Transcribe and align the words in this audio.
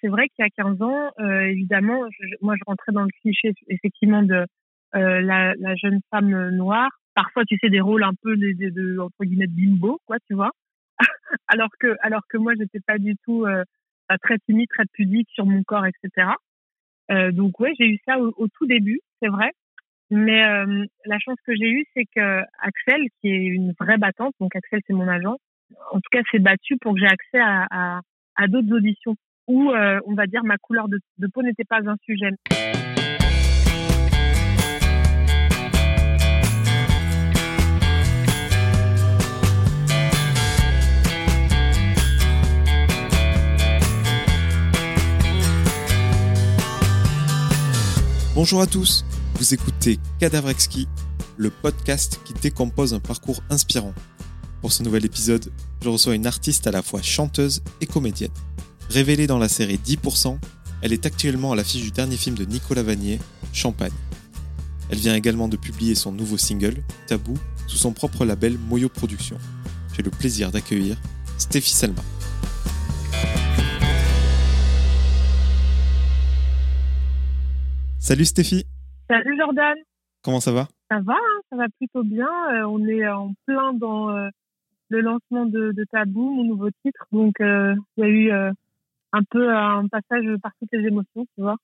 c'est 0.00 0.08
vrai 0.08 0.28
qu'il 0.28 0.44
y 0.44 0.46
a 0.46 0.50
15 0.50 0.82
ans, 0.82 1.10
euh, 1.18 1.42
évidemment, 1.42 2.00
moi 2.40 2.54
je 2.56 2.64
rentrais 2.66 2.92
dans 2.92 3.02
le 3.02 3.10
cliché 3.20 3.52
effectivement 3.68 4.22
de 4.22 4.46
euh, 4.96 5.20
la, 5.20 5.54
jeune 5.76 6.00
femme 6.10 6.50
noire. 6.50 6.90
Parfois, 7.14 7.44
tu 7.44 7.58
sais, 7.58 7.68
des 7.70 7.80
rôles 7.80 8.04
un 8.04 8.14
peu 8.22 8.36
de, 8.36 8.98
entre 8.98 9.24
guillemets 9.24 9.46
bimbo, 9.46 10.00
quoi, 10.06 10.16
tu 10.26 10.34
vois. 10.34 10.50
alors 11.48 11.70
que 11.78 11.96
alors 12.02 12.22
que 12.28 12.38
moi, 12.38 12.52
j'étais 12.58 12.80
pas 12.80 12.98
du 12.98 13.16
tout 13.24 13.44
euh, 13.44 13.64
très 14.22 14.38
timide, 14.38 14.68
très 14.68 14.84
pudique 14.92 15.28
sur 15.32 15.46
mon 15.46 15.62
corps, 15.62 15.86
etc. 15.86 16.32
Donc 17.32 17.58
ouais, 17.58 17.72
j'ai 17.76 17.88
eu 17.88 17.98
ça 18.06 18.20
au, 18.20 18.46
tout 18.46 18.66
début, 18.66 19.00
c'est 19.20 19.28
vrai. 19.28 19.50
Mais 20.10 20.42
la 21.04 21.18
chance 21.18 21.38
que 21.44 21.54
j'ai 21.56 21.68
eue, 21.68 21.84
c'est 21.94 22.04
que 22.04 22.40
Axel, 22.60 23.00
qui 23.20 23.28
est 23.28 23.46
une 23.46 23.72
vraie 23.80 23.98
battante, 23.98 24.32
donc 24.38 24.54
Axel 24.54 24.80
c'est 24.86 24.92
mon 24.92 25.08
agent, 25.08 25.36
en 25.90 25.96
tout 25.96 26.10
cas 26.12 26.20
s'est 26.30 26.38
battu 26.38 26.76
pour 26.80 26.94
que 26.94 27.00
j'ai 27.00 27.06
accès 27.06 27.40
à, 27.40 28.00
à 28.36 28.46
d'autres 28.46 28.72
auditions 28.72 29.16
où, 29.50 29.72
euh, 29.72 29.98
on 30.06 30.14
va 30.14 30.28
dire, 30.28 30.44
ma 30.44 30.56
couleur 30.58 30.88
de, 30.88 31.00
de 31.18 31.26
peau 31.26 31.42
n'était 31.42 31.64
pas 31.64 31.80
un 31.84 31.96
sujet. 32.04 32.30
Bonjour 48.36 48.62
à 48.62 48.66
tous, 48.66 49.04
vous 49.34 49.52
écoutez 49.52 49.98
Cadavrexki, 50.20 50.86
le 51.36 51.50
podcast 51.50 52.20
qui 52.24 52.32
décompose 52.34 52.94
un 52.94 53.00
parcours 53.00 53.42
inspirant. 53.50 53.92
Pour 54.60 54.72
ce 54.72 54.84
nouvel 54.84 55.04
épisode, 55.04 55.46
je 55.82 55.88
reçois 55.88 56.14
une 56.14 56.26
artiste 56.26 56.66
à 56.66 56.70
la 56.70 56.82
fois 56.82 57.02
chanteuse 57.02 57.62
et 57.80 57.86
comédienne. 57.86 58.30
Révélée 58.90 59.28
dans 59.28 59.38
la 59.38 59.46
série 59.46 59.76
10%, 59.76 60.36
elle 60.82 60.92
est 60.92 61.06
actuellement 61.06 61.52
à 61.52 61.54
l'affiche 61.54 61.84
du 61.84 61.92
dernier 61.92 62.16
film 62.16 62.34
de 62.34 62.44
Nicolas 62.44 62.82
Vanier, 62.82 63.20
Champagne. 63.52 63.92
Elle 64.90 64.98
vient 64.98 65.14
également 65.14 65.46
de 65.46 65.56
publier 65.56 65.94
son 65.94 66.10
nouveau 66.10 66.36
single, 66.36 66.82
Tabou, 67.06 67.34
sous 67.68 67.76
son 67.76 67.92
propre 67.92 68.24
label 68.24 68.58
Moyo 68.58 68.88
Productions. 68.88 69.38
J'ai 69.94 70.02
le 70.02 70.10
plaisir 70.10 70.50
d'accueillir 70.50 70.96
Stéphie 71.38 71.72
Selma. 71.72 72.02
Salut 78.00 78.24
Stéphie. 78.24 78.64
Salut 79.08 79.38
Jordan. 79.38 79.76
Comment 80.24 80.40
ça 80.40 80.50
va? 80.50 80.66
Ça 80.90 80.98
va, 80.98 81.12
hein, 81.12 81.40
ça 81.48 81.56
va 81.56 81.66
plutôt 81.78 82.02
bien. 82.02 82.26
Euh, 82.26 82.64
on 82.66 82.84
est 82.88 83.08
en 83.08 83.34
plein 83.46 83.72
dans 83.72 84.10
euh, 84.10 84.30
le 84.88 85.00
lancement 85.00 85.46
de, 85.46 85.70
de, 85.70 85.84
Tabou, 85.92 86.28
mon 86.28 86.42
nouveau 86.42 86.70
titre. 86.84 87.06
Donc 87.12 87.40
euh, 87.40 87.76
il 87.96 88.00
y 88.00 88.04
a 88.04 88.08
eu 88.08 88.52
un 89.12 89.22
peu 89.30 89.54
un 89.54 89.86
passage 89.88 90.24
par 90.42 90.52
toutes 90.60 90.70
les 90.72 90.86
émotions, 90.86 91.26
tu 91.34 91.40
vois 91.42 91.56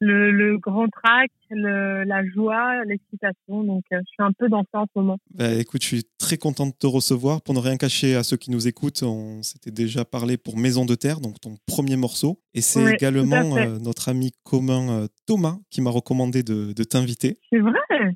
le, 0.00 0.30
le 0.30 0.58
grand 0.58 0.86
trac, 0.88 1.30
le, 1.50 2.04
la 2.04 2.24
joie, 2.24 2.84
l'excitation. 2.84 3.64
Donc, 3.64 3.82
euh, 3.92 3.98
je 3.98 4.06
suis 4.06 4.22
un 4.22 4.32
peu 4.32 4.48
dans 4.48 4.62
ça 4.72 4.80
en 4.80 4.84
ce 4.84 4.98
moment. 4.98 5.18
Bah, 5.34 5.52
écoute, 5.54 5.82
je 5.82 5.88
suis 5.88 6.04
très 6.18 6.36
content 6.36 6.66
de 6.66 6.72
te 6.72 6.86
recevoir. 6.86 7.42
Pour 7.42 7.54
ne 7.54 7.58
rien 7.58 7.76
cacher 7.76 8.14
à 8.14 8.22
ceux 8.22 8.36
qui 8.36 8.50
nous 8.50 8.68
écoutent, 8.68 9.02
on 9.02 9.42
s'était 9.42 9.70
déjà 9.70 10.04
parlé 10.04 10.36
pour 10.36 10.56
Maison 10.56 10.84
de 10.84 10.94
Terre, 10.94 11.20
donc 11.20 11.40
ton 11.40 11.56
premier 11.66 11.96
morceau. 11.96 12.40
Et 12.54 12.60
c'est 12.60 12.84
Ouais, 12.84 12.94
également 12.94 13.56
euh, 13.56 13.78
notre 13.80 14.08
ami 14.08 14.30
commun 14.44 14.90
euh, 14.90 15.06
Thomas 15.26 15.58
qui 15.70 15.80
m'a 15.80 15.90
recommandé 15.90 16.44
de, 16.44 16.72
de 16.72 16.84
t'inviter. 16.84 17.40
C'est 17.50 17.58
vrai? 17.58 17.72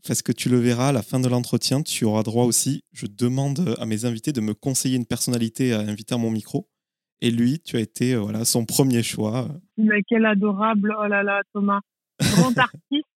Parce 0.06 0.22
que 0.22 0.30
tu 0.30 0.48
le 0.48 0.58
verras 0.58 0.90
à 0.90 0.92
la 0.92 1.02
fin 1.02 1.18
de 1.18 1.28
l'entretien, 1.28 1.82
tu 1.82 2.04
auras 2.04 2.22
droit 2.22 2.44
aussi. 2.44 2.84
Je 2.92 3.06
demande 3.06 3.74
à 3.80 3.86
mes 3.86 4.04
invités 4.04 4.32
de 4.32 4.40
me 4.40 4.54
conseiller 4.54 4.96
une 4.96 5.06
personnalité 5.06 5.72
à 5.72 5.80
inviter 5.80 6.14
à 6.14 6.18
mon 6.18 6.30
micro. 6.30 6.68
Et 7.22 7.30
lui, 7.30 7.60
tu 7.60 7.76
as 7.76 7.80
été 7.80 8.14
euh, 8.14 8.20
voilà, 8.20 8.44
son 8.44 8.66
premier 8.66 9.02
choix. 9.02 9.46
Mais 9.78 10.02
quel 10.06 10.26
adorable. 10.26 10.94
Oh 10.98 11.06
là 11.06 11.22
là, 11.22 11.40
Thomas. 11.54 11.80
Grand 12.20 12.58
artiste. 12.58 13.06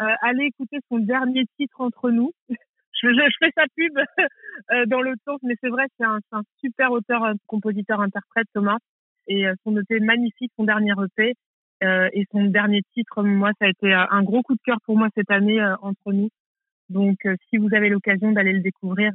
Euh, 0.00 0.14
allez 0.22 0.44
écouter 0.44 0.78
son 0.88 0.98
dernier 0.98 1.44
titre 1.58 1.80
entre 1.80 2.10
nous. 2.10 2.30
je, 2.48 2.54
je, 3.02 3.08
je 3.08 3.36
fais 3.40 3.50
sa 3.56 3.64
pub 3.74 3.98
euh, 4.72 4.86
dans 4.86 5.00
le 5.00 5.14
sens, 5.24 5.40
mais 5.42 5.54
c'est 5.60 5.70
vrai, 5.70 5.86
c'est 5.98 6.04
un, 6.04 6.20
super 6.60 6.92
auteur, 6.92 7.32
compositeur, 7.46 8.00
interprète, 8.00 8.46
Thomas. 8.54 8.78
Et 9.26 9.44
son 9.64 9.76
EP 9.76 10.00
magnifique, 10.00 10.52
son 10.56 10.64
dernier 10.64 10.92
EP. 10.92 11.34
Euh, 11.84 12.08
et 12.12 12.24
son 12.32 12.44
dernier 12.44 12.82
titre, 12.94 13.22
moi, 13.22 13.50
ça 13.58 13.66
a 13.66 13.68
été 13.68 13.92
un 13.92 14.22
gros 14.22 14.42
coup 14.42 14.54
de 14.54 14.60
cœur 14.64 14.78
pour 14.84 14.96
moi 14.96 15.08
cette 15.14 15.30
année 15.30 15.60
euh, 15.60 15.76
entre 15.82 16.12
nous. 16.12 16.28
Donc, 16.88 17.18
euh, 17.26 17.36
si 17.48 17.56
vous 17.56 17.68
avez 17.72 17.88
l'occasion 17.88 18.32
d'aller 18.32 18.52
le 18.52 18.60
découvrir, 18.60 19.12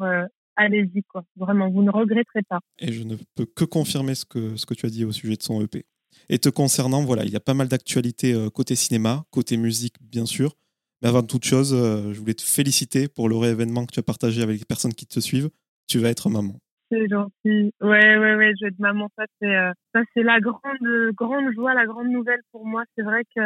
allez-y, 0.55 1.03
quoi. 1.03 1.23
Vraiment, 1.35 1.69
vous 1.69 1.83
ne 1.83 1.91
regretterez 1.91 2.43
pas. 2.47 2.59
Et 2.79 2.91
je 2.91 3.03
ne 3.03 3.15
peux 3.35 3.45
que 3.45 3.65
confirmer 3.65 4.15
ce 4.15 4.25
que, 4.25 4.55
ce 4.55 4.65
que 4.65 4.73
tu 4.73 4.85
as 4.85 4.89
dit 4.89 5.05
au 5.05 5.11
sujet 5.11 5.35
de 5.35 5.43
son 5.43 5.61
EP. 5.61 5.85
Et 6.29 6.39
te 6.39 6.49
concernant, 6.49 7.03
voilà, 7.03 7.23
il 7.25 7.31
y 7.31 7.35
a 7.35 7.41
pas 7.41 7.53
mal 7.53 7.67
d'actualités 7.67 8.33
euh, 8.33 8.49
côté 8.49 8.75
cinéma, 8.75 9.25
côté 9.31 9.57
musique, 9.57 9.95
bien 10.01 10.25
sûr. 10.25 10.55
Mais 11.01 11.09
avant 11.09 11.23
toute 11.23 11.43
chose, 11.43 11.73
euh, 11.73 12.13
je 12.13 12.19
voulais 12.19 12.33
te 12.33 12.43
féliciter 12.43 13.07
pour 13.07 13.27
le 13.29 13.35
réévénement 13.35 13.85
que 13.85 13.93
tu 13.93 13.99
as 13.99 14.03
partagé 14.03 14.41
avec 14.41 14.59
les 14.59 14.65
personnes 14.65 14.93
qui 14.93 15.05
te 15.05 15.19
suivent. 15.19 15.49
Tu 15.87 15.99
vas 15.99 16.09
être 16.09 16.29
maman. 16.29 16.55
C'est 16.93 17.07
gentil. 17.09 17.73
Ouais, 17.81 18.17
ouais, 18.17 18.35
ouais, 18.35 18.53
je 18.59 18.65
vais 18.65 18.69
être 18.69 18.79
maman. 18.79 19.09
Ça, 19.17 19.25
c'est, 19.41 19.55
euh, 19.55 19.71
ça, 19.93 20.01
c'est 20.13 20.23
la 20.23 20.39
grande, 20.39 21.11
grande 21.15 21.51
joie, 21.53 21.73
la 21.73 21.85
grande 21.85 22.09
nouvelle 22.09 22.41
pour 22.51 22.65
moi. 22.65 22.83
C'est 22.95 23.03
vrai 23.03 23.23
que, 23.35 23.41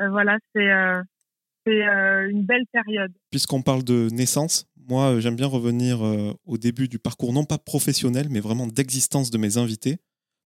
euh, 0.00 0.08
voilà, 0.08 0.38
c'est, 0.54 0.70
euh, 0.70 1.02
c'est 1.66 1.86
euh, 1.86 2.30
une 2.30 2.44
belle 2.44 2.66
période. 2.72 3.12
Puisqu'on 3.30 3.62
parle 3.62 3.84
de 3.84 4.08
naissance, 4.10 4.66
moi, 4.88 5.12
euh, 5.14 5.20
j'aime 5.20 5.36
bien 5.36 5.46
revenir 5.46 6.04
euh, 6.04 6.32
au 6.46 6.58
début 6.58 6.88
du 6.88 6.98
parcours, 6.98 7.32
non 7.32 7.44
pas 7.44 7.58
professionnel, 7.58 8.26
mais 8.30 8.40
vraiment 8.40 8.66
d'existence 8.66 9.30
de 9.30 9.38
mes 9.38 9.56
invités, 9.56 9.96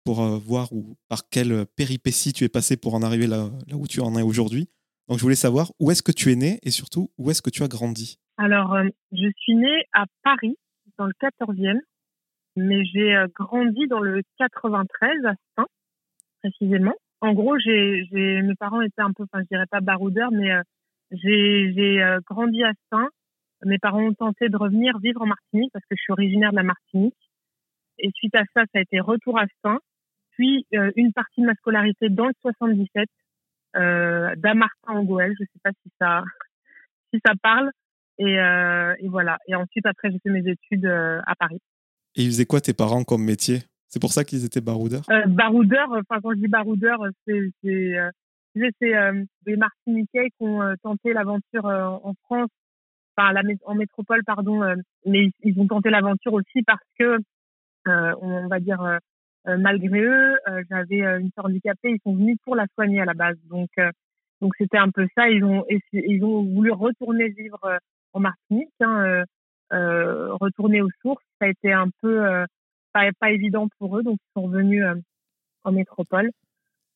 pour 0.03 0.21
voir 0.21 0.71
où, 0.71 0.95
par 1.09 1.27
quelle 1.29 1.65
péripétie 1.75 2.31
tu 2.31 2.43
es 2.43 2.49
passé 2.49 2.77
pour 2.77 2.93
en 2.93 3.01
arriver 3.01 3.25
là, 3.25 3.49
là 3.67 3.75
où 3.75 3.87
tu 3.87 4.01
en 4.01 4.15
es 4.15 4.21
aujourd'hui. 4.21 4.69
Donc, 5.07 5.17
je 5.17 5.23
voulais 5.23 5.35
savoir 5.35 5.71
où 5.79 5.89
est-ce 5.89 6.03
que 6.03 6.11
tu 6.11 6.31
es 6.31 6.35
né 6.35 6.59
et 6.61 6.69
surtout 6.69 7.09
où 7.17 7.31
est-ce 7.31 7.41
que 7.41 7.49
tu 7.49 7.63
as 7.63 7.67
grandi? 7.67 8.19
Alors, 8.37 8.77
je 9.11 9.27
suis 9.37 9.55
née 9.55 9.83
à 9.93 10.05
Paris, 10.23 10.57
dans 10.99 11.07
le 11.07 11.13
14e, 11.19 11.79
mais 12.55 12.85
j'ai 12.85 13.15
grandi 13.33 13.87
dans 13.87 13.99
le 13.99 14.21
93 14.37 15.25
à 15.25 15.33
Saint, 15.55 15.67
précisément. 16.43 16.93
En 17.21 17.33
gros, 17.33 17.57
j'ai, 17.57 18.07
j'ai, 18.11 18.43
mes 18.43 18.55
parents 18.55 18.81
étaient 18.81 19.01
un 19.01 19.11
peu, 19.11 19.23
enfin, 19.23 19.41
je 19.41 19.47
dirais 19.47 19.65
pas 19.65 19.81
baroudeurs, 19.81 20.31
mais 20.31 20.51
j'ai, 21.11 22.01
euh, 22.01 22.19
grandi 22.25 22.63
à 22.63 22.71
Saint. 22.91 23.09
Mes 23.63 23.79
parents 23.79 24.03
ont 24.03 24.13
tenté 24.13 24.49
de 24.49 24.57
revenir 24.57 24.97
vivre 24.99 25.21
en 25.21 25.27
Martinique 25.27 25.71
parce 25.73 25.85
que 25.85 25.95
je 25.95 26.01
suis 26.01 26.13
originaire 26.13 26.51
de 26.51 26.57
la 26.57 26.63
Martinique. 26.63 27.15
Et 27.97 28.11
suite 28.11 28.35
à 28.35 28.43
ça, 28.53 28.63
ça 28.73 28.79
a 28.79 28.81
été 28.81 28.99
retour 28.99 29.39
à 29.39 29.45
Saint, 29.63 29.79
puis 30.31 30.65
euh, 30.73 30.91
une 30.97 31.13
partie 31.13 31.41
de 31.41 31.45
ma 31.45 31.55
scolarité 31.55 32.09
dans 32.09 32.27
le 32.27 32.33
77, 32.41 33.07
euh, 33.77 34.35
d'Amartin 34.35 34.93
en 34.93 35.03
Goël. 35.03 35.33
Je 35.39 35.45
sais 35.45 35.59
pas 35.63 35.71
si 35.81 35.91
ça, 35.99 36.23
si 37.13 37.21
ça 37.25 37.33
parle. 37.41 37.71
Et, 38.17 38.39
euh, 38.39 38.93
et 38.99 39.07
voilà. 39.07 39.37
Et 39.47 39.55
ensuite, 39.55 39.85
après, 39.85 40.11
j'ai 40.11 40.19
fait 40.19 40.29
mes 40.29 40.47
études 40.49 40.85
euh, 40.85 41.21
à 41.25 41.35
Paris. 41.35 41.61
Et 42.15 42.23
ils 42.23 42.27
faisaient 42.27 42.45
quoi 42.45 42.61
tes 42.61 42.73
parents 42.73 43.03
comme 43.03 43.23
métier? 43.23 43.59
C'est 43.87 43.99
pour 44.01 44.11
ça 44.11 44.23
qu'ils 44.23 44.45
étaient 44.45 44.61
baroudeurs? 44.61 45.03
Euh, 45.09 45.25
baroudeur, 45.27 45.87
enfin 45.91 46.19
quand 46.21 46.31
je 46.31 46.39
dis 46.39 46.47
baroudeur, 46.47 46.99
c'est 47.25 47.51
c'est 47.63 47.97
euh, 47.97 48.09
sais, 48.59 48.71
c'est 48.79 48.95
euh, 48.95 49.23
des 49.45 49.55
Martiniquais 49.55 50.29
qui 50.29 50.43
ont 50.43 50.61
euh, 50.61 50.75
tenté 50.83 51.13
l'aventure 51.13 51.65
euh, 51.67 51.85
en 52.03 52.13
France, 52.25 52.49
enfin 53.17 53.33
en 53.65 53.75
métropole 53.75 54.23
pardon, 54.25 54.61
mais 55.05 55.29
ils, 55.43 55.59
ont 55.59 55.67
tenté 55.67 55.89
l'aventure 55.89 56.33
aussi 56.33 56.63
parce 56.65 56.83
que 56.99 57.17
on 57.85 58.47
va 58.47 58.59
dire 58.59 58.99
malgré 59.45 60.01
eux, 60.01 60.35
j'avais 60.69 60.99
une 61.19 61.29
sœur 61.33 61.45
handicapée, 61.45 61.91
ils 61.91 62.01
sont 62.03 62.15
venus 62.15 62.37
pour 62.43 62.55
la 62.55 62.65
soigner 62.73 62.99
à 63.01 63.05
la 63.05 63.13
base, 63.13 63.37
donc 63.49 63.69
donc 64.41 64.53
c'était 64.57 64.77
un 64.77 64.89
peu 64.89 65.07
ça. 65.15 65.29
Ils 65.29 65.45
ont 65.45 65.63
ils 65.93 66.23
ont 66.25 66.43
voulu 66.43 66.71
retourner 66.71 67.29
vivre 67.29 67.79
en 68.11 68.19
Martinique, 68.19 68.73
hein, 68.81 69.23
euh, 69.73 70.33
retourner 70.35 70.81
aux 70.81 70.89
sources. 71.01 71.23
Ça 71.39 71.47
a 71.47 71.49
été 71.49 71.73
un 71.73 71.89
peu 72.01 72.25
euh, 72.25 72.45
pas, 72.93 73.09
pas 73.19 73.31
évident 73.31 73.67
pour 73.79 73.97
eux, 73.97 74.03
donc 74.03 74.17
ils 74.21 74.39
sont 74.39 74.45
revenus 74.47 74.83
euh, 74.83 74.95
en 75.63 75.71
métropole. 75.71 76.29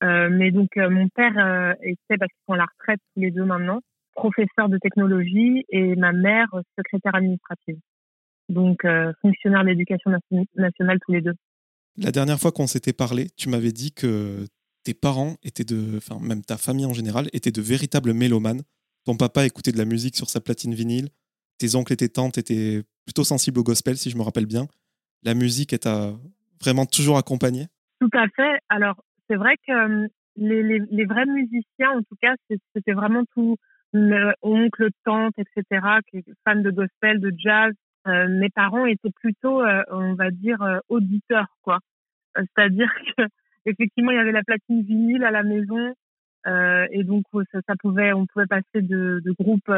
Euh, 0.04 0.30
mais 0.30 0.52
donc 0.52 0.70
euh, 0.78 0.90
mon 0.90 1.10
père 1.10 1.38
euh, 1.38 1.74
était, 1.81 2.18
parce 2.18 2.31
qu'ils 2.31 2.44
sont 2.48 2.54
à 2.54 2.57
la 2.57 2.66
retraite 2.66 3.00
tous 3.13 3.22
les 3.22 3.31
deux 3.31 3.44
maintenant, 3.44 3.81
professeur 4.13 4.69
de 4.69 4.78
technologie 4.78 5.66
et 5.69 5.96
ma 5.96 6.12
mère 6.12 6.48
euh, 6.54 6.62
secrétaire 6.78 7.16
administrative. 7.16 7.78
Donc 8.48 8.86
euh, 8.86 9.12
fonctionnaire 9.22 9.63
de 9.63 9.69
l'éducation 9.69 10.12
nation- 10.12 10.46
nationale 10.56 11.00
tous 11.06 11.12
les 11.12 11.22
deux. 11.22 11.36
La 11.98 12.12
dernière 12.12 12.40
fois 12.40 12.51
qu'on 12.51 12.68
s'était 12.68 12.94
parlé, 12.94 13.28
tu 13.36 13.50
m'avais 13.50 13.74
dit 13.74 13.92
que 13.92 14.46
tes 14.84 14.94
parents 14.94 15.36
étaient 15.44 15.66
de, 15.66 15.98
enfin 15.98 16.18
même 16.22 16.44
ta 16.44 16.57
famille 16.57 16.86
en 16.86 16.94
général, 16.94 17.28
étaient 17.34 17.51
de 17.51 17.62
véritables 17.62 18.13
mélomanes. 18.13 18.62
Ton 19.06 19.18
papa 19.18 19.46
écoutait 19.46 19.72
de 19.72 19.78
la 19.78 19.86
musique 19.86 20.16
sur 20.16 20.30
sa 20.30 20.40
platine 20.40 20.74
vinyle. 20.74 21.10
Tes 21.57 21.75
oncles 21.75 21.94
et 21.94 21.98
tes 21.98 22.10
tantes 22.10 22.38
étaient 22.38 22.84
plutôt 23.06 23.25
sensibles 23.25 23.60
au 23.60 23.63
gospel, 23.63 23.98
si 23.98 24.10
je 24.10 24.18
me 24.18 24.22
rappelle 24.22 24.46
bien. 24.46 24.68
La 25.24 25.34
musique 25.34 25.74
est 25.74 25.80
t'a 25.80 26.13
vraiment 26.62 26.86
toujours 26.86 27.18
accompagné. 27.18 27.68
Tout 28.00 28.10
à 28.13 28.28
fait. 28.30 28.60
Alors, 28.69 29.04
c'est 29.30 29.36
vrai 29.36 29.56
que 29.68 30.08
les, 30.36 31.06
vrais 31.06 31.26
musiciens, 31.26 31.92
en 31.92 32.02
tout 32.02 32.16
cas, 32.22 32.36
c'était 32.74 32.94
vraiment 32.94 33.24
tout 33.34 33.58
le 33.94 34.34
oncle, 34.42 34.90
tante, 35.04 35.34
etc., 35.38 35.81
qui 36.10 36.24
de 36.24 36.72
gospel, 36.72 37.20
de 37.20 37.34
jazz. 37.38 37.74
Euh, 38.08 38.28
mes 38.28 38.50
parents 38.50 38.86
étaient 38.86 39.12
plutôt, 39.12 39.62
euh, 39.62 39.84
on 39.92 40.14
va 40.14 40.31
dire, 40.31 40.62
euh, 40.62 40.80
auditeurs, 40.88 41.48
quoi. 41.64 41.80
C'est-à-dire 42.36 42.90
que, 43.18 43.24
effectivement, 43.66 44.12
il 44.12 44.18
y 44.18 44.20
avait 44.20 44.31
la 44.31 44.44
platine 44.44 44.84
vinyle 44.84 45.24
à 45.24 45.32
la 45.32 45.44
maison. 45.44 45.94
Et 46.92 47.04
donc, 47.04 47.25
ça, 47.52 47.75
pouvait, 47.80 48.12
on 48.14 48.25
pouvait 48.25 48.48
passer 48.48 48.82
de, 48.82 49.22
groupes 49.40 49.72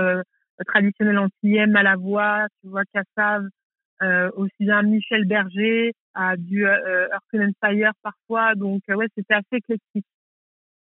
traditionnels 0.68 1.18
antillais, 1.18 1.64
à 1.64 1.84
la 1.84 1.98
voix, 1.98 2.48
tu 2.62 2.70
vois, 2.70 2.84
Cassav, 2.94 3.44
euh, 4.02 4.30
aussi 4.36 4.52
bien 4.60 4.82
Michel 4.84 5.26
Berger, 5.26 5.94
à 6.14 6.36
du 6.38 6.66
euh, 6.66 7.08
Earth 7.34 7.54
Fire 7.64 7.92
parfois. 8.02 8.56
Donc, 8.56 8.82
ouais, 8.88 9.08
c'était 9.16 9.34
assez 9.34 9.58
éclectique, 9.58 10.06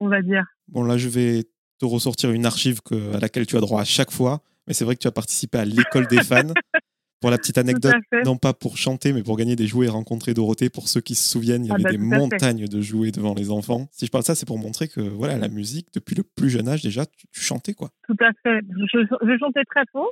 on 0.00 0.08
va 0.08 0.22
dire. 0.22 0.44
Bon, 0.69 0.82
là, 0.82 0.96
je 0.96 1.08
vais 1.08 1.44
te 1.78 1.84
ressortir 1.84 2.31
une 2.31 2.46
archive 2.46 2.81
que, 2.82 3.17
à 3.17 3.20
laquelle 3.20 3.46
tu 3.46 3.56
as 3.56 3.61
droit 3.61 3.81
à 3.81 3.84
chaque 3.84 4.11
fois. 4.11 4.40
Mais 4.67 4.75
c'est 4.75 4.84
vrai 4.84 4.94
que 4.94 5.00
tu 5.00 5.08
as 5.08 5.12
participé 5.12 5.58
à 5.58 5.64
l'école 5.64 6.06
des 6.06 6.22
fans. 6.22 6.43
Pour 7.20 7.31
la 7.31 7.37
petite 7.37 7.58
anecdote, 7.58 7.93
non 8.25 8.38
pas 8.38 8.55
pour 8.55 8.78
chanter, 8.78 9.12
mais 9.12 9.23
pour 9.23 9.37
gagner 9.37 9.55
des 9.55 9.66
jouets 9.66 9.87
et 9.87 9.90
rencontrer 9.90 10.32
Dorothée. 10.32 10.70
Pour 10.70 10.88
ceux 10.88 11.02
qui 11.02 11.14
se 11.14 11.31
souviennent, 11.31 11.66
il 11.66 11.69
y 11.69 11.70
ah 11.70 11.75
avait 11.75 11.82
bah, 11.82 11.90
des 11.90 11.99
montagnes 11.99 12.66
de 12.66 12.81
jouets 12.81 13.11
devant 13.11 13.34
les 13.34 13.50
enfants. 13.50 13.88
Si 13.93 14.06
je 14.06 14.11
parle 14.11 14.23
de 14.23 14.26
ça, 14.26 14.34
c'est 14.34 14.46
pour 14.46 14.58
montrer 14.58 14.88
que 14.88 15.02
voilà, 15.02 15.37
la 15.37 15.49
musique, 15.49 15.88
depuis 15.93 16.14
le 16.14 16.23
plus 16.23 16.49
jeune 16.49 16.66
âge 16.66 16.82
déjà, 16.82 17.05
tu, 17.05 17.26
chantais 17.32 17.75
quoi. 17.75 17.90
Tout 18.08 18.16
à 18.20 18.31
fait. 18.43 18.64
Je, 18.70 19.37
chantais 19.38 19.64
très 19.64 19.82
faux, 19.93 20.11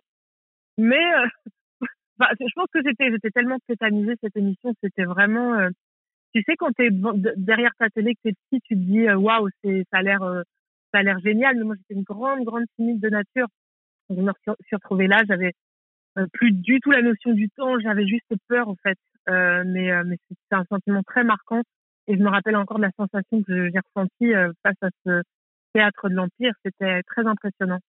mais 0.76 0.96
euh, 0.96 1.26
bah, 2.18 2.30
je 2.38 2.52
pense 2.54 2.68
que 2.72 2.80
j'étais, 2.84 3.10
j'étais 3.10 3.30
tellement 3.30 3.58
tétanisée 3.66 4.14
cette 4.20 4.36
émission, 4.36 4.74
c'était 4.82 5.04
vraiment. 5.04 5.54
Euh, 5.54 5.70
tu 6.34 6.42
sais, 6.42 6.56
quand 6.56 6.72
tu 6.72 6.86
es 6.86 6.90
derrière 7.36 7.72
ta 7.78 7.88
télé, 7.90 8.14
que 8.14 8.20
tu 8.22 8.28
es 8.28 8.32
petit, 8.32 8.60
tu 8.68 8.74
te 8.74 8.80
dis 8.80 9.08
euh, 9.08 9.16
waouh, 9.16 9.48
ça 9.62 9.70
a 9.92 10.02
l'air, 10.02 10.20
ça 10.92 11.00
a 11.00 11.02
l'air 11.02 11.18
génial. 11.20 11.56
Mais 11.56 11.64
moi, 11.64 11.74
j'étais 11.76 11.94
une 11.94 12.04
grande, 12.04 12.44
grande 12.44 12.64
timide 12.76 13.00
de 13.00 13.08
nature. 13.08 13.46
Je 14.10 14.14
me 14.14 14.32
suis 14.42 14.76
retrouvée 14.76 15.06
là, 15.06 15.22
j'avais 15.28 15.52
euh, 16.18 16.26
plus 16.32 16.52
du 16.52 16.80
tout 16.80 16.90
la 16.90 17.02
notion 17.02 17.32
du 17.32 17.48
temps. 17.50 17.78
J'avais 17.80 18.06
juste 18.06 18.32
peur, 18.48 18.68
en 18.68 18.76
fait. 18.82 18.98
Euh, 19.28 19.62
mais 19.66 19.90
euh, 19.92 20.02
c'était 20.28 20.56
un 20.56 20.64
sentiment 20.68 21.02
très 21.02 21.24
marquant. 21.24 21.62
Et 22.06 22.16
je 22.16 22.22
me 22.22 22.30
rappelle 22.30 22.56
encore 22.56 22.78
de 22.78 22.82
la 22.82 22.90
sensation 22.96 23.42
que 23.42 23.70
j'ai 23.70 23.78
ressentie 23.94 24.32
face 24.62 24.76
à 24.80 24.88
ce 25.04 25.22
théâtre 25.74 26.08
de 26.08 26.14
l'Empire. 26.14 26.54
C'était 26.64 27.02
très 27.02 27.26
impressionnant. 27.26 27.80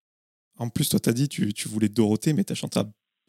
En 0.57 0.67
plus, 0.67 0.89
toi, 0.89 0.99
tu 0.99 1.09
as 1.09 1.13
dit 1.13 1.29
tu, 1.29 1.69
voulais 1.69 1.87
Dorothée, 1.87 2.33
mais 2.33 2.43
tu 2.43 2.51
as 2.51 2.55
chanté 2.55 2.81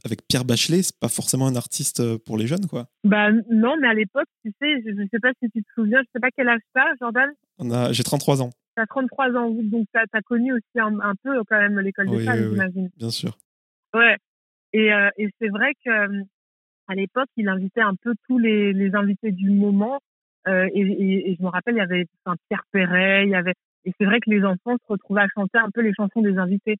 avec 0.04 0.26
Pierre 0.28 0.44
Bachelet. 0.44 0.82
C'est 0.82 0.98
pas 0.98 1.08
forcément 1.08 1.46
un 1.46 1.56
artiste 1.56 2.02
pour 2.18 2.38
les 2.38 2.46
jeunes, 2.46 2.66
quoi. 2.66 2.86
Bah 3.04 3.30
non, 3.50 3.76
mais 3.80 3.88
à 3.88 3.94
l'époque, 3.94 4.28
tu 4.44 4.52
sais, 4.60 4.82
je, 4.84 4.90
ne 4.90 5.06
sais 5.10 5.20
pas 5.20 5.32
si 5.42 5.50
tu 5.50 5.62
te 5.62 5.68
souviens, 5.74 6.00
je 6.00 6.08
sais 6.14 6.20
pas 6.20 6.30
quel 6.36 6.48
âge 6.48 6.60
t'as, 6.74 6.94
Jordan. 7.00 7.30
On 7.58 7.70
a, 7.70 7.92
j'ai 7.92 8.02
33 8.02 8.42
ans. 8.42 8.50
T'as 8.76 8.86
33 8.86 9.36
ans, 9.36 9.50
donc 9.50 9.86
t'as 9.92 10.04
as 10.12 10.22
connu 10.22 10.52
aussi 10.52 10.78
un, 10.78 11.14
peu 11.22 11.42
quand 11.48 11.58
même 11.58 11.78
l'école 11.80 12.08
des 12.08 12.24
femmes, 12.24 12.50
j'imagine. 12.50 12.90
Bien 12.96 13.10
sûr. 13.10 13.36
Ouais, 13.92 14.16
et, 14.72 14.92
euh, 14.92 15.10
et 15.16 15.28
c'est 15.40 15.48
vrai 15.48 15.72
que 15.84 15.90
euh, 15.90 16.22
à 16.88 16.94
l'époque, 16.94 17.28
il 17.36 17.48
invitait 17.48 17.80
un 17.80 17.94
peu 17.94 18.14
tous 18.28 18.38
les, 18.38 18.72
les 18.72 18.94
invités 18.94 19.32
du 19.32 19.50
moment. 19.50 20.00
Euh, 20.48 20.68
et, 20.74 21.30
et, 21.30 21.36
je 21.36 21.42
me 21.42 21.48
rappelle, 21.48 21.74
il 21.74 21.78
y 21.78 21.82
avait 21.82 22.06
Pierre 22.48 22.64
Perret, 22.72 23.24
il 23.24 23.30
y 23.30 23.34
avait. 23.34 23.54
Et 23.84 23.92
c'est 23.98 24.04
vrai 24.04 24.20
que 24.20 24.30
les 24.30 24.44
enfants 24.44 24.76
se 24.76 24.92
retrouvaient 24.92 25.22
à 25.22 25.28
chanter 25.34 25.58
un 25.58 25.70
peu 25.70 25.80
les 25.80 25.92
chansons 25.94 26.22
des 26.22 26.36
invités. 26.38 26.76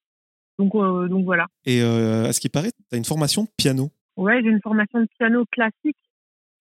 Donc, 0.61 0.73
donc 1.09 1.25
voilà. 1.25 1.47
Et 1.65 1.83
euh, 1.83 2.27
à 2.27 2.33
ce 2.33 2.41
qui 2.41 2.49
paraît, 2.49 2.73
tu 2.73 2.95
as 2.95 2.97
une 2.97 3.05
formation 3.05 3.45
de 3.45 3.49
piano. 3.57 3.91
Ouais, 4.17 4.41
j'ai 4.43 4.51
une 4.51 4.61
formation 4.61 5.01
de 5.01 5.09
piano 5.19 5.45
classique. 5.51 5.97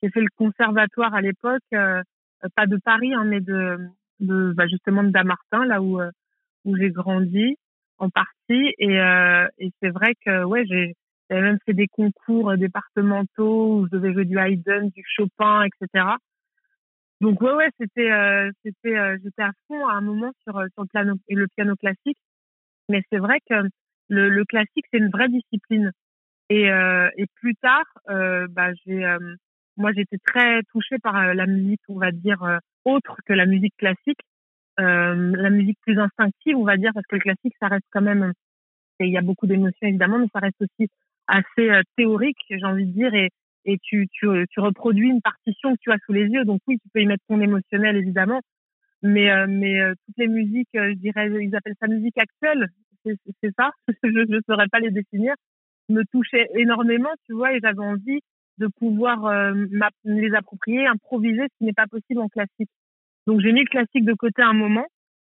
J'ai 0.01 0.09
fait 0.09 0.21
le 0.21 0.29
conservatoire 0.37 1.13
à 1.13 1.21
l'époque, 1.21 1.63
pas 1.71 2.65
de 2.67 2.77
Paris, 2.77 3.13
hein, 3.13 3.25
mais 3.25 3.41
de, 3.41 3.77
de 4.21 4.53
bah, 4.53 4.67
justement 4.67 5.03
de 5.03 5.09
Damartin, 5.09 5.65
là 5.65 5.81
où, 5.81 5.99
où 6.65 6.77
j'ai 6.77 6.89
grandi 6.89 7.57
en 7.97 8.09
partie. 8.09 8.73
Et, 8.77 8.95
et 9.57 9.71
c'est 9.81 9.89
vrai 9.89 10.13
que 10.25 10.45
ouais, 10.45 10.63
j'ai 10.65 10.95
j'avais 11.29 11.41
même 11.41 11.59
fait 11.65 11.73
des 11.73 11.87
concours 11.87 12.57
départementaux 12.57 13.79
où 13.79 13.87
je 13.87 13.97
devais 13.97 14.13
jouer 14.13 14.25
du 14.25 14.39
Haydn, 14.39 14.89
du 14.89 15.03
Chopin, 15.05 15.63
etc. 15.63 16.15
Donc 17.21 17.41
ouais 17.41 17.53
ouais 17.53 17.69
c'était 17.77 18.11
euh, 18.11 18.49
c'était 18.63 18.97
euh, 18.97 19.17
j'étais 19.21 19.41
à 19.41 19.51
fond 19.67 19.85
à 19.87 19.93
un 19.93 20.01
moment 20.01 20.31
sur 20.43 20.57
euh, 20.57 20.67
sur 20.73 20.83
le 20.83 20.87
piano 20.87 21.15
et 21.27 21.35
le 21.35 21.47
piano 21.47 21.75
classique 21.75 22.17
mais 22.87 23.01
c'est 23.11 23.17
vrai 23.17 23.39
que 23.49 23.55
le, 24.09 24.29
le 24.29 24.45
classique 24.45 24.85
c'est 24.91 24.99
une 24.99 25.09
vraie 25.09 25.29
discipline 25.29 25.91
et 26.49 26.69
euh, 26.71 27.09
et 27.17 27.25
plus 27.35 27.55
tard 27.55 27.85
bah 28.07 28.73
j'ai 28.85 29.17
moi 29.77 29.91
j'étais 29.93 30.17
très 30.25 30.61
touchée 30.71 30.97
par 31.01 31.33
la 31.33 31.45
musique 31.45 31.81
on 31.87 31.97
va 31.99 32.11
dire 32.11 32.59
autre 32.85 33.15
que 33.25 33.33
la 33.33 33.45
musique 33.45 33.75
classique 33.77 34.19
la 34.77 35.49
musique 35.49 35.77
plus 35.81 35.99
instinctive 35.99 36.57
on 36.57 36.65
va 36.65 36.77
dire 36.77 36.91
parce 36.93 37.05
que 37.07 37.15
le 37.15 37.21
classique 37.21 37.55
ça 37.59 37.67
reste 37.67 37.87
quand 37.91 38.01
même 38.01 38.33
il 38.99 39.09
y 39.09 39.17
a 39.17 39.21
beaucoup 39.21 39.47
d'émotions 39.47 39.87
évidemment 39.87 40.19
mais 40.19 40.27
ça 40.33 40.39
reste 40.39 40.61
aussi 40.61 40.89
assez 41.29 41.69
euh, 41.69 41.81
théorique, 41.95 42.37
j'ai 42.49 42.65
envie 42.65 42.85
de 42.85 42.91
dire, 42.91 43.13
et, 43.13 43.29
et 43.65 43.77
tu, 43.81 44.07
tu, 44.11 44.27
tu 44.49 44.59
reproduis 44.59 45.09
une 45.09 45.21
partition 45.21 45.73
que 45.75 45.79
tu 45.81 45.91
as 45.91 45.97
sous 46.05 46.13
les 46.13 46.25
yeux. 46.25 46.43
Donc 46.43 46.61
oui, 46.67 46.77
tu 46.79 46.89
peux 46.93 47.01
y 47.01 47.05
mettre 47.05 47.23
ton 47.29 47.39
émotionnel, 47.39 47.95
évidemment. 47.95 48.41
Mais, 49.01 49.31
euh, 49.31 49.45
mais 49.47 49.79
euh, 49.79 49.93
toutes 50.05 50.17
les 50.17 50.27
musiques, 50.27 50.69
je 50.73 50.93
dirais, 50.95 51.29
ils 51.41 51.55
appellent 51.55 51.75
ça 51.79 51.87
musique 51.87 52.17
actuelle, 52.17 52.67
c'est 53.05 53.53
ça, 53.57 53.71
je 54.03 54.31
ne 54.31 54.39
saurais 54.47 54.67
pas 54.71 54.79
les 54.79 54.91
définir, 54.91 55.33
me 55.89 56.03
touchaient 56.11 56.47
énormément, 56.55 57.09
tu 57.25 57.33
vois, 57.33 57.53
et 57.53 57.59
j'avais 57.61 57.79
envie 57.79 58.19
de 58.57 58.67
pouvoir 58.67 59.53
les 60.03 60.33
approprier, 60.33 60.85
improviser, 60.85 61.43
ce 61.43 61.57
qui 61.57 61.65
n'est 61.65 61.73
pas 61.73 61.87
possible 61.87 62.19
en 62.19 62.27
classique. 62.27 62.69
Donc 63.25 63.39
j'ai 63.41 63.53
mis 63.53 63.61
le 63.61 63.69
classique 63.69 64.05
de 64.05 64.13
côté 64.13 64.41
un 64.41 64.53
moment, 64.53 64.85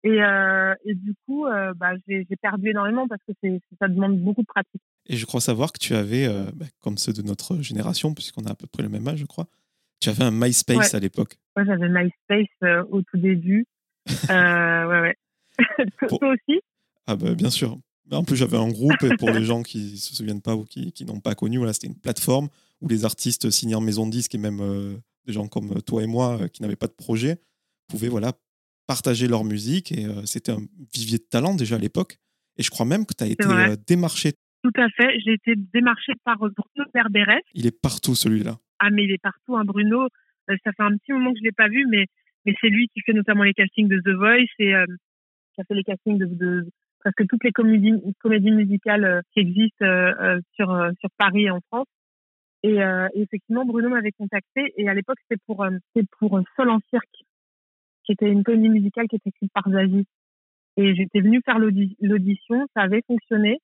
et, 0.07 0.23
euh, 0.23 0.75
et 0.85 0.95
du 0.95 1.15
coup, 1.27 1.47
euh, 1.47 1.75
bah, 1.75 1.91
j'ai 2.07 2.25
perdu 2.41 2.71
énormément 2.71 3.09
parce 3.09 3.21
que 3.27 3.33
ça 3.81 3.89
demande 3.89 4.21
beaucoup 4.21 4.43
de 4.43 4.47
pratique. 4.47 4.83
Et 5.09 5.17
je 5.17 5.27
crois 5.27 5.41
savoir 5.41 5.73
que 5.73 5.79
tu 5.81 5.95
avais, 5.95 6.29
euh, 6.29 6.45
bah, 6.55 6.67
comme 6.81 6.97
ceux 6.97 7.12
de 7.12 7.23
notre 7.23 7.61
génération, 7.61 8.15
puisqu'on 8.15 8.45
a 8.45 8.53
à 8.53 8.55
peu 8.55 8.69
près 8.69 8.85
le 8.85 8.89
même 8.89 9.07
âge, 9.09 9.19
je 9.19 9.27
crois, 9.27 9.47
tu 10.01 10.09
avais 10.09 10.23
un 10.23 10.31
MySpace 10.31 10.95
à 10.95 11.01
l'époque. 11.01 11.37
Ouais, 11.57 11.65
j'avais 11.67 11.89
MySpace 11.89 12.87
au 12.91 13.03
tout 13.03 13.17
début. 13.17 13.67
ouais, 14.31 15.01
ouais. 15.01 15.17
Toi 16.09 16.35
aussi? 16.35 16.61
Ah, 17.06 17.17
bah, 17.17 17.35
bien 17.35 17.50
sûr. 17.50 17.79
En 18.11 18.25
plus, 18.25 18.37
j'avais 18.37 18.56
un 18.56 18.69
groupe, 18.69 19.03
et 19.03 19.17
pour 19.17 19.31
les 19.31 19.44
gens 19.44 19.62
qui 19.62 19.93
ne 19.93 19.97
se 19.97 20.14
souviennent 20.14 20.43
pas 20.43 20.55
ou 20.55 20.64
qui, 20.64 20.93
qui 20.93 21.05
n'ont 21.05 21.20
pas 21.20 21.35
connu, 21.35 21.58
voilà, 21.58 21.73
c'était 21.73 21.88
une 21.88 21.99
plateforme 21.99 22.49
où 22.81 22.88
les 22.88 23.05
artistes 23.05 23.50
signés 23.50 23.75
en 23.75 23.81
maison 23.81 24.06
de 24.06 24.12
disques 24.12 24.35
et 24.35 24.38
même 24.38 24.61
des 25.26 25.32
gens 25.32 25.49
comme 25.49 25.82
toi 25.82 26.03
et 26.03 26.06
moi 26.06 26.49
qui 26.53 26.62
n'avaient 26.62 26.76
pas 26.76 26.87
de 26.87 26.93
projet 26.93 27.41
pouvaient 27.88 28.08
voilà, 28.08 28.32
partager 28.87 29.29
leur 29.29 29.44
musique 29.44 29.93
et 29.93 30.06
euh, 30.06 30.25
c'était 30.25 30.53
un 30.53 30.61
vivier 30.94 31.19
de 31.19 31.25
talent 31.31 31.55
déjà 31.55 31.76
à 31.76 31.79
l'époque. 31.79 32.17
Et 32.58 32.62
je 32.62 32.70
crois 32.70 32.87
même 32.87 33.05
que 33.05 33.14
tu 33.17 33.25
as 33.25 33.26
été 33.26 33.47
euh, 33.47 33.76
démarché. 33.87 34.32
Tout 34.62 34.81
à 34.81 34.88
fait, 34.91 35.19
j'ai 35.25 35.35
été 35.35 35.55
démarché 35.56 36.12
par 36.25 36.43
euh, 36.43 36.50
Bruno 36.50 36.88
Berberes. 36.94 37.43
Il 37.55 37.67
est 37.67 37.81
partout 37.81 38.14
celui-là. 38.14 38.56
Ah 38.79 38.91
mais 38.91 39.05
il 39.05 39.12
est 39.12 39.23
partout, 39.23 39.56
hein, 39.56 39.64
Bruno. 39.64 40.09
ça 40.49 40.56
fait 40.73 40.82
un 40.82 40.97
petit 40.97 41.12
moment 41.12 41.32
que 41.32 41.38
je 41.38 41.44
l'ai 41.44 41.52
pas 41.52 41.69
vu, 41.69 41.87
mais 41.88 42.06
mais 42.44 42.55
c'est 42.61 42.69
lui 42.69 42.88
qui 42.94 43.00
fait 43.00 43.12
notamment 43.12 43.43
les 43.43 43.55
castings 43.55 43.88
de 43.88 43.99
The 43.99 44.17
Voice 44.17 44.47
et 44.61 44.73
qui 45.55 45.61
a 45.61 45.64
fait 45.67 45.75
les 45.75 45.82
castings 45.82 46.19
de, 46.19 46.69
presque 47.00 47.26
toutes 47.29 47.45
les 47.45 47.53
comédies, 47.53 47.95
comédies 48.21 48.50
musicales 48.50 49.23
qui 49.33 49.41
existent 49.41 49.87
sur 50.55 50.91
sur 51.00 51.11
Paris 51.19 51.45
et 51.45 51.50
en 51.50 51.61
France. 51.69 51.87
Et, 52.62 52.79
effectivement, 53.15 53.65
Bruno 53.65 53.88
m'avait 53.88 54.12
contacté 54.12 54.73
et 54.76 54.88
à 54.88 54.95
l'époque 54.95 55.19
c'était 55.23 55.41
pour 55.47 55.65
c'était 55.95 56.09
pour 56.19 56.41
Sol 56.57 56.71
en 56.71 56.81
cirque 56.91 57.25
qui 58.07 58.12
était 58.12 58.31
une 58.31 58.45
comédie 58.45 58.69
musicale 58.69 59.09
qui 59.09 59.17
était 59.17 59.31
écrite 59.31 59.53
par 59.53 59.69
Zazie. 59.69 60.07
Et 60.79 60.95
j'étais 60.95 61.21
venue 61.21 61.43
faire 61.45 61.59
l'audition, 61.59 62.67
ça 62.75 62.83
avait 62.83 63.03
fonctionné. 63.07 63.59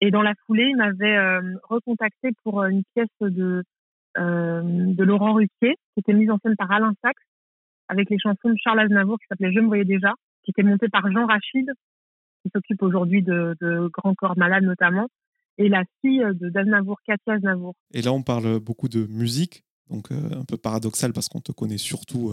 Et 0.00 0.10
dans 0.10 0.22
la 0.22 0.34
foulée, 0.46 0.68
il 0.70 0.76
m'avait 0.76 1.16
euh, 1.16 1.56
recontacté 1.64 2.30
pour 2.42 2.62
une 2.64 2.82
pièce 2.94 3.08
de 3.20 3.64
euh, 4.18 4.62
de 4.64 5.04
Laurent 5.04 5.34
Ruquier, 5.34 5.76
qui 5.94 6.00
était 6.00 6.12
mise 6.12 6.30
en 6.30 6.38
scène 6.38 6.56
par 6.56 6.70
Alain 6.72 6.92
Sachs, 7.02 7.16
avec 7.88 8.10
les 8.10 8.18
chansons 8.18 8.50
de 8.50 8.56
Charles 8.56 8.80
Aznavour 8.80 9.18
qui 9.18 9.26
s'appelait 9.28 9.52
Je 9.52 9.60
me 9.60 9.66
voyais 9.66 9.84
déjà, 9.84 10.14
qui 10.42 10.50
était 10.50 10.64
montée 10.64 10.88
par 10.88 11.10
Jean 11.12 11.26
Rachid, 11.26 11.70
qui 12.42 12.50
s'occupe 12.54 12.82
aujourd'hui 12.82 13.22
de, 13.22 13.56
de 13.60 13.88
Grand 13.88 14.14
Corps 14.14 14.36
Malade 14.36 14.64
notamment, 14.64 15.08
et 15.58 15.68
la 15.68 15.84
fille 16.00 16.24
de 16.34 16.48
d'Aznavour, 16.48 16.98
Katia 17.06 17.34
Aznavour. 17.34 17.74
Et 17.92 18.02
là, 18.02 18.12
on 18.12 18.22
parle 18.22 18.60
beaucoup 18.60 18.88
de 18.88 19.06
musique, 19.06 19.64
donc 19.88 20.10
euh, 20.10 20.16
un 20.40 20.44
peu 20.44 20.56
paradoxal 20.56 21.12
parce 21.12 21.28
qu'on 21.28 21.40
te 21.40 21.52
connaît 21.52 21.78
surtout 21.78 22.32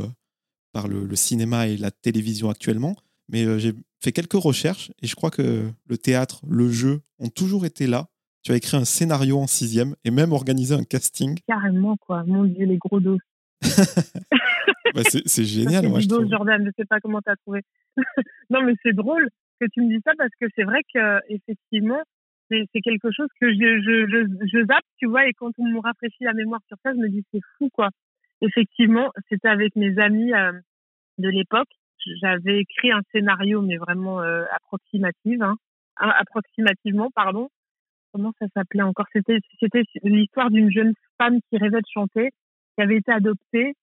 par 0.77 0.87
le, 0.87 1.15
cinéma 1.15 1.67
et 1.67 1.77
la 1.77 1.91
télévision 1.91 2.49
actuellement. 2.49 2.95
Mais 3.29 3.45
euh, 3.45 3.57
j'ai 3.57 3.73
fait 3.99 4.11
quelques 4.11 4.33
recherches 4.33 4.91
et 5.01 5.07
je 5.07 5.15
crois 5.15 5.31
que 5.31 5.69
le 5.87 5.97
théâtre, 5.97 6.41
le 6.47 6.69
jeu 6.69 7.01
ont 7.19 7.29
toujours 7.29 7.65
été 7.65 7.87
là. 7.87 8.07
Tu 8.43 8.51
as 8.51 8.55
écrit 8.55 8.77
un 8.77 8.85
scénario 8.85 9.39
en 9.39 9.47
sixième 9.47 9.95
et 10.05 10.11
même 10.11 10.31
organisé 10.31 10.75
un 10.75 10.83
casting. 10.83 11.37
Carrément, 11.47 11.97
quoi. 11.97 12.23
Mon 12.25 12.43
Dieu, 12.43 12.65
les 12.65 12.77
gros 12.77 12.99
dos. 12.99 13.17
bah 14.93 15.01
c'est 15.03 15.43
génial, 15.43 15.89
moi, 15.89 15.99
je 15.99 16.07
dos, 16.07 16.29
Jordan, 16.29 16.63
je 16.63 16.71
sais 16.77 16.85
pas 16.85 16.99
comment 16.99 17.21
tu 17.21 17.31
as 17.31 17.35
trouvé. 17.37 17.61
non, 18.49 18.61
mais 18.63 18.73
c'est 18.83 18.93
drôle 18.93 19.29
que 19.59 19.65
tu 19.71 19.81
me 19.81 19.89
dis 19.89 20.01
ça 20.05 20.11
parce 20.17 20.31
que 20.39 20.47
c'est 20.55 20.63
vrai 20.63 20.81
que 20.93 21.19
effectivement, 21.29 22.01
c'est 22.49 22.81
quelque 22.81 23.11
chose 23.11 23.27
que 23.41 23.51
je, 23.51 23.81
je, 23.81 24.07
je, 24.07 24.47
je, 24.47 24.65
zappe, 24.65 24.85
tu 24.97 25.07
vois, 25.07 25.27
et 25.27 25.33
quand 25.33 25.51
on 25.57 25.67
me 25.67 25.79
rafraîchit 25.79 26.23
la 26.23 26.33
mémoire 26.33 26.61
sur 26.67 26.77
ça, 26.81 26.93
je 26.93 26.97
me 26.97 27.09
dis 27.09 27.23
c'est 27.31 27.41
fou, 27.57 27.69
quoi 27.73 27.89
effectivement, 28.41 29.11
c'était 29.29 29.47
avec 29.47 29.75
mes 29.75 29.97
amis 29.99 30.33
euh, 30.33 30.53
de 31.17 31.29
l'époque. 31.29 31.69
J'avais 32.21 32.59
écrit 32.59 32.91
un 32.91 33.01
scénario, 33.11 33.61
mais 33.61 33.77
vraiment 33.77 34.21
euh, 34.21 34.45
approximative, 34.51 35.41
hein, 35.41 35.57
approximativement, 35.97 37.09
pardon. 37.13 37.49
Comment 38.13 38.31
ça 38.39 38.45
s'appelait 38.55 38.83
encore? 38.83 39.07
C'était 39.11 39.39
c'était 39.59 39.83
l'histoire 40.03 40.49
d'une 40.49 40.71
jeune 40.71 40.93
femme 41.17 41.39
qui 41.49 41.57
rêvait 41.57 41.81
de 41.81 41.91
chanter, 41.93 42.29
qui 42.75 42.83
avait 42.83 42.97
été 42.97 43.11
adoptée 43.11 43.73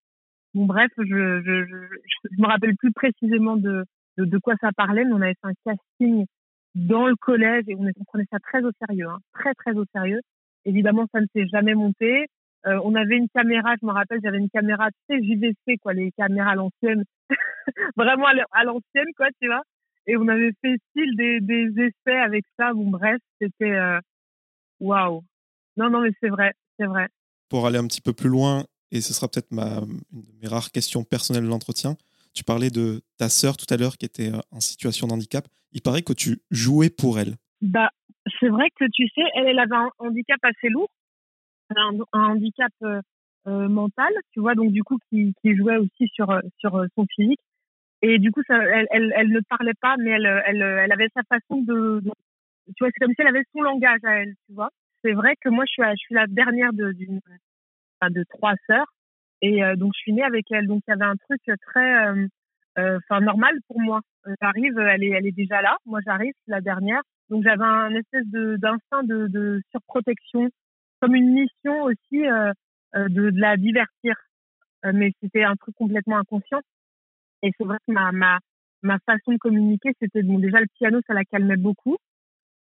Bon, 0.55 0.67
bref, 0.67 0.91
je, 0.97 1.05
je, 1.05 1.67
je, 1.67 1.77
je, 2.31 2.41
me 2.41 2.47
rappelle 2.47 2.77
plus 2.77 2.93
précisément 2.93 3.57
de, 3.57 3.85
de, 4.19 4.39
quoi 4.39 4.55
ça 4.61 4.71
parlait, 4.77 5.05
mais 5.05 5.13
on 5.13 5.21
avait 5.21 5.35
fait 5.43 5.49
un 5.49 5.55
casting 5.65 6.27
dans 6.75 7.07
le 7.07 7.17
collège 7.17 7.65
et 7.69 7.75
on, 7.77 7.87
on 7.87 8.05
prenait 8.05 8.27
ça 8.31 8.39
très 8.41 8.63
au 8.63 8.71
sérieux, 8.87 9.09
hein, 9.09 9.19
très 9.33 9.55
très 9.55 9.73
au 9.73 9.85
sérieux. 9.93 10.21
Évidemment, 10.65 11.07
ça 11.13 11.21
ne 11.21 11.27
s'est 11.35 11.47
jamais 11.49 11.75
monté. 11.75 12.27
Euh, 12.67 12.81
on 12.83 12.95
avait 12.95 13.17
une 13.17 13.29
caméra, 13.29 13.75
je 13.81 13.87
me 13.87 13.93
rappelle, 13.93 14.21
j'avais 14.23 14.39
une 14.39 14.49
caméra, 14.49 14.89
tu 14.91 15.17
sais, 15.17 15.23
JVC, 15.23 15.79
quoi, 15.83 15.93
les 15.93 16.13
caméras 16.13 16.53
à 16.53 16.55
l'ancienne, 16.55 17.05
vraiment 17.97 18.27
à 18.27 18.65
l'ancienne, 18.65 19.13
quoi, 19.17 19.27
tu 19.41 19.49
vois. 19.49 19.63
Et 20.07 20.17
on 20.17 20.29
avait 20.29 20.53
fait 20.63 20.77
style 20.91 21.17
des, 21.17 21.41
des 21.41 21.69
essais 21.79 22.19
avec 22.19 22.45
ça. 22.59 22.73
Bon, 22.73 22.91
bref, 22.91 23.19
c'était 23.41 23.73
euh, 23.73 23.99
waouh. 24.81 25.23
Non, 25.77 25.91
non, 25.91 26.01
mais 26.01 26.13
c'est 26.21 26.29
vrai, 26.29 26.53
c'est 26.79 26.87
vrai. 26.87 27.09
Pour 27.49 27.67
aller 27.67 27.79
un 27.79 27.87
petit 27.87 28.01
peu 28.01 28.13
plus 28.13 28.29
loin, 28.29 28.65
et 28.91 29.01
ce 29.01 29.13
sera 29.13 29.29
peut-être 29.29 29.51
ma, 29.51 29.81
une 30.13 30.23
de 30.23 30.33
mes 30.43 30.49
rares 30.49 30.71
questions 30.71 31.05
personnelles 31.05 31.45
de 31.45 31.49
l'entretien, 31.49 31.97
tu 32.35 32.45
parlais 32.45 32.71
de 32.71 33.01
ta 33.19 33.29
sœur 33.29 33.57
tout 33.57 33.73
à 33.73 33.77
l'heure 33.77 33.97
qui 33.97 34.07
était 34.07 34.33
euh, 34.33 34.41
en 34.51 34.61
situation 34.61 35.07
de 35.07 35.13
handicap. 35.13 35.47
Il 35.73 35.83
paraît 35.83 36.03
que 36.03 36.13
tu 36.13 36.41
jouais 36.51 36.91
pour 36.91 37.19
elle. 37.19 37.35
Bah, 37.63 37.91
c'est 38.41 38.49
vrai 38.49 38.71
que 38.79 38.85
tu 38.93 39.09
sais, 39.09 39.23
elle, 39.35 39.59
avait 39.59 39.77
un 39.77 39.91
handicap 39.99 40.39
assez 40.43 40.69
lourd, 40.69 40.89
un, 41.75 41.99
handicap 42.13 42.73
euh, 42.83 43.01
euh, 43.47 43.69
mental, 43.69 44.13
tu 44.33 44.41
vois, 44.41 44.55
donc 44.55 44.73
du 44.73 44.83
coup 44.83 44.99
qui, 45.11 45.35
jouait 45.45 45.77
aussi 45.77 46.09
sur 46.13 46.27
sur 46.59 46.85
son 46.95 47.07
physique. 47.15 47.41
Et 48.03 48.19
du 48.19 48.31
coup, 48.33 48.43
elle, 48.51 48.87
elle, 48.91 49.13
elle, 49.17 49.29
ne 49.29 49.41
parlait 49.49 49.75
pas, 49.81 49.97
mais 49.99 50.11
elle, 50.11 50.27
elle, 50.47 50.63
elle 50.63 50.93
avait 50.93 51.09
sa 51.15 51.23
façon 51.23 51.63
de, 51.63 52.01
de 52.01 52.11
tu 52.67 52.85
vois, 52.85 52.89
c'est 52.93 53.05
comme 53.05 53.15
si 53.15 53.21
elle 53.21 53.29
avait 53.29 53.45
son 53.53 53.63
langage 53.63 54.01
à 54.05 54.21
elle, 54.21 54.35
tu 54.47 54.55
vois. 54.55 54.71
C'est 55.03 55.13
vrai 55.13 55.37
que 55.41 55.49
moi, 55.49 55.65
je 55.67 55.73
suis, 55.73 55.83
je 55.83 55.97
suis 55.97 56.15
la 56.15 56.27
dernière 56.27 56.73
de, 56.73 56.93
d'une, 56.93 57.21
de 58.11 58.25
trois 58.31 58.55
sœurs. 58.67 58.94
Et 59.45 59.63
euh, 59.63 59.77
donc, 59.77 59.93
je 59.95 60.01
suis 60.01 60.13
née 60.15 60.23
avec 60.23 60.51
elle. 60.51 60.67
Donc, 60.67 60.83
il 60.89 60.91
y 60.91 60.95
avait 60.95 61.05
un 61.05 61.17
truc 61.17 61.43
très, 61.67 62.07
euh, 62.07 62.27
euh, 62.79 62.99
enfin, 62.99 63.21
normal 63.21 63.55
pour 63.69 63.79
moi. 63.79 64.01
J'arrive, 64.41 64.79
elle 64.79 65.05
est, 65.05 65.11
elle 65.11 65.27
est 65.27 65.37
déjà 65.37 65.61
là. 65.61 65.77
Moi, 65.85 66.01
j'arrive, 66.07 66.33
la 66.47 66.63
dernière. 66.63 67.03
Donc, 67.29 67.45
j'avais 67.45 67.63
un 67.63 67.95
espèce 67.95 68.27
d'instinct 68.27 69.03
de, 69.03 69.61
surprotection, 69.71 70.49
comme 71.01 71.15
une 71.15 71.35
mission 71.35 71.83
aussi 71.83 72.23
de, 72.23 73.41
la 73.41 73.57
divertir. 73.59 74.17
mais 74.95 75.13
c'était 75.23 75.45
un 75.45 75.57
truc 75.57 75.75
complètement 75.75 76.19
inconscient. 76.19 76.61
Et 77.43 77.51
c'est 77.59 77.65
vrai 77.65 77.77
que 77.87 77.93
ma, 77.93 78.13
ma, 78.13 78.39
ma 78.83 78.99
façon 79.01 79.33
de 79.33 79.39
communiquer, 79.39 79.91
c'était 80.01 80.23
bon, 80.23 80.39
déjà 80.39 80.59
le 80.61 80.67
piano, 80.79 81.01
ça 81.07 81.13
la 81.13 81.25
calmait 81.25 81.59
beaucoup. 81.59 81.99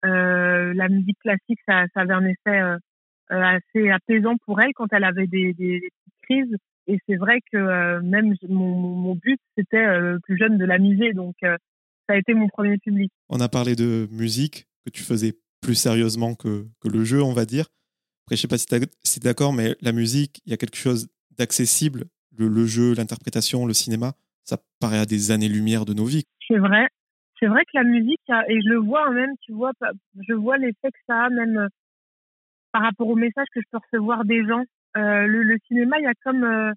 La 0.04 0.88
musique 0.88 1.20
classique, 1.20 1.60
ça, 1.68 1.86
avait 1.96 2.14
un 2.14 2.26
effet 2.26 2.62
assez 3.30 3.90
apaisant 3.90 4.38
pour 4.46 4.62
elle 4.62 4.74
quand 4.74 4.88
elle 4.94 5.04
avait 5.04 5.28
des, 5.28 5.82
crises. 6.22 6.56
Et 6.90 7.00
c'est 7.08 7.16
vrai 7.16 7.40
que 7.52 7.58
euh, 7.58 8.02
même 8.02 8.36
mon, 8.48 8.76
mon 8.76 9.16
but, 9.16 9.40
c'était 9.58 9.86
plus 10.24 10.38
jeune 10.38 10.58
de 10.58 10.66
l'amuser. 10.66 11.14
Donc, 11.14 11.36
ça 11.42 11.58
a 12.10 12.18
été 12.18 12.34
mon 12.34 12.48
premier 12.48 12.78
public. 12.78 13.12
On 13.30 13.40
a 13.40 13.48
parlé 13.48 13.76
de 13.76 14.08
musique 14.12 14.66
que 14.86 14.90
tu 14.90 15.04
faisais 15.04 15.34
plus 15.62 15.76
sérieusement 15.76 16.36
que, 16.36 16.66
que 16.82 16.88
le 16.88 17.04
jeu, 17.04 17.22
on 17.22 17.34
va 17.34 17.46
dire. 17.46 17.68
Après, 18.26 18.36
je 18.36 18.42
sais 18.42 18.48
pas 18.48 18.58
si 18.58 18.66
tu 18.66 18.76
es 18.76 19.24
d'accord, 19.24 19.54
mais 19.54 19.76
la 19.82 19.92
musique, 19.92 20.42
il 20.46 20.52
y 20.52 20.54
a 20.54 20.58
quelque 20.58 20.78
chose 20.78 21.08
d'accessible. 21.38 22.06
Le, 22.38 22.48
le 22.48 22.66
jeu, 22.66 22.94
l'interprétation, 22.96 23.66
le 23.66 23.74
cinéma, 23.74 24.14
ça 24.44 24.58
paraît 24.80 25.00
à 25.00 25.06
des 25.06 25.32
années-lumière 25.32 25.86
de 25.86 25.94
nos 25.94 26.06
vies. 26.06 26.24
C'est 26.48 26.58
vrai 26.58 26.88
c'est 27.40 27.48
vrai 27.48 27.64
que 27.66 27.72
la 27.74 27.84
musique, 27.84 28.22
et 28.50 28.62
je 28.62 28.70
le 28.70 28.78
vois 28.78 29.10
même, 29.12 29.32
tu 29.42 29.54
vois, 29.54 29.72
je 30.28 30.34
vois 30.34 30.58
l'effet 30.58 30.92
que 30.92 31.00
ça 31.08 31.24
a 31.24 31.30
même 31.30 31.58
euh, 31.58 31.68
par 32.72 32.84
rapport 32.84 33.08
au 33.08 33.16
message 33.16 33.48
que 33.54 33.62
je 33.62 33.66
peux 33.72 33.80
recevoir 33.92 34.26
des 34.26 34.46
gens. 34.46 34.64
Euh, 34.98 35.28
le, 35.28 35.44
le, 35.44 35.58
cinéma, 35.68 36.00
il 36.00 36.04
y 36.04 36.08
a 36.08 36.14
comme, 36.24 36.44
euh, 36.44 36.72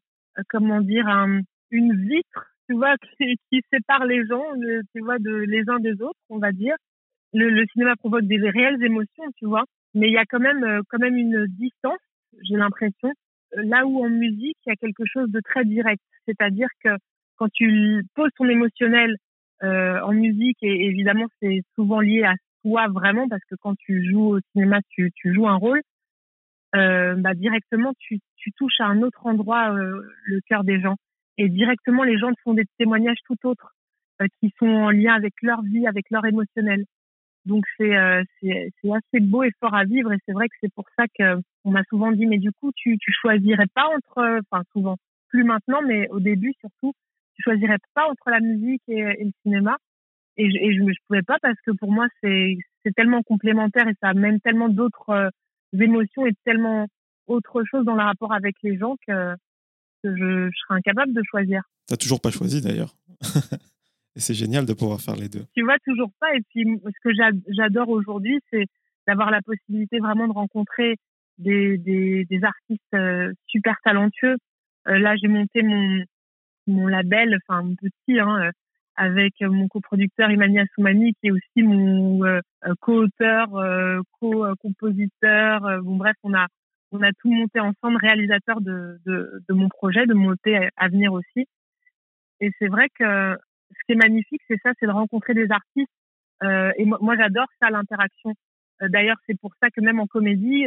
comment 0.49 0.81
dire, 0.81 1.07
un, 1.09 1.41
une 1.71 1.97
vitre, 2.07 2.47
tu 2.69 2.75
vois, 2.77 2.97
qui, 3.19 3.37
qui 3.51 3.63
sépare 3.73 4.07
les 4.07 4.25
gens, 4.27 4.45
tu 4.95 5.01
vois, 5.01 5.19
de 5.19 5.31
les 5.31 5.69
uns 5.69 5.81
des 5.81 6.01
autres, 6.03 6.21
on 6.29 6.39
va 6.39 6.53
dire. 6.53 6.77
Le, 7.33 7.49
le, 7.49 7.65
cinéma 7.73 7.97
provoque 7.97 8.25
des 8.25 8.39
réelles 8.39 8.83
émotions, 8.85 9.25
tu 9.39 9.47
vois, 9.47 9.65
mais 9.95 10.09
il 10.09 10.13
y 10.13 10.19
a 10.19 10.27
quand 10.27 10.41
même, 10.41 10.83
quand 10.89 10.99
même 10.99 11.17
une 11.17 11.47
distance, 11.47 11.99
j'ai 12.43 12.57
l'impression. 12.57 13.13
Là 13.55 13.87
où 13.87 14.05
en 14.05 14.11
musique, 14.11 14.57
il 14.67 14.71
y 14.71 14.73
a 14.73 14.77
quelque 14.77 15.05
chose 15.07 15.31
de 15.31 15.41
très 15.41 15.65
direct, 15.65 16.03
c'est-à-dire 16.27 16.69
que 16.85 16.91
quand 17.37 17.49
tu 17.53 18.05
poses 18.15 18.31
ton 18.37 18.49
émotionnel 18.49 19.17
euh, 19.63 20.01
en 20.01 20.13
musique 20.13 20.59
et 20.63 20.87
évidemment 20.87 21.27
c'est 21.41 21.63
souvent 21.75 22.01
lié 22.01 22.25
à 22.25 22.35
toi 22.63 22.89
vraiment 22.89 23.29
parce 23.29 23.45
que 23.49 23.55
quand 23.61 23.75
tu 23.77 24.09
joues 24.11 24.37
au 24.37 24.41
cinéma 24.53 24.81
tu, 24.91 25.11
tu 25.15 25.33
joues 25.33 25.49
un 25.49 25.57
rôle 25.57 25.83
euh, 26.75 27.15
bah 27.17 27.35
directement 27.35 27.93
tu, 27.99 28.21
tu 28.37 28.53
touches 28.53 28.81
à 28.81 28.87
un 28.87 29.03
autre 29.03 29.27
endroit 29.27 29.73
euh, 29.73 30.03
le 30.25 30.41
cœur 30.49 30.65
des 30.65 30.81
gens. 30.81 30.97
Et 31.39 31.49
directement 31.49 32.03
les 32.03 32.19
gens 32.19 32.33
te 32.33 32.41
font 32.43 32.55
des 32.55 32.67
témoignages 32.79 33.21
tout 33.27 33.37
autres 33.45 33.75
euh, 34.21 34.27
qui 34.41 34.53
sont 34.59 34.67
en 34.67 34.91
lien 34.91 35.15
avec 35.15 35.35
leur 35.43 35.63
vie 35.63 35.87
avec 35.87 36.07
leur 36.11 36.25
émotionnel. 36.25 36.85
Donc 37.45 37.65
c'est 37.77 37.97
euh, 37.97 38.23
c'est 38.41 38.71
assez 38.85 39.21
beau 39.21 39.43
et 39.43 39.51
fort 39.61 39.75
à 39.75 39.85
vivre. 39.85 40.13
Et 40.13 40.19
c'est 40.27 40.33
vrai 40.33 40.49
que 40.49 40.55
c'est 40.61 40.73
pour 40.75 40.87
ça 40.97 41.05
que 41.19 41.41
on 41.65 41.71
m'a 41.71 41.83
souvent 41.89 42.13
dit 42.13 42.27
mais 42.27 42.39
du 42.39 42.53
coup 42.53 42.73
tu 42.75 42.99
tu 42.99 43.13
choisirais 43.13 43.69
pas 43.75 43.87
entre 43.95 44.41
enfin 44.51 44.63
souvent 44.73 44.97
plus 45.29 45.45
maintenant 45.45 45.81
mais 45.83 46.09
au 46.11 46.21
début 46.21 46.53
surtout 46.61 46.95
je 47.37 47.43
choisirais 47.43 47.79
pas 47.95 48.09
entre 48.09 48.31
la 48.31 48.41
musique 48.41 48.83
et, 48.89 49.03
le 49.03 49.33
cinéma. 49.43 49.77
Et, 50.39 50.51
je, 50.51 50.57
et 50.57 50.75
je, 50.75 50.81
je 50.81 50.99
pouvais 51.07 51.23
pas 51.23 51.37
parce 51.43 51.61
que 51.67 51.73
pour 51.73 51.93
moi, 51.93 52.07
c'est, 52.23 52.57
c'est 52.85 52.95
tellement 52.95 53.23
complémentaire 53.23 53.87
et 53.87 53.95
ça 54.01 54.09
amène 54.09 54.41
tellement 54.41 54.69
d'autres 54.69 55.31
émotions 55.81 56.27
et 56.27 56.33
tellement 56.45 56.87
autre 57.27 57.63
chose 57.71 57.85
dans 57.85 57.95
le 57.95 58.03
rapport 58.03 58.33
avec 58.33 58.57
les 58.63 58.77
gens 58.77 58.97
que, 59.07 59.35
que 60.03 60.17
je, 60.17 60.51
je 60.51 60.59
serais 60.67 60.79
incapable 60.79 61.13
de 61.13 61.23
choisir. 61.29 61.63
T'as 61.87 61.97
toujours 61.97 62.21
pas 62.21 62.31
choisi 62.31 62.61
d'ailleurs. 62.61 62.95
et 64.17 64.21
c'est 64.21 64.35
génial 64.35 64.67
de 64.67 64.73
pouvoir 64.73 65.01
faire 65.01 65.17
les 65.17 65.29
deux. 65.29 65.45
Tu 65.55 65.63
vois 65.63 65.79
toujours 65.85 66.11
pas. 66.21 66.35
Et 66.35 66.41
puis, 66.51 66.65
ce 66.85 67.09
que 67.09 67.15
j'adore 67.49 67.89
aujourd'hui, 67.89 68.41
c'est 68.51 68.67
d'avoir 69.07 69.31
la 69.31 69.43
possibilité 69.43 69.99
vraiment 69.99 70.29
de 70.29 70.33
rencontrer 70.33 70.97
des, 71.39 71.79
des, 71.79 72.25
des 72.27 72.45
artistes 72.45 72.95
euh, 72.95 73.33
super 73.47 73.77
talentueux. 73.85 74.37
Euh, 74.89 74.99
là, 74.99 75.17
j'ai 75.17 75.29
monté 75.29 75.63
mon, 75.63 76.05
mon 76.67 76.87
label, 76.87 77.37
enfin 77.37 77.63
mon 77.63 77.75
petit, 77.75 78.19
hein, 78.19 78.43
euh, 78.45 78.51
avec 78.97 79.35
mon 79.41 79.69
coproducteur 79.69 80.31
Imania 80.31 80.65
Soumani, 80.75 81.15
qui 81.15 81.29
est 81.29 81.31
aussi 81.31 81.63
mon 81.63 82.25
euh, 82.25 82.41
euh, 82.67 82.75
co-auteur, 82.81 83.49
co-compositeur. 84.21 85.83
bon 85.83 85.97
bref, 85.97 86.17
on 86.23 86.35
a 86.35 86.47
on 86.95 87.01
a 87.01 87.11
tout 87.13 87.31
monté 87.31 87.59
ensemble, 87.59 87.97
réalisateur 87.97 88.61
de, 88.61 89.01
de, 89.07 89.43
de 89.49 89.55
mon 89.55 89.71
projet, 89.71 90.05
de 90.05 90.13
monter 90.13 90.69
à 90.77 90.89
venir 90.89 91.15
aussi. 91.15 91.47
Et 92.41 92.51
c'est 92.59 92.69
vrai 92.69 92.89
que 92.99 93.39
ce 93.71 93.79
qui 93.87 93.93
est 93.93 93.97
magnifique, 94.03 94.43
c'est 94.47 94.61
ça, 94.63 94.73
c'est 94.79 94.87
de 94.87 94.93
rencontrer 94.93 95.33
des 95.33 95.51
artistes. 95.51 95.91
Euh, 96.43 96.71
et 96.77 96.85
moi, 96.85 96.99
moi 97.01 97.17
j'adore 97.17 97.47
ça, 97.63 97.71
l'interaction. 97.71 98.35
D'ailleurs, 98.83 99.17
c'est 99.27 99.41
pour 99.41 99.53
ça 99.63 99.71
que 99.71 99.81
même 99.81 100.01
en 100.01 100.07
comédie, 100.07 100.67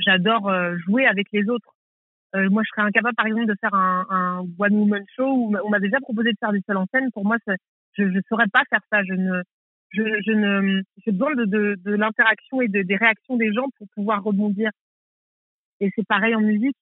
j'adore 0.00 0.52
jouer 0.84 1.06
avec 1.06 1.28
les 1.32 1.48
autres. 1.48 1.74
Euh, 2.34 2.48
moi, 2.50 2.62
je 2.64 2.70
serais 2.74 2.86
incapable, 2.86 3.14
par 3.14 3.26
exemple, 3.26 3.46
de 3.46 3.56
faire 3.60 3.74
un, 3.74 4.46
one 4.58 4.74
woman 4.74 5.04
show 5.14 5.26
où 5.26 5.56
on 5.64 5.70
m'a 5.70 5.80
déjà 5.80 6.00
proposé 6.00 6.32
de 6.32 6.38
faire 6.38 6.52
du 6.52 6.62
seul 6.66 6.76
en 6.76 6.86
scène. 6.92 7.10
Pour 7.12 7.24
moi, 7.24 7.36
je 7.96 8.02
ne 8.02 8.20
saurais 8.28 8.48
pas 8.48 8.62
faire 8.70 8.80
ça. 8.90 9.02
Je 9.04 9.12
ne, 9.12 9.42
je, 9.90 10.32
ne, 10.32 10.82
j'ai 11.04 11.12
besoin 11.12 11.34
de, 11.34 11.76
l'interaction 11.84 12.62
et 12.62 12.68
de, 12.68 12.82
des 12.82 12.96
réactions 12.96 13.36
des 13.36 13.52
gens 13.52 13.66
pour 13.78 13.86
pouvoir 13.94 14.22
rebondir. 14.22 14.70
Et 15.80 15.90
c'est 15.94 16.06
pareil 16.06 16.34
en 16.34 16.40
musique. 16.40 16.76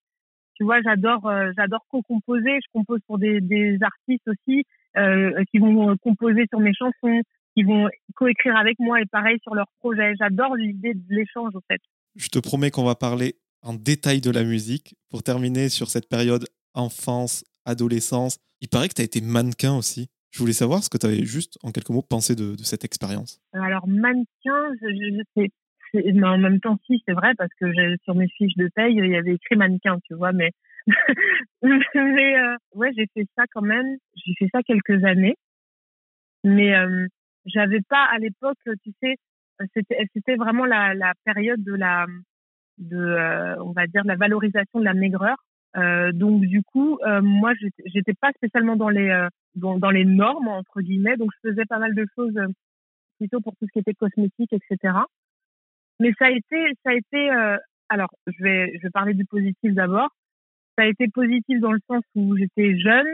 Tu 0.54 0.64
vois, 0.64 0.82
j'adore, 0.82 1.26
euh, 1.26 1.50
j'adore 1.56 1.84
co-composer. 1.88 2.58
Je 2.62 2.68
compose 2.72 3.00
pour 3.06 3.18
des, 3.18 3.40
des 3.40 3.78
artistes 3.82 4.28
aussi 4.28 4.64
euh, 4.96 5.42
qui 5.50 5.58
vont 5.58 5.96
composer 5.96 6.44
sur 6.50 6.60
mes 6.60 6.74
chansons, 6.74 7.22
qui 7.56 7.64
vont 7.64 7.88
coécrire 8.14 8.56
avec 8.56 8.78
moi 8.78 9.00
et 9.00 9.06
pareil 9.06 9.38
sur 9.42 9.54
leurs 9.54 9.70
projets. 9.80 10.14
J'adore 10.18 10.54
l'idée 10.54 10.94
de 10.94 11.14
l'échange, 11.14 11.56
en 11.56 11.60
fait. 11.68 11.80
Je 12.16 12.28
te 12.28 12.38
promets 12.38 12.70
qu'on 12.70 12.84
va 12.84 12.94
parler 12.94 13.36
en 13.62 13.74
détail 13.74 14.20
de 14.20 14.30
la 14.30 14.44
musique 14.44 14.94
pour 15.10 15.22
terminer 15.22 15.68
sur 15.68 15.88
cette 15.88 16.08
période 16.08 16.46
enfance, 16.74 17.44
adolescence. 17.64 18.38
Il 18.60 18.68
paraît 18.68 18.88
que 18.88 18.94
tu 18.94 19.02
as 19.02 19.04
été 19.04 19.20
mannequin 19.20 19.76
aussi. 19.76 20.08
Je 20.30 20.38
voulais 20.38 20.52
savoir 20.52 20.82
ce 20.82 20.90
que 20.90 20.98
tu 20.98 21.06
avais 21.06 21.24
juste, 21.24 21.58
en 21.62 21.72
quelques 21.72 21.90
mots, 21.90 22.02
pensé 22.02 22.36
de, 22.36 22.56
cette 22.62 22.84
expérience. 22.84 23.40
Alors, 23.52 23.86
mannequin, 23.88 24.74
je, 24.80 25.22
je. 25.36 25.46
Mais 25.92 26.26
en 26.26 26.38
même 26.38 26.60
temps, 26.60 26.78
si, 26.86 27.02
c'est 27.06 27.14
vrai, 27.14 27.34
parce 27.36 27.50
que 27.58 27.66
sur 28.04 28.14
mes 28.14 28.28
fiches 28.28 28.56
de 28.56 28.70
paye, 28.72 28.94
il 28.94 29.10
y 29.10 29.16
avait 29.16 29.34
écrit 29.34 29.56
mannequin, 29.56 29.98
tu 30.04 30.14
vois, 30.14 30.30
mais, 30.32 30.52
mais 31.62 32.38
euh, 32.38 32.56
ouais, 32.76 32.92
j'ai 32.96 33.08
fait 33.12 33.26
ça 33.36 33.42
quand 33.52 33.62
même. 33.62 33.96
J'ai 34.14 34.34
fait 34.38 34.48
ça 34.52 34.62
quelques 34.62 35.02
années. 35.04 35.34
Mais 36.44 36.76
euh, 36.76 37.08
j'avais 37.44 37.80
pas, 37.88 38.04
à 38.04 38.18
l'époque, 38.18 38.58
tu 38.84 38.92
sais, 39.02 39.16
c'était 39.74 40.36
vraiment 40.36 40.64
la 40.64 41.12
période 41.24 41.62
de 41.64 41.74
la, 41.74 42.06
de, 42.80 42.96
euh, 42.96 43.56
on 43.62 43.72
va 43.72 43.86
dire, 43.86 44.02
la 44.04 44.16
valorisation 44.16 44.80
de 44.80 44.84
la 44.84 44.94
maigreur. 44.94 45.36
Euh, 45.76 46.10
donc 46.12 46.40
du 46.40 46.62
coup, 46.62 46.98
euh, 47.06 47.20
moi, 47.22 47.52
j'étais 47.86 48.14
pas 48.14 48.32
spécialement 48.32 48.76
dans 48.76 48.88
les 48.88 49.28
dans, 49.54 49.78
dans, 49.78 49.90
les 49.90 50.04
normes 50.04 50.48
entre 50.48 50.80
guillemets, 50.80 51.16
donc 51.16 51.30
je 51.34 51.50
faisais 51.50 51.64
pas 51.64 51.78
mal 51.78 51.94
de 51.94 52.04
choses 52.16 52.38
plutôt 53.18 53.40
pour 53.40 53.54
tout 53.56 53.66
ce 53.66 53.72
qui 53.72 53.78
était 53.78 53.94
cosmétique, 53.94 54.52
etc. 54.52 54.94
Mais 56.00 56.12
ça 56.18 56.26
a 56.26 56.30
été, 56.30 56.72
ça 56.84 56.90
a 56.90 56.94
été, 56.94 57.30
alors 57.88 58.10
je 58.26 58.42
vais 58.42 58.72
je 58.78 58.82
vais 58.82 58.90
parler 58.90 59.14
du 59.14 59.24
positif 59.26 59.74
d'abord. 59.74 60.08
ça 60.76 60.84
a 60.84 60.86
été 60.88 61.06
positif 61.08 61.60
dans 61.60 61.72
le 61.72 61.80
sens 61.86 62.02
où 62.16 62.36
j'étais 62.36 62.76
jeune. 62.78 63.06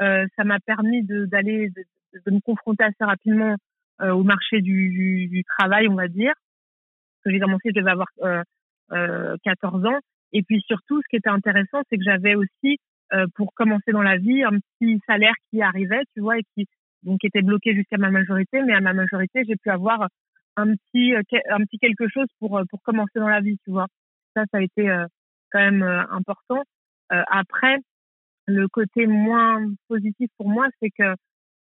Euh, 0.00 0.26
ça 0.36 0.44
m'a 0.44 0.58
permis 0.60 1.02
d'aller 1.02 1.68
de, 1.70 1.84
de, 2.26 2.30
me 2.30 2.40
confronter 2.40 2.84
assez 2.84 3.04
rapidement 3.04 3.56
euh, 4.00 4.10
au 4.10 4.24
marché 4.24 4.60
du, 4.60 4.88
du, 4.88 5.28
du, 5.28 5.44
travail, 5.44 5.86
on 5.88 5.94
va 5.94 6.08
dire. 6.08 6.32
J'ai 7.26 7.38
commencé, 7.38 7.70
je 7.74 7.78
devais 7.78 7.90
avoir 7.90 8.08
euh, 8.92 9.36
14 9.44 9.84
euh, 9.84 9.88
ans. 9.88 9.98
Et 10.32 10.42
puis 10.42 10.62
surtout, 10.66 11.00
ce 11.02 11.08
qui 11.08 11.16
était 11.16 11.28
intéressant, 11.28 11.82
c'est 11.88 11.96
que 11.96 12.04
j'avais 12.04 12.34
aussi, 12.34 12.78
euh, 13.12 13.26
pour 13.34 13.52
commencer 13.54 13.92
dans 13.92 14.02
la 14.02 14.16
vie, 14.16 14.42
un 14.42 14.58
petit 14.78 15.00
salaire 15.06 15.34
qui 15.50 15.62
arrivait, 15.62 16.02
tu 16.14 16.22
vois, 16.22 16.38
et 16.38 16.44
qui 16.54 16.66
donc 17.02 17.24
était 17.24 17.42
bloqué 17.42 17.74
jusqu'à 17.74 17.98
ma 17.98 18.10
majorité. 18.10 18.62
Mais 18.62 18.74
à 18.74 18.80
ma 18.80 18.92
majorité, 18.92 19.42
j'ai 19.46 19.56
pu 19.56 19.70
avoir 19.70 20.08
un 20.56 20.74
petit 20.74 21.14
un 21.14 21.64
petit 21.64 21.78
quelque 21.78 22.08
chose 22.08 22.26
pour 22.38 22.60
pour 22.70 22.82
commencer 22.82 23.18
dans 23.18 23.28
la 23.28 23.40
vie, 23.40 23.58
tu 23.64 23.70
vois. 23.70 23.86
Ça, 24.34 24.44
ça 24.50 24.58
a 24.58 24.62
été 24.62 24.84
quand 25.50 25.60
même 25.60 25.82
important. 25.82 26.62
après, 27.10 27.76
le 28.46 28.68
côté 28.68 29.06
moins 29.06 29.64
positif 29.88 30.30
pour 30.38 30.48
moi, 30.48 30.68
c'est 30.80 30.90
que 30.90 31.14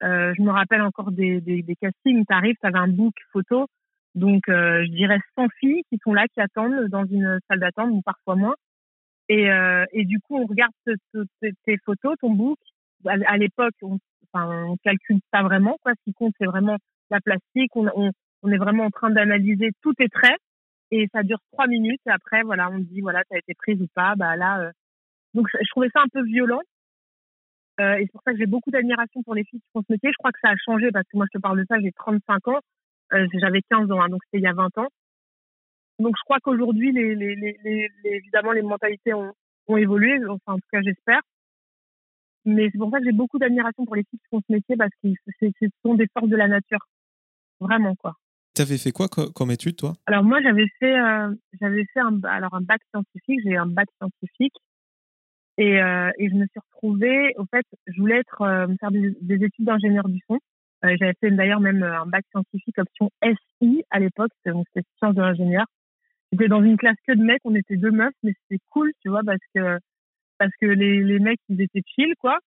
euh, 0.03 0.33
je 0.37 0.41
me 0.41 0.51
rappelle 0.51 0.81
encore 0.81 1.11
des, 1.11 1.41
des, 1.41 1.61
des 1.61 1.75
castings. 1.75 2.25
T'arrives, 2.25 2.55
t'avais 2.61 2.79
un 2.79 2.87
book 2.87 3.13
photo, 3.31 3.67
donc 4.15 4.47
euh, 4.49 4.83
je 4.85 4.91
dirais 4.91 5.19
100 5.35 5.47
filles 5.59 5.83
qui 5.89 5.99
sont 6.03 6.13
là, 6.13 6.25
qui 6.33 6.39
attendent 6.41 6.87
dans 6.87 7.05
une 7.05 7.39
salle 7.47 7.59
d'attente, 7.59 7.91
ou 7.91 8.01
parfois 8.01 8.35
moins. 8.35 8.55
Et, 9.27 9.49
euh, 9.51 9.85
et 9.91 10.05
du 10.05 10.19
coup, 10.19 10.37
on 10.37 10.45
regarde 10.45 10.71
tes 10.85 11.77
photos, 11.85 12.15
ton 12.19 12.31
book. 12.31 12.59
À, 13.05 13.37
l'époque, 13.37 13.73
on, 13.81 13.99
enfin, 14.33 14.65
on 14.67 14.77
calcule 14.77 15.19
pas 15.31 15.43
vraiment. 15.43 15.77
Quoi. 15.83 15.93
Ce 15.93 16.03
qui 16.05 16.13
compte, 16.13 16.33
c'est 16.39 16.45
vraiment 16.45 16.77
la 17.11 17.19
plastique. 17.19 17.75
On, 17.75 17.87
on, 17.95 18.11
on 18.43 18.51
est 18.51 18.57
vraiment 18.57 18.85
en 18.85 18.89
train 18.89 19.11
d'analyser 19.11 19.71
tous 19.81 19.93
tes 19.93 20.09
traits. 20.09 20.39
Et 20.91 21.07
ça 21.13 21.23
dure 21.23 21.39
trois 21.51 21.67
minutes. 21.67 22.01
Et 22.07 22.11
après, 22.11 22.43
voilà, 22.43 22.69
on 22.71 22.79
dit, 22.79 23.01
voilà, 23.01 23.23
t'as 23.29 23.37
été 23.37 23.53
prise 23.55 23.81
ou 23.81 23.87
pas. 23.93 24.15
Bah 24.15 24.35
là, 24.35 24.61
euh, 24.61 24.71
donc 25.33 25.47
je 25.53 25.69
trouvais 25.71 25.89
ça 25.93 26.01
un 26.01 26.07
peu 26.11 26.23
violent. 26.23 26.61
Euh, 27.81 27.95
et 27.95 28.03
c'est 28.03 28.11
pour 28.11 28.21
ça 28.23 28.31
que 28.31 28.37
j'ai 28.37 28.45
beaucoup 28.45 28.71
d'admiration 28.71 29.21
pour 29.23 29.35
les 29.35 29.43
filles 29.43 29.59
qui 29.59 29.69
font 29.73 29.81
ce 29.81 29.91
métier. 29.91 30.09
Je 30.11 30.17
crois 30.17 30.31
que 30.31 30.39
ça 30.41 30.49
a 30.49 30.55
changé 30.63 30.91
parce 30.91 31.05
que 31.05 31.17
moi, 31.17 31.25
je 31.31 31.37
te 31.37 31.41
parle 31.41 31.59
de 31.59 31.65
ça, 31.67 31.79
j'ai 31.81 31.91
35 31.91 32.47
ans. 32.47 32.59
Euh, 33.15 33.27
j'avais 33.33 33.61
15 33.69 33.91
ans, 33.91 34.01
hein, 34.01 34.09
donc 34.09 34.21
c'était 34.25 34.39
il 34.39 34.43
y 34.43 34.47
a 34.47 34.53
20 34.53 34.77
ans. 34.77 34.87
Donc 35.99 36.15
je 36.17 36.23
crois 36.23 36.39
qu'aujourd'hui, 36.41 36.91
les, 36.91 37.15
les, 37.15 37.35
les, 37.35 37.57
les, 37.63 37.89
évidemment, 38.03 38.51
les 38.51 38.61
mentalités 38.61 39.13
ont, 39.13 39.33
ont 39.67 39.77
évolué. 39.77 40.17
Enfin, 40.27 40.53
en 40.53 40.55
tout 40.55 40.67
cas, 40.71 40.81
j'espère. 40.81 41.21
Mais 42.43 42.69
c'est 42.71 42.77
pour 42.77 42.91
ça 42.91 42.99
que 42.99 43.05
j'ai 43.05 43.11
beaucoup 43.11 43.39
d'admiration 43.39 43.85
pour 43.85 43.95
les 43.95 44.03
filles 44.03 44.19
qui 44.19 44.27
font 44.29 44.41
ce 44.47 44.53
métier 44.53 44.75
parce 44.75 44.91
que 45.01 45.09
ce 45.41 45.67
sont 45.83 45.95
des 45.95 46.07
forces 46.13 46.29
de 46.29 46.35
la 46.35 46.47
nature. 46.47 46.85
Vraiment, 47.59 47.95
quoi. 47.95 48.13
Tu 48.55 48.61
avais 48.61 48.77
fait 48.77 48.91
quoi 48.91 49.07
comme 49.07 49.51
étude, 49.51 49.75
toi? 49.77 49.93
Alors 50.05 50.23
moi, 50.23 50.41
j'avais 50.41 50.67
fait, 50.79 50.97
euh, 50.97 51.33
j'avais 51.59 51.85
fait 51.93 51.99
un, 51.99 52.21
alors 52.23 52.53
un 52.53 52.61
bac 52.61 52.81
scientifique. 52.91 53.39
J'ai 53.43 53.57
un 53.57 53.65
bac 53.65 53.87
scientifique 53.97 54.55
et, 55.57 55.81
euh, 55.81 56.11
et 56.17 56.29
je 56.29 56.35
me 56.35 56.45
suis 56.47 56.59
retrouvée, 56.71 57.33
au 57.37 57.45
fait, 57.45 57.65
je 57.87 57.99
voulais 57.99 58.17
être 58.17 58.41
euh, 58.41 58.67
faire 58.79 58.91
des, 58.91 59.15
des 59.21 59.45
études 59.45 59.65
d'ingénieur 59.65 60.07
du 60.07 60.19
son. 60.27 60.39
Euh, 60.85 60.95
J'avais 60.99 61.13
fait 61.19 61.31
d'ailleurs 61.31 61.59
même 61.59 61.83
euh, 61.83 62.01
un 62.01 62.05
bac 62.05 62.23
scientifique 62.31 62.77
option 62.77 63.09
SI 63.23 63.83
à 63.89 63.99
l'époque, 63.99 64.31
c'était 64.43 64.57
sciences 64.97 65.15
de 65.15 65.21
l'ingénieur. 65.21 65.65
J'étais 66.31 66.47
dans 66.47 66.63
une 66.63 66.77
classe 66.77 66.97
que 67.07 67.13
de 67.13 67.23
mecs, 67.23 67.41
on 67.45 67.55
était 67.55 67.77
deux 67.77 67.91
meufs, 67.91 68.13
mais 68.23 68.33
c'était 68.43 68.61
cool, 68.69 68.91
tu 69.01 69.09
vois, 69.09 69.21
parce 69.25 69.41
que 69.55 69.79
parce 70.37 70.51
que 70.61 70.65
les, 70.65 71.03
les 71.03 71.19
mecs 71.19 71.39
ils 71.49 71.61
étaient 71.61 71.83
chill 71.95 72.13
quoi. 72.19 72.39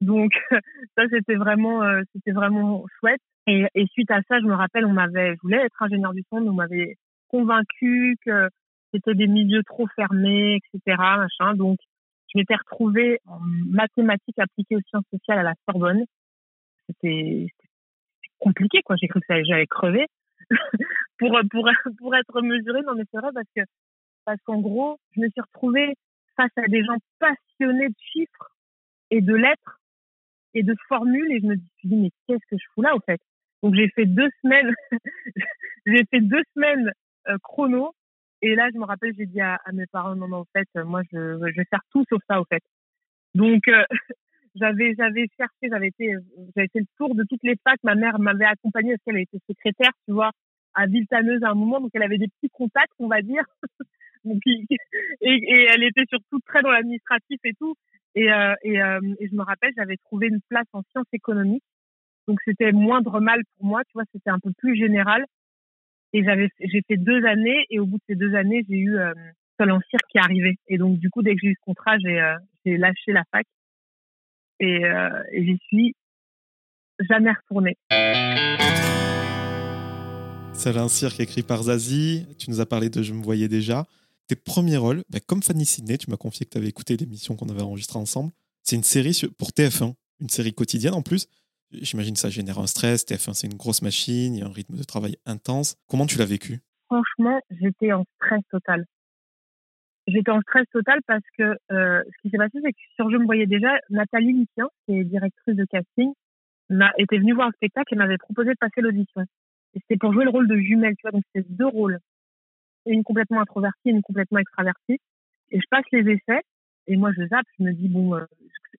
Donc 0.00 0.32
ça 0.96 1.04
c'était 1.10 1.36
vraiment 1.36 1.82
euh, 1.82 2.02
vraiment 2.26 2.84
chouette. 3.00 3.20
Et, 3.46 3.66
suite 3.92 4.10
à 4.12 4.20
ça, 4.28 4.38
je 4.38 4.44
me 4.46 4.54
rappelle, 4.54 4.84
on 4.86 4.92
m'avait, 4.92 5.34
je 5.34 5.40
voulais 5.42 5.64
être 5.64 5.82
ingénieur 5.82 6.12
du 6.12 6.22
son, 6.30 6.36
on 6.36 6.52
m'avait 6.52 6.96
convaincu 7.28 8.16
que 8.24 8.48
c'était 8.92 9.14
des 9.14 9.26
milieux 9.26 9.62
trop 9.64 9.88
fermés, 9.96 10.56
etc. 10.56 10.96
Machin. 10.98 11.54
Donc 11.54 11.78
je 12.32 12.38
m'étais 12.38 12.54
retrouvée 12.54 13.18
en 13.26 13.40
mathématiques 13.40 14.38
appliquées 14.38 14.76
aux 14.76 14.82
sciences 14.88 15.04
sociales 15.10 15.40
à 15.40 15.42
la 15.42 15.54
Sorbonne. 15.66 16.04
C'était 16.88 17.48
compliqué, 18.40 18.82
quoi. 18.82 18.96
J'ai 19.00 19.08
cru 19.08 19.20
que 19.20 19.44
j'allais 19.44 19.66
crever 19.66 20.06
pour, 21.18 21.38
pour, 21.50 21.70
pour 21.98 22.16
être 22.16 22.42
mesurée. 22.42 22.82
Non, 22.82 22.94
mais 22.96 23.04
c'est 23.10 23.18
vrai 23.18 23.30
parce 23.32 23.48
que, 23.54 23.62
parce 24.24 24.40
qu'en 24.44 24.60
gros, 24.60 24.98
je 25.14 25.20
me 25.20 25.28
suis 25.28 25.40
retrouvée 25.40 25.94
face 26.36 26.50
à 26.56 26.66
des 26.68 26.84
gens 26.84 26.96
passionnés 27.18 27.88
de 27.88 27.94
chiffres 28.12 28.50
et 29.10 29.20
de 29.20 29.34
lettres 29.34 29.80
et 30.54 30.62
de 30.62 30.74
formules 30.88 31.32
et 31.32 31.40
je 31.40 31.46
me 31.46 31.56
suis 31.56 31.88
dit, 31.88 31.96
mais 31.96 32.10
qu'est-ce 32.26 32.46
que 32.50 32.56
je 32.60 32.66
fous 32.74 32.82
là, 32.82 32.96
au 32.96 33.00
fait? 33.00 33.20
Donc, 33.62 33.74
j'ai 33.74 33.88
fait 33.90 34.06
deux 34.06 34.30
semaines, 34.42 34.74
j'ai 35.86 36.04
fait 36.10 36.20
deux 36.20 36.42
semaines 36.54 36.92
euh, 37.28 37.36
chrono 37.42 37.94
et 38.42 38.54
là, 38.54 38.68
je 38.72 38.78
me 38.78 38.84
rappelle, 38.84 39.12
j'ai 39.16 39.26
dit 39.26 39.40
à, 39.40 39.60
mes 39.72 39.86
parents, 39.86 40.16
non, 40.16 40.28
non, 40.28 40.38
en 40.38 40.46
fait, 40.56 40.68
moi, 40.84 41.02
je, 41.12 41.18
je 41.38 41.56
vais 41.56 41.66
faire 41.68 41.82
tout 41.92 42.04
sauf 42.08 42.22
ça, 42.28 42.40
au 42.40 42.44
fait. 42.46 42.62
Donc, 43.34 43.68
euh, 43.68 43.84
j'avais, 44.54 44.94
j'avais 44.96 45.26
cherché, 45.36 45.68
j'avais 45.70 45.88
été, 45.88 46.14
j'avais 46.56 46.68
fait 46.72 46.80
le 46.80 46.86
tour 46.96 47.14
de 47.14 47.24
toutes 47.28 47.42
les 47.42 47.56
facs. 47.64 47.82
Ma 47.82 47.94
mère 47.94 48.18
m'avait 48.18 48.44
accompagnée 48.44 48.92
parce 48.92 49.02
qu'elle 49.04 49.22
était 49.22 49.38
secrétaire, 49.48 49.92
tu 50.06 50.12
vois, 50.12 50.30
à 50.74 50.86
Villetaneuse 50.86 51.42
à 51.42 51.50
un 51.50 51.54
moment, 51.54 51.80
donc 51.80 51.90
elle 51.94 52.02
avait 52.02 52.18
des 52.18 52.28
petits 52.28 52.50
contacts, 52.50 52.94
on 52.98 53.08
va 53.08 53.22
dire. 53.22 53.44
donc, 54.24 54.40
et, 54.46 54.66
elle 55.20 55.82
était 55.82 56.04
surtout 56.08 56.40
très 56.46 56.62
dans 56.62 56.70
l'administratif 56.70 57.38
et 57.44 57.54
tout. 57.54 57.74
Et, 58.14 58.32
euh, 58.32 58.54
et, 58.62 58.82
euh, 58.82 59.00
et 59.20 59.28
je 59.28 59.34
me 59.34 59.42
rappelle, 59.42 59.72
j'avais 59.76 59.96
trouvé 59.96 60.28
une 60.28 60.40
place 60.48 60.66
en 60.72 60.82
sciences 60.90 61.12
économiques. 61.12 61.64
Donc 62.26 62.38
c'était 62.44 62.72
moindre 62.72 63.20
mal 63.20 63.40
pour 63.56 63.66
moi, 63.66 63.82
tu 63.84 63.92
vois, 63.94 64.04
c'était 64.12 64.30
un 64.30 64.38
peu 64.38 64.52
plus 64.58 64.76
général. 64.76 65.24
Et 66.12 66.24
j'avais, 66.24 66.48
j'ai 66.60 66.82
fait 66.88 66.96
deux 66.96 67.24
années 67.24 67.66
et 67.70 67.78
au 67.78 67.86
bout 67.86 67.98
de 67.98 68.02
ces 68.08 68.16
deux 68.16 68.34
années, 68.34 68.64
j'ai 68.68 68.78
eu 68.78 68.98
euh, 68.98 69.14
Cirque 69.58 70.06
qui 70.10 70.18
est 70.18 70.22
arrivé. 70.22 70.56
Et 70.68 70.78
donc, 70.78 70.98
du 70.98 71.10
coup, 71.10 71.22
dès 71.22 71.34
que 71.34 71.40
j'ai 71.42 71.48
eu 71.48 71.54
ce 71.54 71.64
contrat, 71.64 71.98
j'ai, 71.98 72.20
euh, 72.20 72.36
j'ai 72.64 72.76
lâché 72.76 73.12
la 73.12 73.24
fac 73.30 73.46
et, 74.60 74.84
euh, 74.84 75.22
et 75.32 75.44
j'y 75.44 75.58
suis 75.68 75.94
jamais 77.08 77.30
retournée. 77.32 77.76
Seul 80.52 80.76
un 80.76 80.88
cirque 80.88 81.20
écrit 81.20 81.42
par 81.42 81.62
Zazie. 81.64 82.26
Tu 82.38 82.50
nous 82.50 82.60
as 82.60 82.66
parlé 82.66 82.90
de 82.90 83.02
Je 83.02 83.14
me 83.14 83.22
voyais 83.22 83.48
déjà. 83.48 83.86
Tes 84.26 84.36
premiers 84.36 84.76
rôles, 84.76 85.02
bah, 85.10 85.18
comme 85.26 85.42
Fanny 85.42 85.64
Sidney, 85.64 85.98
tu 85.98 86.10
m'as 86.10 86.16
confié 86.16 86.46
que 86.46 86.50
tu 86.50 86.58
avais 86.58 86.68
écouté 86.68 86.96
l'émission 86.96 87.34
qu'on 87.34 87.48
avait 87.48 87.62
enregistrée 87.62 87.98
ensemble. 87.98 88.30
C'est 88.62 88.76
une 88.76 88.84
série 88.84 89.18
pour 89.38 89.48
TF1, 89.48 89.94
une 90.20 90.28
série 90.28 90.52
quotidienne 90.52 90.94
en 90.94 91.02
plus. 91.02 91.26
J'imagine 91.72 92.14
que 92.14 92.20
ça 92.20 92.30
génère 92.30 92.58
un 92.58 92.66
stress. 92.66 93.04
TF1, 93.06 93.32
c'est 93.34 93.46
une 93.46 93.56
grosse 93.56 93.82
machine, 93.82 94.34
il 94.34 94.40
y 94.40 94.42
a 94.42 94.46
un 94.46 94.52
rythme 94.52 94.76
de 94.76 94.84
travail 94.84 95.16
intense. 95.24 95.76
Comment 95.88 96.06
tu 96.06 96.18
l'as 96.18 96.26
vécu? 96.26 96.60
Franchement, 96.86 97.40
j'étais 97.50 97.92
en 97.92 98.04
stress 98.16 98.42
total. 98.50 98.84
J'étais 100.10 100.30
en 100.30 100.40
stress 100.40 100.66
total 100.72 101.00
parce 101.06 101.24
que 101.38 101.56
euh, 101.72 102.02
ce 102.04 102.22
qui 102.22 102.30
s'est 102.30 102.38
passé, 102.38 102.58
c'est 102.62 102.72
que 102.72 102.78
sur 102.94 103.10
Je 103.10 103.16
me 103.16 103.24
voyais 103.24 103.46
déjà, 103.46 103.78
Nathalie 103.90 104.32
Lucien, 104.32 104.68
qui 104.84 104.98
est 104.98 105.04
directrice 105.04 105.56
de 105.56 105.64
casting, 105.64 106.12
était 106.98 107.18
venue 107.18 107.34
voir 107.34 107.48
un 107.48 107.52
spectacle 107.52 107.94
et 107.94 107.96
m'avait 107.96 108.18
proposé 108.18 108.50
de 108.50 108.58
passer 108.58 108.80
l'audition. 108.80 109.22
Et 109.74 109.80
c'était 109.80 109.98
pour 109.98 110.12
jouer 110.12 110.24
le 110.24 110.30
rôle 110.30 110.48
de 110.48 110.56
jumelle, 110.56 110.94
tu 110.96 111.02
vois, 111.02 111.12
donc 111.12 111.22
c'était 111.32 111.46
deux 111.48 111.66
rôles. 111.66 111.98
Une 112.86 113.04
complètement 113.04 113.40
introvertie 113.40 113.88
et 113.88 113.90
une 113.90 114.02
complètement 114.02 114.38
extravertie. 114.38 114.98
Et 115.50 115.58
je 115.58 115.66
passe 115.70 115.84
les 115.92 116.08
essais, 116.12 116.40
et 116.86 116.96
moi 116.96 117.10
je 117.16 117.26
zappe, 117.26 117.46
je 117.58 117.64
me 117.64 117.72
dis, 117.72 117.88
bon, 117.88 118.14
euh, 118.14 118.24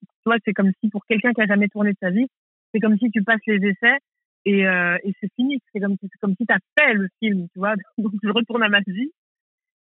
tu 0.00 0.26
vois, 0.26 0.36
c'est 0.44 0.52
comme 0.52 0.72
si 0.80 0.90
pour 0.90 1.04
quelqu'un 1.06 1.32
qui 1.32 1.42
a 1.42 1.46
jamais 1.46 1.68
tourné 1.68 1.92
de 1.92 1.98
sa 2.00 2.10
vie, 2.10 2.26
c'est 2.72 2.80
comme 2.80 2.98
si 2.98 3.10
tu 3.10 3.22
passes 3.22 3.40
les 3.46 3.66
essais 3.66 3.98
et, 4.44 4.66
euh, 4.66 4.96
et 5.04 5.12
c'est 5.20 5.32
fini. 5.36 5.60
C'est 5.72 5.80
comme, 5.80 5.96
c'est 6.00 6.18
comme 6.20 6.34
si 6.36 6.46
tu 6.46 6.52
as 6.52 6.58
fait 6.78 6.94
le 6.94 7.08
film, 7.20 7.48
tu 7.52 7.58
vois. 7.58 7.74
Donc, 7.98 8.12
je 8.22 8.30
retourne 8.30 8.62
à 8.62 8.68
ma 8.68 8.80
vie. 8.86 9.12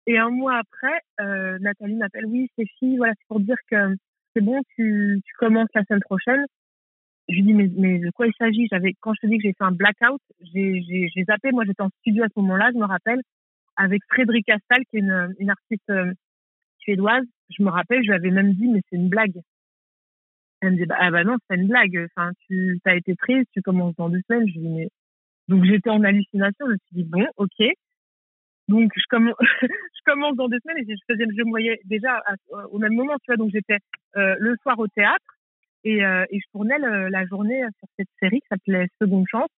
Et 0.07 0.17
un 0.17 0.29
mois 0.29 0.57
après, 0.57 0.99
euh, 1.19 1.57
Nathalie 1.59 1.95
m'appelle, 1.95 2.25
oui, 2.25 2.49
fini, 2.79 2.97
voilà, 2.97 3.13
c'est 3.17 3.27
pour 3.27 3.39
dire 3.39 3.57
que 3.69 3.95
c'est 4.33 4.41
bon, 4.41 4.61
tu, 4.75 5.21
tu 5.25 5.33
commences 5.37 5.69
la 5.75 5.83
semaine 5.83 6.01
prochaine. 6.01 6.43
Je 7.29 7.35
lui 7.35 7.43
dis, 7.43 7.53
mais, 7.53 7.69
mais 7.77 7.99
de 7.99 8.09
quoi 8.11 8.27
il 8.27 8.33
s'agit? 8.37 8.67
J'avais, 8.71 8.93
quand 8.99 9.13
je 9.13 9.21
te 9.21 9.27
dis 9.27 9.37
que 9.37 9.43
j'ai 9.43 9.53
fait 9.53 9.63
un 9.63 9.71
blackout, 9.71 10.21
j'ai, 10.41 11.09
zappé. 11.27 11.51
Moi, 11.51 11.65
j'étais 11.65 11.83
en 11.83 11.89
studio 11.99 12.23
à 12.23 12.27
ce 12.27 12.39
moment-là, 12.39 12.71
je 12.73 12.79
me 12.79 12.85
rappelle, 12.85 13.21
avec 13.77 14.01
Frédéric 14.09 14.47
Castal, 14.47 14.79
qui 14.89 14.97
est 14.97 15.01
une, 15.01 15.35
une 15.39 15.49
artiste 15.49 15.89
euh, 15.89 16.11
suédoise. 16.79 17.23
Je 17.57 17.63
me 17.63 17.69
rappelle, 17.69 18.01
je 18.03 18.07
lui 18.09 18.15
avais 18.15 18.31
même 18.31 18.53
dit, 18.53 18.67
mais 18.67 18.81
c'est 18.89 18.97
une 18.97 19.09
blague. 19.09 19.39
Elle 20.61 20.73
me 20.73 20.77
dit, 20.77 20.85
bah, 20.85 20.97
ah 20.99 21.11
bah 21.11 21.23
non, 21.23 21.37
c'est 21.49 21.55
une 21.55 21.67
blague. 21.67 22.07
Enfin, 22.15 22.31
tu 22.47 22.79
as 22.85 22.95
été 22.95 23.15
prise, 23.15 23.45
tu 23.53 23.61
commences 23.61 23.95
dans 23.95 24.09
deux 24.09 24.21
semaines. 24.27 24.47
Je 24.47 24.59
dis, 24.59 24.67
mais... 24.67 24.89
Donc 25.47 25.65
j'étais 25.65 25.89
en 25.89 26.03
hallucination. 26.03 26.65
Je 26.67 26.71
me 26.71 26.77
suis 26.87 26.95
dit, 26.95 27.03
bon, 27.03 27.25
ok. 27.37 27.63
Donc 28.71 28.91
je, 28.95 30.03
commence 30.05 30.35
dans 30.35 30.47
deux 30.47 30.59
semaines 30.63 30.77
et 30.77 30.95
je, 30.95 31.13
faisais, 31.13 31.25
je 31.37 31.43
me 31.43 31.49
voyais 31.49 31.79
déjà 31.85 32.21
au 32.71 32.79
même 32.79 32.93
moment, 32.93 33.15
tu 33.19 33.25
vois. 33.27 33.37
Donc 33.37 33.51
j'étais 33.51 33.77
euh, 34.15 34.35
le 34.39 34.55
soir 34.61 34.79
au 34.79 34.87
théâtre 34.87 35.37
et, 35.83 36.03
euh, 36.05 36.25
et 36.29 36.39
je 36.39 36.45
tournais 36.51 36.79
la 36.79 37.25
journée 37.25 37.61
sur 37.79 37.87
cette 37.97 38.09
série 38.19 38.39
qui 38.39 38.47
s'appelait 38.49 38.87
Seconde 38.99 39.25
Chance. 39.29 39.49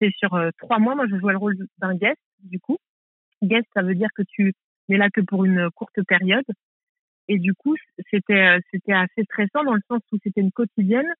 C'est 0.00 0.10
sur 0.16 0.34
euh, 0.34 0.50
trois 0.58 0.78
mois. 0.78 0.94
Moi, 0.94 1.06
je 1.10 1.16
jouais 1.16 1.32
le 1.32 1.38
rôle 1.38 1.56
d'un 1.78 1.94
guest, 1.94 2.20
du 2.42 2.58
coup. 2.58 2.78
Guest, 3.42 3.66
ça 3.74 3.82
veut 3.82 3.94
dire 3.94 4.08
que 4.14 4.22
tu 4.22 4.54
n'es 4.88 4.96
là 4.96 5.08
que 5.10 5.20
pour 5.20 5.44
une 5.44 5.70
courte 5.70 6.02
période. 6.08 6.44
Et 7.28 7.38
du 7.38 7.54
coup, 7.54 7.74
c'était 8.10 8.58
c'était 8.70 8.92
assez 8.92 9.24
stressant 9.24 9.64
dans 9.64 9.74
le 9.74 9.80
sens 9.88 10.00
où 10.12 10.18
c'était 10.22 10.40
une 10.40 10.52
quotidienne 10.52 11.12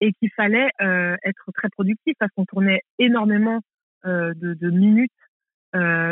et 0.00 0.12
qu'il 0.14 0.30
fallait 0.32 0.68
être 0.80 1.52
très 1.54 1.68
productif 1.68 2.14
parce 2.18 2.32
qu'on 2.32 2.44
tournait 2.44 2.80
énormément 2.98 3.60
de, 4.04 4.70
minutes 4.70 5.12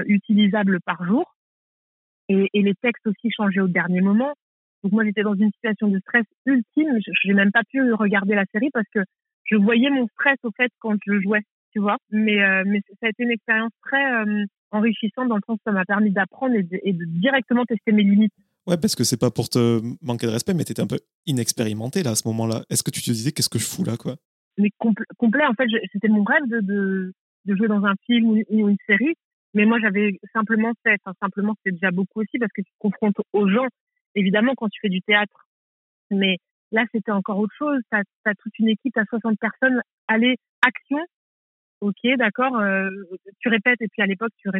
utilisables 0.07 0.81
par 0.81 1.05
jour 1.05 1.35
et, 2.29 2.48
et, 2.53 2.62
les 2.62 2.74
textes 2.74 3.07
aussi 3.07 3.31
changeaient 3.31 3.61
au 3.61 3.68
dernier 3.68 4.00
moment. 4.00 4.35
Donc 4.83 4.92
moi, 4.92 5.05
j'étais 5.05 5.22
dans 5.22 5.35
une 5.35 5.50
situation 5.53 5.88
de 5.88 5.98
stress 6.00 6.24
ultime. 6.46 6.98
Je 7.00 7.29
n'ai 7.29 7.35
même 7.35 7.53
pas 7.53 7.64
pu 7.64 7.92
regarder 7.92 8.35
la 8.35 8.44
série 8.53 8.70
parce 8.72 8.88
que 8.94 9.00
je 9.44 9.57
voyais 9.57 9.90
mon 9.90 10.07
stress 10.09 10.38
au 10.42 10.50
fait 10.57 10.70
quand 10.79 10.96
je 11.07 11.20
jouais, 11.20 11.42
tu 11.72 11.81
vois. 11.81 11.96
Mais, 12.11 12.42
euh, 12.42 12.64
mais 12.66 12.81
ça 13.00 13.07
a 13.07 13.09
été 13.11 13.24
une 13.24 13.31
expérience 13.31 13.72
très 13.83 14.05
euh, 14.12 14.44
enrichissante 14.72 15.29
dans 15.29 15.37
le 15.37 15.42
sens 15.46 15.57
que 15.57 15.62
ça 15.64 15.72
m'a 15.72 15.85
permis 15.85 16.11
d'apprendre 16.11 16.55
et, 16.55 16.62
de 16.92 17.05
directement 17.05 17.64
tester 17.64 17.92
mes 17.92 18.03
limites. 18.03 18.33
Ouais, 18.66 18.79
parce 18.79 18.94
que 18.94 19.05
c'est 19.05 19.20
pas 19.20 19.31
pour 19.31 19.50
te 19.50 19.81
manquer 20.03 20.27
de 20.27 20.33
respect, 20.33 20.55
mais 20.55 20.64
tu 20.64 20.72
étais 20.72 20.83
un 20.83 20.87
peu 20.87 21.00
inexpérimenté 21.27 22.03
là 22.03 22.11
à 22.11 22.14
ce 22.14 22.27
moment-là. 22.29 22.64
Est-ce 22.70 22.83
que 22.83 22.90
tu 22.90 23.03
te 23.03 23.11
disais 23.11 23.33
qu'est-ce 23.33 23.50
que 23.50 23.59
je 23.59 23.66
fous 23.66 23.85
là, 23.85 23.96
quoi? 23.98 24.16
Mais 24.57 24.70
complet, 24.79 25.44
en 25.44 25.55
fait, 25.55 25.66
c'était 25.92 26.09
mon 26.09 26.24
rêve 26.24 26.46
de, 26.46 26.61
de, 26.61 27.12
de, 27.44 27.57
jouer 27.57 27.68
dans 27.68 27.85
un 27.85 27.94
film 28.07 28.31
ou 28.48 28.68
une 28.68 28.77
série. 28.87 29.14
Mais 29.55 29.64
moi, 29.64 29.79
j'avais 29.81 30.19
simplement 30.33 30.73
fait, 30.83 30.99
enfin, 31.05 31.17
simplement, 31.21 31.55
c'est 31.64 31.73
déjà 31.73 31.90
beaucoup 31.90 32.21
aussi 32.21 32.38
parce 32.38 32.53
que 32.53 32.62
tu 32.62 32.71
te 32.71 32.79
confrontes 32.79 33.17
aux 33.33 33.49
gens, 33.49 33.69
évidemment, 34.14 34.55
quand 34.57 34.69
tu 34.69 34.81
fais 34.81 34.88
du 34.88 35.01
théâtre. 35.01 35.47
Mais 36.11 36.38
là, 36.73 36.85
c'était 36.93 37.12
encore 37.12 37.38
autre 37.38 37.55
chose. 37.57 37.81
Tu 37.90 37.97
as, 37.97 38.35
toute 38.35 38.59
une 38.59 38.69
équipe, 38.69 38.97
à 38.97 39.05
60 39.05 39.38
personnes. 39.38 39.81
Allez, 40.09 40.37
action. 40.67 40.99
Ok, 41.81 41.99
d'accord. 42.19 42.59
Euh, 42.59 42.90
tu 43.40 43.49
répètes. 43.49 43.81
Et 43.81 43.88
puis 43.88 44.03
à 44.03 44.07
l'époque, 44.07 44.33
tu 44.38 44.51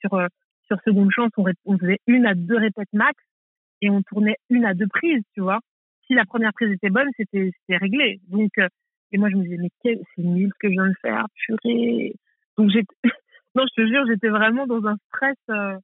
sur, 0.00 0.14
euh, 0.14 0.26
sur 0.66 0.78
Seconde 0.84 1.10
Chance, 1.10 1.30
on, 1.36 1.44
on, 1.64 1.78
faisait 1.78 1.98
une 2.06 2.26
à 2.26 2.34
deux 2.34 2.56
répètes 2.56 2.92
max 2.92 3.16
et 3.82 3.90
on 3.90 4.02
tournait 4.02 4.36
une 4.50 4.64
à 4.64 4.74
deux 4.74 4.88
prises, 4.88 5.22
tu 5.34 5.40
vois. 5.40 5.60
Si 6.06 6.14
la 6.14 6.24
première 6.24 6.52
prise 6.52 6.70
était 6.70 6.90
bonne, 6.90 7.08
c'était 7.16 7.50
réglé. 7.76 8.20
Donc, 8.28 8.50
euh, 8.58 8.68
et 9.12 9.18
moi, 9.18 9.30
je 9.30 9.36
me 9.36 9.42
disais, 9.42 9.58
mais 9.58 9.70
c'est 9.82 10.22
nul 10.22 10.50
ce 10.52 10.58
que 10.58 10.68
je 10.68 10.72
viens 10.72 10.88
de 10.88 10.94
faire, 11.00 11.26
purée. 11.34 12.14
Donc, 12.56 12.70
non, 13.54 13.64
je 13.68 13.82
te 13.82 13.86
jure, 13.86 14.04
j'étais 14.06 14.28
vraiment 14.28 14.66
dans 14.66 14.84
un 14.86 14.96
stress 15.08 15.36
euh, 15.50 15.78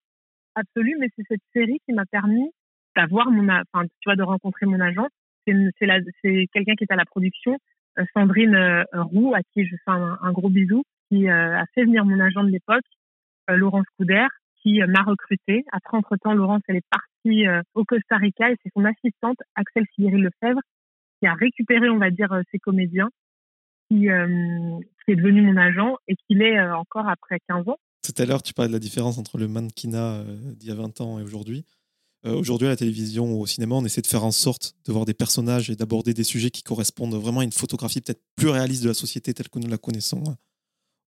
absolu, 0.57 0.97
mais 0.99 1.09
c'est 1.17 1.25
cette 1.29 1.43
série 1.53 1.79
qui 1.87 1.93
m'a 1.93 2.05
permis 2.07 2.51
d'avoir 2.97 3.31
mon, 3.31 3.49
enfin, 3.49 3.87
tu 3.87 4.07
vois, 4.07 4.17
de 4.17 4.23
rencontrer 4.23 4.67
mon 4.67 4.81
agent. 4.81 5.07
C'est 5.47 5.55
c'est 6.23 6.47
quelqu'un 6.53 6.75
qui 6.75 6.85
est 6.85 6.93
à 6.93 6.97
la 6.97 7.05
production, 7.05 7.57
euh, 7.99 8.05
Sandrine 8.13 8.55
euh, 8.55 8.85
Roux, 8.95 9.35
à 9.35 9.41
qui 9.53 9.65
je 9.65 9.77
fais 9.85 9.91
un, 9.91 10.33
gros 10.33 10.49
bisou, 10.49 10.83
qui 11.09 11.29
a 11.29 11.65
fait 11.75 11.85
venir 11.85 12.05
mon 12.05 12.21
agent 12.21 12.45
de 12.45 12.51
l'époque, 12.51 12.85
Laurence 13.49 13.87
Couder, 13.97 14.27
qui 14.63 14.81
m'a 14.81 15.03
recruté. 15.03 15.65
Après, 15.73 15.97
entre-temps, 15.97 16.35
Laurence, 16.35 16.63
elle 16.69 16.77
est 16.77 16.89
partie 16.89 17.47
au 17.75 17.85
Costa 17.85 18.17
Rica 18.17 18.51
et 18.51 18.57
c'est 18.63 18.71
son 18.75 18.85
assistante, 18.85 19.39
Axel 19.57 19.85
Cyril 19.97 20.23
Lefebvre, 20.23 20.61
qui 21.21 21.27
a 21.27 21.35
récupéré, 21.35 21.89
on 21.89 21.99
va 21.99 22.11
dire, 22.11 22.29
ses 22.53 22.61
comédiens 22.61 23.11
qui, 23.91 24.09
euh, 24.09 24.79
qui 25.05 25.13
est 25.13 25.17
devenu 25.17 25.43
mon 25.43 25.57
agent 25.57 25.97
et 26.09 26.15
qui 26.15 26.35
l'est 26.35 26.59
euh, 26.59 26.77
encore 26.77 27.09
après 27.09 27.39
15 27.49 27.69
ans. 27.69 27.79
Tout 28.03 28.15
à 28.17 28.25
l'heure, 28.25 28.43
tu 28.43 28.55
parlais 28.55 28.69
de 28.69 28.73
la 28.73 28.79
différence 28.79 29.19
entre 29.19 29.37
le 29.39 29.49
mannequinat 29.49 30.21
euh, 30.21 30.53
d'il 30.55 30.69
y 30.69 30.73
a 30.73 30.75
20 30.75 31.01
ans 31.01 31.19
et 31.19 31.23
aujourd'hui. 31.23 31.65
aujourd'hui, 32.25 32.67
à 32.67 32.71
la 32.71 32.77
télévision 32.77 33.33
ou 33.33 33.41
au 33.41 33.47
cinéma, 33.47 33.75
on 33.75 33.85
essaie 33.85 34.03
de 34.03 34.07
faire 34.07 34.25
en 34.25 34.31
sorte 34.31 34.75
de 34.87 34.93
voir 34.93 35.05
des 35.05 35.15
personnages 35.15 35.71
et 35.71 35.77
d'aborder 35.77 36.15
des 36.15 36.25
sujets 36.25 36.51
qui 36.51 36.63
correspondent 36.63 37.15
vraiment 37.15 37.41
à 37.41 37.45
une 37.45 37.53
photographie 37.53 38.01
peut-être 38.01 38.23
plus 38.37 38.49
réaliste 38.49 38.83
de 38.83 38.89
la 38.89 38.95
société 38.95 39.35
telle 39.35 39.49
que 39.49 39.59
nous 39.59 39.69
la 39.69 39.79
connaissons. 39.79 40.23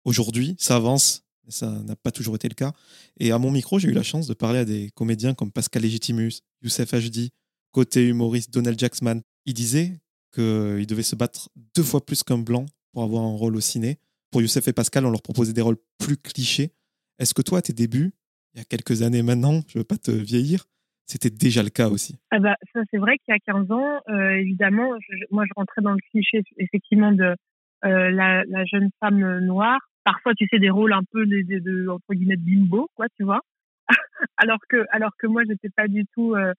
Aujourd'hui, 0.04 0.56
ça 0.58 0.76
avance, 0.76 1.24
mais 1.44 1.52
ça 1.52 1.70
n'a 1.70 1.96
pas 1.96 2.10
toujours 2.10 2.34
été 2.34 2.48
le 2.48 2.54
cas. 2.54 2.72
Et 3.18 3.30
à 3.30 3.38
mon 3.38 3.50
micro, 3.50 3.78
j'ai 3.78 3.88
eu 3.88 3.92
la 3.92 4.02
chance 4.02 4.26
de 4.26 4.34
parler 4.34 4.60
à 4.60 4.64
des 4.64 4.90
comédiens 4.94 5.34
comme 5.34 5.52
Pascal 5.52 5.82
Legitimus, 5.82 6.40
Youssef 6.62 6.92
Hd, 6.92 7.30
côté 7.72 8.06
humoriste 8.08 8.52
Donald 8.52 8.78
Jacksman. 8.78 9.22
Il 9.44 9.54
disait 9.54 10.01
qu'il 10.32 10.86
devait 10.86 11.02
se 11.02 11.16
battre 11.16 11.50
deux 11.76 11.82
fois 11.82 12.04
plus 12.04 12.22
qu'un 12.22 12.38
blanc 12.38 12.66
pour 12.92 13.02
avoir 13.02 13.22
un 13.22 13.36
rôle 13.36 13.56
au 13.56 13.60
ciné. 13.60 13.98
Pour 14.30 14.40
Youssef 14.40 14.66
et 14.68 14.72
Pascal, 14.72 15.04
on 15.06 15.10
leur 15.10 15.22
proposait 15.22 15.52
des 15.52 15.60
rôles 15.60 15.76
plus 15.98 16.16
clichés. 16.16 16.72
Est-ce 17.18 17.34
que 17.34 17.42
toi, 17.42 17.58
à 17.58 17.62
tes 17.62 17.72
débuts, 17.72 18.12
il 18.54 18.58
y 18.58 18.60
a 18.60 18.64
quelques 18.64 19.02
années 19.02 19.22
maintenant, 19.22 19.62
je 19.68 19.78
ne 19.78 19.80
veux 19.80 19.84
pas 19.84 19.98
te 19.98 20.10
vieillir, 20.10 20.66
c'était 21.06 21.30
déjà 21.30 21.62
le 21.62 21.70
cas 21.70 21.88
aussi? 21.88 22.18
Ah 22.30 22.38
bah, 22.38 22.56
Ça, 22.72 22.80
c'est 22.90 22.98
vrai 22.98 23.18
qu'il 23.18 23.34
y 23.34 23.36
a 23.36 23.52
15 23.52 23.70
ans, 23.70 24.00
euh, 24.08 24.30
évidemment, 24.30 24.90
moi, 25.30 25.44
je 25.46 25.52
rentrais 25.56 25.82
dans 25.82 25.92
le 25.92 26.00
cliché, 26.10 26.42
effectivement, 26.58 27.12
de 27.12 27.34
euh, 27.84 28.10
la, 28.10 28.64
jeune 28.64 28.90
femme 29.00 29.40
noire. 29.40 29.80
Parfois, 30.04 30.34
tu 30.34 30.46
sais, 30.48 30.58
des 30.58 30.70
rôles 30.70 30.92
un 30.92 31.02
peu 31.12 31.26
de, 31.26 31.42
de, 31.42 31.88
entre 31.88 32.14
guillemets, 32.14 32.36
bimbo, 32.36 32.88
quoi, 32.94 33.06
tu 33.16 33.24
vois. 33.24 33.40
alors, 34.36 34.58
que, 34.68 34.84
alors 34.90 35.12
que 35.18 35.26
moi, 35.26 35.42
j'étais 35.46 35.70
pas 35.70 35.88
du 35.88 36.04
tout 36.14 36.34
euh, 36.34 36.54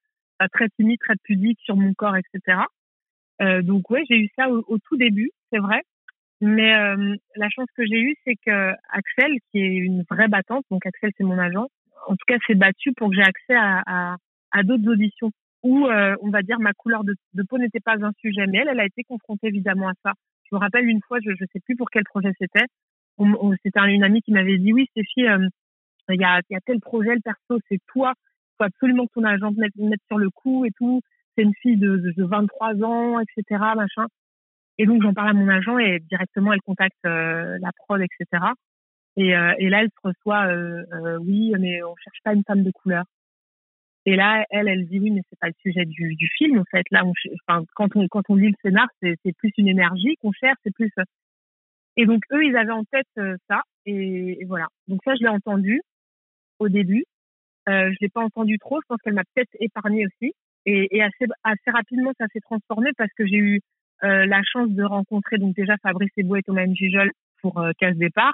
très 0.53 0.69
timide, 0.77 0.99
très 0.99 1.15
pudique 1.23 1.59
sur 1.61 1.75
mon 1.75 1.93
corps, 1.93 2.15
etc. 2.15 2.59
Euh, 3.41 3.61
donc 3.61 3.89
ouais, 3.89 4.03
j'ai 4.09 4.17
eu 4.17 4.29
ça 4.37 4.49
au, 4.49 4.77
tout 4.79 4.97
début, 4.97 5.31
c'est 5.51 5.59
vrai. 5.59 5.81
Mais 6.41 6.75
euh, 6.75 7.15
la 7.35 7.49
chance 7.49 7.67
que 7.75 7.85
j'ai 7.85 7.99
eue, 8.01 8.15
c'est 8.25 8.35
que 8.45 8.71
Axel, 8.91 9.31
qui 9.51 9.59
est 9.59 9.75
une 9.75 10.03
vraie 10.09 10.27
battante, 10.27 10.65
donc 10.69 10.85
Axel 10.85 11.11
c'est 11.17 11.23
mon 11.23 11.37
agent, 11.39 11.67
en 12.07 12.15
tout 12.15 12.25
cas 12.27 12.37
s'est 12.45 12.55
battu 12.55 12.91
pour 12.93 13.09
que 13.09 13.15
j'ai 13.15 13.21
accès 13.21 13.55
à, 13.55 13.81
à, 13.85 14.15
à 14.51 14.63
d'autres 14.63 14.87
auditions 14.91 15.31
où 15.63 15.87
euh, 15.87 16.15
on 16.21 16.29
va 16.29 16.41
dire 16.41 16.59
ma 16.59 16.73
couleur 16.73 17.03
de, 17.03 17.15
de 17.33 17.43
peau 17.43 17.57
n'était 17.57 17.79
pas 17.79 17.95
un 18.01 18.11
sujet, 18.19 18.45
mais 18.47 18.59
elle, 18.59 18.67
elle 18.69 18.79
a 18.81 18.85
été 18.85 19.03
confrontée 19.03 19.47
évidemment 19.47 19.87
à 19.87 19.93
ça. 20.03 20.11
Je 20.51 20.55
me 20.55 20.59
rappelle 20.59 20.87
une 20.87 21.01
fois, 21.07 21.19
je 21.23 21.29
ne 21.29 21.47
sais 21.53 21.59
plus 21.65 21.75
pour 21.77 21.89
quel 21.89 22.03
projet 22.03 22.31
c'était, 22.37 22.65
c'était 23.63 23.93
une 23.93 24.03
amie 24.03 24.21
qui 24.21 24.33
m'avait 24.33 24.57
dit 24.57 24.73
oui 24.73 24.85
Stéphie, 24.91 25.25
euh, 25.27 25.47
il 26.09 26.19
y, 26.19 26.25
a, 26.25 26.41
y 26.49 26.55
a 26.55 26.59
tel 26.65 26.81
projet, 26.81 27.15
le 27.15 27.21
perso 27.21 27.61
c'est 27.69 27.79
toi, 27.87 28.13
faut 28.57 28.65
absolument 28.65 29.05
que 29.07 29.13
ton 29.13 29.23
agent 29.23 29.53
te 29.53 29.59
mette, 29.59 29.75
mette 29.77 30.01
sur 30.07 30.17
le 30.17 30.29
coup 30.29 30.65
et 30.65 30.71
tout 30.71 31.01
c'est 31.35 31.43
une 31.43 31.53
fille 31.61 31.77
de, 31.77 31.97
de, 32.15 32.23
23 32.23 32.83
ans, 32.83 33.19
etc., 33.19 33.59
machin. 33.75 34.07
Et 34.77 34.85
donc, 34.85 35.01
j'en 35.03 35.13
parle 35.13 35.29
à 35.29 35.33
mon 35.33 35.47
agent 35.49 35.77
et 35.77 35.99
directement, 35.99 36.53
elle 36.53 36.61
contacte 36.61 36.97
euh, 37.05 37.57
la 37.61 37.71
prod, 37.77 38.01
etc. 38.01 38.43
Et, 39.17 39.35
euh, 39.35 39.53
et 39.59 39.69
là, 39.69 39.81
elle 39.81 39.89
se 39.89 40.07
reçoit, 40.07 40.47
euh, 40.47 41.17
oui, 41.19 41.53
mais 41.59 41.83
on 41.83 41.95
cherche 41.97 42.17
pas 42.23 42.33
une 42.33 42.43
femme 42.43 42.63
de 42.63 42.71
couleur. 42.71 43.05
Et 44.05 44.15
là, 44.15 44.45
elle, 44.49 44.67
elle 44.67 44.87
dit 44.87 44.99
oui, 44.99 45.11
mais 45.11 45.21
c'est 45.29 45.39
pas 45.39 45.47
le 45.47 45.53
sujet 45.61 45.85
du, 45.85 46.29
film, 46.37 46.59
en 46.59 46.65
fait. 46.69 46.83
Là, 46.91 47.03
quand 47.75 47.95
on 47.95 48.07
quand 48.07 48.23
on 48.29 48.35
lit 48.35 48.49
le 48.49 48.55
scénar, 48.61 48.87
c'est 49.01 49.37
plus 49.37 49.51
une 49.57 49.69
énergie 49.69 50.17
qu'on 50.21 50.33
cherche, 50.33 50.57
c'est 50.63 50.73
plus. 50.73 50.91
Et 51.95 52.05
donc 52.05 52.23
eux, 52.33 52.43
ils 52.43 52.57
avaient 52.57 52.71
en 52.71 52.83
tête 52.83 53.07
ça, 53.47 53.61
et, 53.85 54.41
et, 54.41 54.45
voilà. 54.45 54.67
Donc 54.89 54.99
ça, 55.05 55.13
je 55.15 55.21
l'ai 55.23 55.29
entendu 55.29 55.81
au 56.59 56.67
début. 56.69 57.05
Euh, 57.69 57.91
je 57.91 57.97
l'ai 58.01 58.09
pas 58.09 58.21
entendu 58.21 58.57
trop. 58.59 58.79
Je 58.81 58.87
pense 58.87 59.01
qu'elle 59.01 59.13
m'a 59.13 59.23
peut-être 59.33 59.55
épargné 59.59 60.05
aussi. 60.05 60.33
Et, 60.65 60.95
et 60.95 61.03
assez, 61.03 61.25
assez 61.43 61.71
rapidement, 61.71 62.11
ça 62.17 62.27
s'est 62.31 62.39
transformé 62.39 62.91
parce 62.97 63.11
que 63.17 63.25
j'ai 63.25 63.37
eu 63.37 63.59
euh, 64.03 64.25
la 64.25 64.41
chance 64.43 64.69
de 64.69 64.83
rencontrer 64.83 65.37
donc 65.37 65.55
déjà 65.55 65.75
Fabrice 65.81 66.11
Eboué 66.17 66.39
et 66.39 66.43
Thomas 66.43 66.65
Gijol 66.67 67.11
pour 67.41 67.59
euh, 67.59 67.71
Casse 67.77 67.97
Départ. 67.97 68.33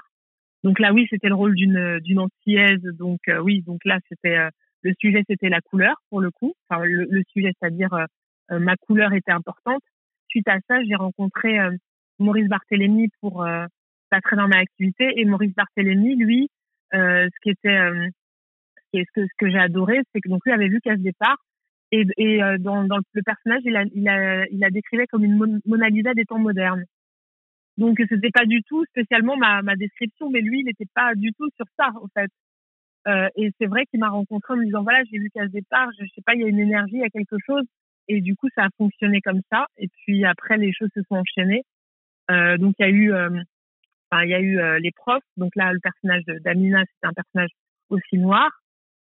Donc 0.62 0.78
là, 0.78 0.92
oui, 0.92 1.06
c'était 1.10 1.28
le 1.28 1.34
rôle 1.34 1.54
d'une 1.54 1.98
d'une 2.00 2.20
antillaise. 2.20 2.82
Donc 2.98 3.20
euh, 3.28 3.40
oui, 3.40 3.62
donc 3.62 3.80
là, 3.84 3.98
c'était 4.08 4.36
euh, 4.36 4.50
le 4.82 4.92
sujet, 5.00 5.22
c'était 5.28 5.48
la 5.48 5.60
couleur 5.60 5.96
pour 6.08 6.20
le 6.20 6.30
coup. 6.30 6.54
Enfin, 6.68 6.84
le, 6.84 7.06
le 7.10 7.22
sujet, 7.32 7.52
c'est-à-dire 7.58 7.92
euh, 7.94 8.58
ma 8.58 8.76
couleur 8.76 9.12
était 9.12 9.32
importante. 9.32 9.82
Suite 10.28 10.48
à 10.48 10.58
ça, 10.68 10.82
j'ai 10.84 10.94
rencontré 10.94 11.58
Maurice 12.18 12.48
Barthélémy 12.48 13.08
pour 13.20 13.44
euh, 13.44 13.66
très 14.22 14.36
dans 14.36 14.48
ma 14.48 14.58
activité. 14.58 15.12
Et 15.16 15.24
Maurice 15.24 15.54
Barthélémy, 15.54 16.16
lui, 16.16 16.48
ce 16.92 17.40
qui 17.42 17.50
était 17.50 17.80
ce 18.94 19.12
que, 19.14 19.22
ce 19.26 19.34
que 19.38 19.50
j'ai 19.50 19.58
adoré, 19.58 20.00
c'est 20.12 20.20
que 20.20 20.28
donc 20.28 20.44
lui 20.44 20.52
avait 20.52 20.68
vu 20.68 20.80
Casse 20.80 21.00
Départ 21.00 21.36
et, 21.92 22.04
et 22.16 22.42
euh, 22.42 22.58
dans, 22.58 22.84
dans, 22.84 22.98
le 23.12 23.22
personnage, 23.22 23.62
il 23.64 23.76
a, 23.76 23.84
il 23.94 24.08
a, 24.08 24.46
il 24.46 24.64
a 24.64 24.70
décrivé 24.70 25.06
comme 25.06 25.24
une 25.24 25.60
Mona 25.66 25.88
Lisa 25.88 26.14
des 26.14 26.24
temps 26.24 26.38
modernes. 26.38 26.84
Donc 27.78 27.98
c'était 28.08 28.30
pas 28.30 28.44
du 28.44 28.62
tout 28.64 28.84
spécialement 28.86 29.36
ma, 29.36 29.62
ma 29.62 29.76
description, 29.76 30.30
mais 30.30 30.40
lui, 30.40 30.60
il 30.60 30.64
n'était 30.66 30.88
pas 30.94 31.14
du 31.14 31.32
tout 31.32 31.48
sur 31.56 31.66
ça 31.78 31.88
en 32.00 32.06
fait. 32.14 32.30
Euh, 33.08 33.28
et 33.36 33.50
c'est 33.58 33.66
vrai 33.66 33.86
qu'il 33.86 34.00
m'a 34.00 34.10
rencontré 34.10 34.52
en 34.54 34.56
me 34.58 34.64
disant 34.66 34.82
voilà, 34.82 35.02
j'ai 35.10 35.18
vu 35.18 35.30
qu'à 35.30 35.46
ce 35.46 35.52
départ, 35.52 35.88
je, 35.98 36.04
sais 36.14 36.20
pas, 36.24 36.34
il 36.34 36.42
y 36.42 36.44
a 36.44 36.48
une 36.48 36.58
énergie, 36.58 36.96
il 36.96 37.00
y 37.00 37.04
a 37.04 37.08
quelque 37.08 37.36
chose, 37.46 37.64
et 38.08 38.20
du 38.20 38.36
coup 38.36 38.48
ça 38.54 38.64
a 38.64 38.68
fonctionné 38.76 39.20
comme 39.22 39.40
ça. 39.50 39.66
Et 39.78 39.88
puis 39.88 40.24
après 40.24 40.58
les 40.58 40.72
choses 40.72 40.90
se 40.94 41.02
sont 41.08 41.16
enchaînées. 41.16 41.62
Euh, 42.30 42.58
donc 42.58 42.74
il 42.78 42.82
y 42.82 42.86
a 42.86 42.90
eu, 42.90 43.12
euh, 43.12 43.30
enfin 44.10 44.24
il 44.24 44.30
y 44.30 44.34
a 44.34 44.40
eu 44.40 44.58
euh, 44.60 44.78
les 44.78 44.92
profs. 44.92 45.24
Donc 45.36 45.56
là 45.56 45.72
le 45.72 45.80
personnage 45.80 46.24
d'Amina, 46.42 46.80
c'était 46.80 47.06
un 47.06 47.14
personnage 47.14 47.50
aussi 47.88 48.18
noir. 48.18 48.50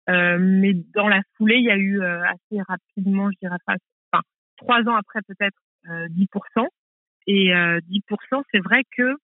Euh, 0.08 0.38
mais 0.40 0.74
dans 0.94 1.08
la 1.08 1.20
foulée, 1.36 1.56
il 1.56 1.64
y 1.64 1.70
a 1.70 1.76
eu 1.76 2.00
euh, 2.00 2.22
assez 2.22 2.62
rapidement, 2.66 3.30
je 3.30 3.36
dirais 3.42 3.58
pas, 3.66 3.74
enfin 4.12 4.22
trois 4.56 4.80
ans 4.90 4.96
après 4.96 5.20
peut-être 5.26 5.56
10%. 5.86 6.26
Euh, 6.58 6.66
et 7.26 7.50
10%, 7.52 8.42
c'est 8.50 8.60
vrai 8.60 8.82
que 8.96 9.14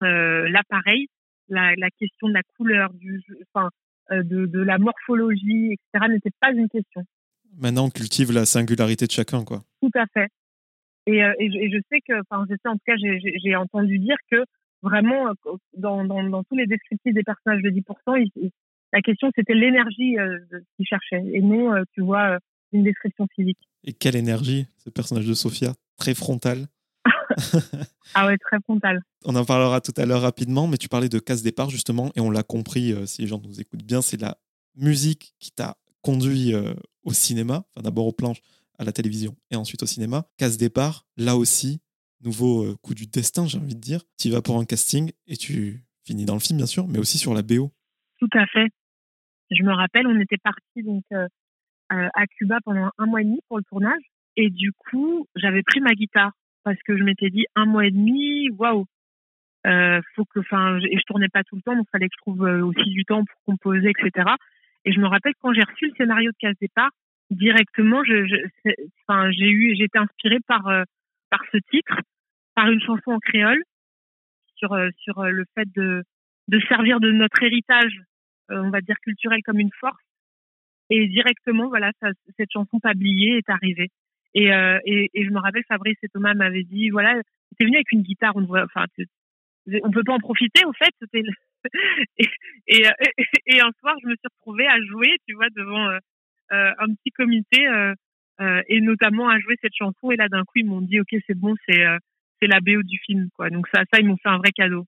l'appareil, 0.00 1.08
la, 1.48 1.74
la 1.76 1.90
question 1.90 2.28
de 2.28 2.34
la 2.34 2.42
couleur, 2.56 2.92
du, 2.94 3.22
enfin 3.54 3.68
de, 4.10 4.46
de 4.46 4.60
la 4.60 4.78
morphologie, 4.78 5.74
etc., 5.74 6.08
n'était 6.10 6.32
pas 6.40 6.50
une 6.50 6.68
question. 6.68 7.04
Maintenant, 7.58 7.86
on 7.86 7.90
cultive 7.90 8.32
la 8.32 8.46
singularité 8.46 9.06
de 9.06 9.10
chacun, 9.10 9.44
quoi. 9.44 9.62
Tout 9.82 9.90
à 9.94 10.06
fait. 10.06 10.28
Et, 11.06 11.18
et, 11.18 11.70
je, 11.70 11.78
sais 11.90 12.00
que, 12.00 12.20
enfin, 12.20 12.44
je 12.48 12.54
sais 12.54 12.68
en 12.68 12.74
tout 12.74 12.84
cas, 12.86 12.96
j'ai 12.96 13.56
entendu 13.56 13.98
dire 13.98 14.16
que 14.30 14.44
vraiment, 14.82 15.32
dans, 15.76 16.04
dans, 16.04 16.24
dans, 16.24 16.42
tous 16.44 16.56
les 16.56 16.66
descriptifs 16.66 17.14
des 17.14 17.22
personnages 17.22 17.62
de 17.62 17.70
10%, 17.70 18.30
ils, 18.36 18.50
la 18.92 19.00
question, 19.02 19.30
c'était 19.34 19.54
l'énergie 19.54 20.18
euh, 20.18 20.38
qu'il 20.76 20.86
cherchait 20.86 21.22
et 21.32 21.40
non, 21.40 21.74
euh, 21.74 21.82
tu 21.94 22.02
vois, 22.02 22.34
euh, 22.34 22.38
une 22.72 22.84
description 22.84 23.26
physique. 23.34 23.58
Et 23.84 23.92
quelle 23.92 24.16
énergie, 24.16 24.66
ce 24.78 24.90
personnage 24.90 25.26
de 25.26 25.34
Sophia, 25.34 25.74
très 25.96 26.14
frontal. 26.14 26.66
ah 28.14 28.26
ouais, 28.26 28.36
très 28.38 28.60
frontal. 28.60 29.00
On 29.24 29.34
en 29.36 29.44
parlera 29.44 29.80
tout 29.80 29.94
à 29.96 30.06
l'heure 30.06 30.22
rapidement, 30.22 30.66
mais 30.66 30.76
tu 30.76 30.88
parlais 30.88 31.08
de 31.08 31.18
casse 31.18 31.42
départ 31.42 31.70
justement, 31.70 32.10
et 32.16 32.20
on 32.20 32.30
l'a 32.30 32.42
compris, 32.42 32.94
si 33.06 33.22
les 33.22 33.28
gens 33.28 33.40
nous 33.42 33.60
écoutent 33.60 33.84
bien, 33.84 34.02
c'est 34.02 34.20
la 34.20 34.36
musique 34.76 35.34
qui 35.38 35.50
t'a 35.50 35.76
conduit 36.02 36.52
au 37.04 37.12
cinéma, 37.12 37.64
enfin 37.70 37.82
d'abord 37.82 38.06
aux 38.06 38.12
planches, 38.12 38.42
à 38.78 38.84
la 38.84 38.92
télévision 38.92 39.36
et 39.50 39.56
ensuite 39.56 39.82
au 39.82 39.86
cinéma. 39.86 40.24
Casse 40.38 40.56
départ, 40.56 41.06
là 41.16 41.36
aussi, 41.36 41.80
nouveau 42.22 42.64
euh, 42.64 42.76
coup 42.82 42.94
du 42.94 43.06
destin, 43.06 43.46
j'ai 43.46 43.58
envie 43.58 43.74
de 43.74 43.80
dire. 43.80 44.02
Tu 44.18 44.28
y 44.28 44.30
vas 44.30 44.42
pour 44.42 44.58
un 44.58 44.64
casting 44.64 45.12
et 45.26 45.36
tu 45.36 45.84
finis 46.04 46.24
dans 46.24 46.34
le 46.34 46.40
film, 46.40 46.56
bien 46.56 46.66
sûr, 46.66 46.86
mais 46.88 46.98
aussi 46.98 47.18
sur 47.18 47.34
la 47.34 47.42
BO. 47.42 47.70
Tout 48.18 48.28
à 48.34 48.46
fait. 48.46 48.68
Je 49.50 49.62
me 49.62 49.72
rappelle, 49.72 50.06
on 50.06 50.20
était 50.20 50.38
parti 50.38 50.82
donc 50.82 51.04
euh, 51.12 51.26
à 51.90 52.26
Cuba 52.26 52.58
pendant 52.64 52.90
un 52.98 53.06
mois 53.06 53.20
et 53.20 53.24
demi 53.24 53.40
pour 53.48 53.58
le 53.58 53.64
tournage. 53.64 54.02
Et 54.36 54.50
du 54.50 54.72
coup, 54.72 55.26
j'avais 55.34 55.62
pris 55.62 55.80
ma 55.80 55.92
guitare 55.92 56.32
parce 56.64 56.78
que 56.86 56.96
je 56.96 57.02
m'étais 57.02 57.30
dit 57.30 57.46
un 57.56 57.66
mois 57.66 57.86
et 57.86 57.90
demi, 57.90 58.48
waouh, 58.50 58.86
euh, 59.66 60.00
faut 60.14 60.24
que, 60.24 60.40
enfin, 60.40 60.78
et 60.78 60.98
je 60.98 61.04
tournais 61.06 61.28
pas 61.28 61.44
tout 61.44 61.56
le 61.56 61.62
temps, 61.62 61.76
donc 61.76 61.86
fallait 61.90 62.08
que 62.08 62.14
je 62.16 62.22
trouve 62.22 62.46
euh, 62.46 62.64
aussi 62.64 62.90
du 62.90 63.04
temps 63.04 63.24
pour 63.24 63.40
composer, 63.44 63.90
etc. 63.90 64.30
Et 64.84 64.92
je 64.92 65.00
me 65.00 65.06
rappelle 65.06 65.34
quand 65.40 65.52
j'ai 65.52 65.62
reçu 65.62 65.86
le 65.86 65.94
scénario 65.96 66.30
de 66.30 66.36
Casse 66.38 66.56
Départ, 66.60 66.90
directement, 67.30 68.02
je, 68.04 68.46
enfin, 69.06 69.30
j'ai 69.32 69.50
eu, 69.50 69.74
j'ai 69.76 69.84
été 69.84 69.98
inspirée 69.98 70.40
par 70.46 70.66
euh, 70.68 70.84
par 71.28 71.40
ce 71.52 71.58
titre, 71.70 71.94
par 72.54 72.70
une 72.70 72.80
chanson 72.80 73.12
en 73.12 73.18
créole 73.18 73.62
sur 74.56 74.74
sur 74.98 75.22
le 75.24 75.44
fait 75.54 75.68
de 75.76 76.02
de 76.48 76.60
servir 76.68 77.00
de 77.00 77.12
notre 77.12 77.42
héritage, 77.42 78.00
on 78.50 78.70
va 78.70 78.80
dire 78.80 78.96
culturel 79.02 79.40
comme 79.44 79.58
une 79.58 79.70
force. 79.78 80.02
Et 80.90 81.06
directement, 81.06 81.68
voilà, 81.68 81.92
cette 82.36 82.52
chanson 82.52 82.78
Tablier 82.80 83.38
est 83.38 83.48
arrivée. 83.48 83.90
Et, 84.34 84.52
euh, 84.52 84.78
et, 84.84 85.10
et, 85.14 85.24
je 85.24 85.30
me 85.30 85.38
rappelle, 85.38 85.62
Fabrice 85.68 85.98
et 86.02 86.08
Thomas 86.08 86.34
m'avaient 86.34 86.64
dit, 86.64 86.90
voilà, 86.90 87.20
t'es 87.58 87.64
venu 87.64 87.76
avec 87.76 87.90
une 87.92 88.02
guitare, 88.02 88.32
on 88.36 88.40
ne 88.40 88.46
voit, 88.46 88.64
enfin, 88.64 88.86
on 89.82 89.90
peut 89.90 90.04
pas 90.04 90.14
en 90.14 90.18
profiter, 90.18 90.64
au 90.64 90.72
fait. 90.72 90.94
et, 92.18 92.82
et, 93.46 93.60
un 93.60 93.70
soir, 93.80 93.94
je 94.02 94.08
me 94.08 94.14
suis 94.14 94.28
retrouvée 94.36 94.66
à 94.66 94.80
jouer, 94.82 95.16
tu 95.28 95.34
vois, 95.34 95.48
devant 95.54 95.88
euh, 95.88 95.98
euh 96.52 96.72
un 96.78 96.94
petit 96.94 97.10
comité, 97.10 97.66
euh, 97.66 97.94
euh, 98.40 98.62
et 98.68 98.80
notamment 98.80 99.28
à 99.28 99.38
jouer 99.38 99.56
cette 99.60 99.74
chanson. 99.76 100.10
Et 100.10 100.16
là, 100.16 100.28
d'un 100.28 100.44
coup, 100.44 100.56
ils 100.56 100.66
m'ont 100.66 100.80
dit, 100.80 101.00
ok, 101.00 101.14
c'est 101.26 101.38
bon, 101.38 101.54
c'est 101.68 101.84
euh, 101.84 101.98
c'est 102.40 102.48
la 102.48 102.60
BO 102.60 102.82
du 102.82 102.98
film, 102.98 103.28
quoi. 103.36 103.50
Donc 103.50 103.66
ça, 103.72 103.82
ils 103.98 104.06
m'ont 104.06 104.16
fait 104.16 104.28
un 104.30 104.38
vrai 104.38 104.50
cadeau. 104.52 104.86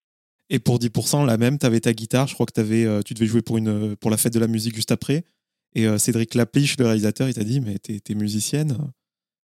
Et 0.54 0.60
pour 0.60 0.78
10%, 0.78 1.26
la 1.26 1.38
même, 1.38 1.58
tu 1.58 1.64
avais 1.64 1.80
ta 1.80 1.92
guitare, 1.92 2.28
je 2.28 2.34
crois 2.34 2.44
que 2.44 2.60
avais, 2.60 3.02
tu 3.04 3.14
devais 3.14 3.26
jouer 3.26 3.40
pour, 3.40 3.56
une, 3.56 3.96
pour 3.96 4.10
la 4.10 4.18
fête 4.18 4.34
de 4.34 4.38
la 4.38 4.48
musique 4.48 4.74
juste 4.74 4.92
après. 4.92 5.24
Et 5.74 5.86
Cédric 5.96 6.34
Lapiche, 6.34 6.76
le 6.78 6.84
réalisateur, 6.84 7.26
il 7.26 7.34
t'a 7.34 7.42
dit, 7.42 7.62
mais 7.62 7.78
t'es 7.78 7.98
es 8.06 8.14
musicienne 8.14 8.76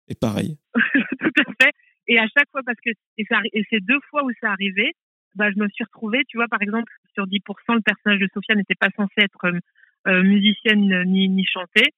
Et 0.08 0.16
pareil. 0.16 0.58
Tout 0.74 1.42
à 1.42 1.64
fait. 1.64 1.72
Et 2.08 2.18
à 2.18 2.26
chaque 2.36 2.50
fois, 2.52 2.62
parce 2.66 2.80
que 2.84 2.90
et, 3.18 3.64
c'est 3.70 3.80
deux 3.82 4.00
fois 4.10 4.24
où 4.26 4.32
ça 4.42 4.50
arrivait, 4.52 4.94
bah, 5.36 5.52
je 5.52 5.62
me 5.62 5.70
suis 5.70 5.84
retrouvée, 5.84 6.24
tu 6.28 6.38
vois, 6.38 6.48
par 6.48 6.62
exemple, 6.62 6.92
sur 7.14 7.26
10%, 7.26 7.40
le 7.76 7.82
personnage 7.82 8.20
de 8.20 8.28
Sophia 8.34 8.56
n'était 8.56 8.76
pas 8.76 8.90
censé 8.96 9.14
être 9.18 9.46
euh, 9.46 9.60
euh, 10.08 10.24
musicienne 10.24 11.04
ni, 11.08 11.30
ni 11.30 11.46
chanter. 11.46 11.94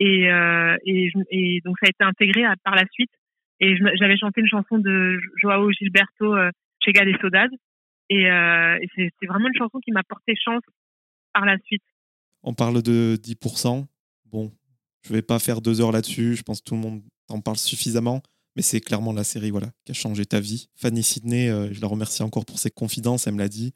Et, 0.00 0.30
euh, 0.30 0.76
et, 0.84 1.60
donc, 1.64 1.76
ça 1.80 1.86
a 1.86 1.90
été 1.90 2.04
intégré 2.04 2.44
par 2.64 2.76
la 2.76 2.84
suite. 2.92 3.10
Et 3.60 3.76
j'avais 3.76 4.16
chanté 4.16 4.40
une 4.40 4.46
chanson 4.46 4.78
de 4.78 5.18
Joao 5.36 5.72
Gilberto, 5.72 6.36
euh, 6.36 6.50
Chega 6.84 7.04
des 7.04 7.16
Sodades. 7.20 7.50
Et, 8.10 8.26
euh, 8.30 8.78
c'est 8.96 9.26
vraiment 9.26 9.48
une 9.48 9.58
chanson 9.58 9.78
qui 9.80 9.92
m'a 9.92 10.02
porté 10.02 10.34
chance 10.36 10.62
par 11.32 11.44
la 11.44 11.58
suite. 11.64 11.82
On 12.42 12.54
parle 12.54 12.82
de 12.82 13.18
10%. 13.20 13.86
Bon, 14.26 14.52
je 15.02 15.12
vais 15.12 15.22
pas 15.22 15.38
faire 15.38 15.60
deux 15.60 15.80
heures 15.80 15.92
là-dessus. 15.92 16.36
Je 16.36 16.42
pense 16.42 16.60
que 16.60 16.64
tout 16.64 16.74
le 16.74 16.80
monde 16.80 17.02
en 17.28 17.40
parle 17.40 17.56
suffisamment. 17.56 18.22
Mais 18.56 18.62
c'est 18.62 18.80
clairement 18.80 19.12
la 19.12 19.24
série 19.24 19.50
voilà, 19.50 19.70
qui 19.84 19.92
a 19.92 19.94
changé 19.94 20.26
ta 20.26 20.40
vie. 20.40 20.68
Fanny 20.74 21.02
Sidney, 21.02 21.48
euh, 21.48 21.72
je 21.72 21.80
la 21.80 21.86
remercie 21.86 22.22
encore 22.22 22.44
pour 22.44 22.58
ses 22.58 22.70
confidences. 22.70 23.26
Elle 23.26 23.34
me 23.34 23.38
l'a 23.38 23.48
dit. 23.48 23.72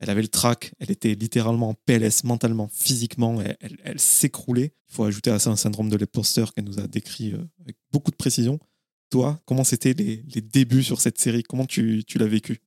Elle 0.00 0.10
avait 0.10 0.22
le 0.22 0.28
trac. 0.28 0.72
Elle 0.80 0.90
était 0.90 1.14
littéralement 1.14 1.70
en 1.70 1.74
PLS 1.74 2.24
mentalement, 2.24 2.68
physiquement. 2.72 3.40
Elle, 3.40 3.76
elle, 3.84 4.00
s'écroulait. 4.00 4.72
Il 4.88 4.94
faut 4.94 5.04
ajouter 5.04 5.30
à 5.30 5.38
ça 5.38 5.50
un 5.50 5.56
syndrome 5.56 5.90
de 5.90 5.96
l'imposteur 5.96 6.54
qu'elle 6.54 6.64
nous 6.64 6.80
a 6.80 6.88
décrit 6.88 7.34
euh, 7.34 7.44
avec 7.60 7.76
beaucoup 7.92 8.10
de 8.10 8.16
précision. 8.16 8.58
Toi, 9.10 9.40
comment 9.44 9.64
c'était 9.64 9.92
les, 9.92 10.24
les, 10.34 10.40
débuts 10.40 10.82
sur 10.82 11.00
cette 11.00 11.18
série? 11.18 11.42
Comment 11.42 11.66
tu, 11.66 12.02
tu 12.04 12.18
l'as 12.18 12.26
vécu? 12.26 12.60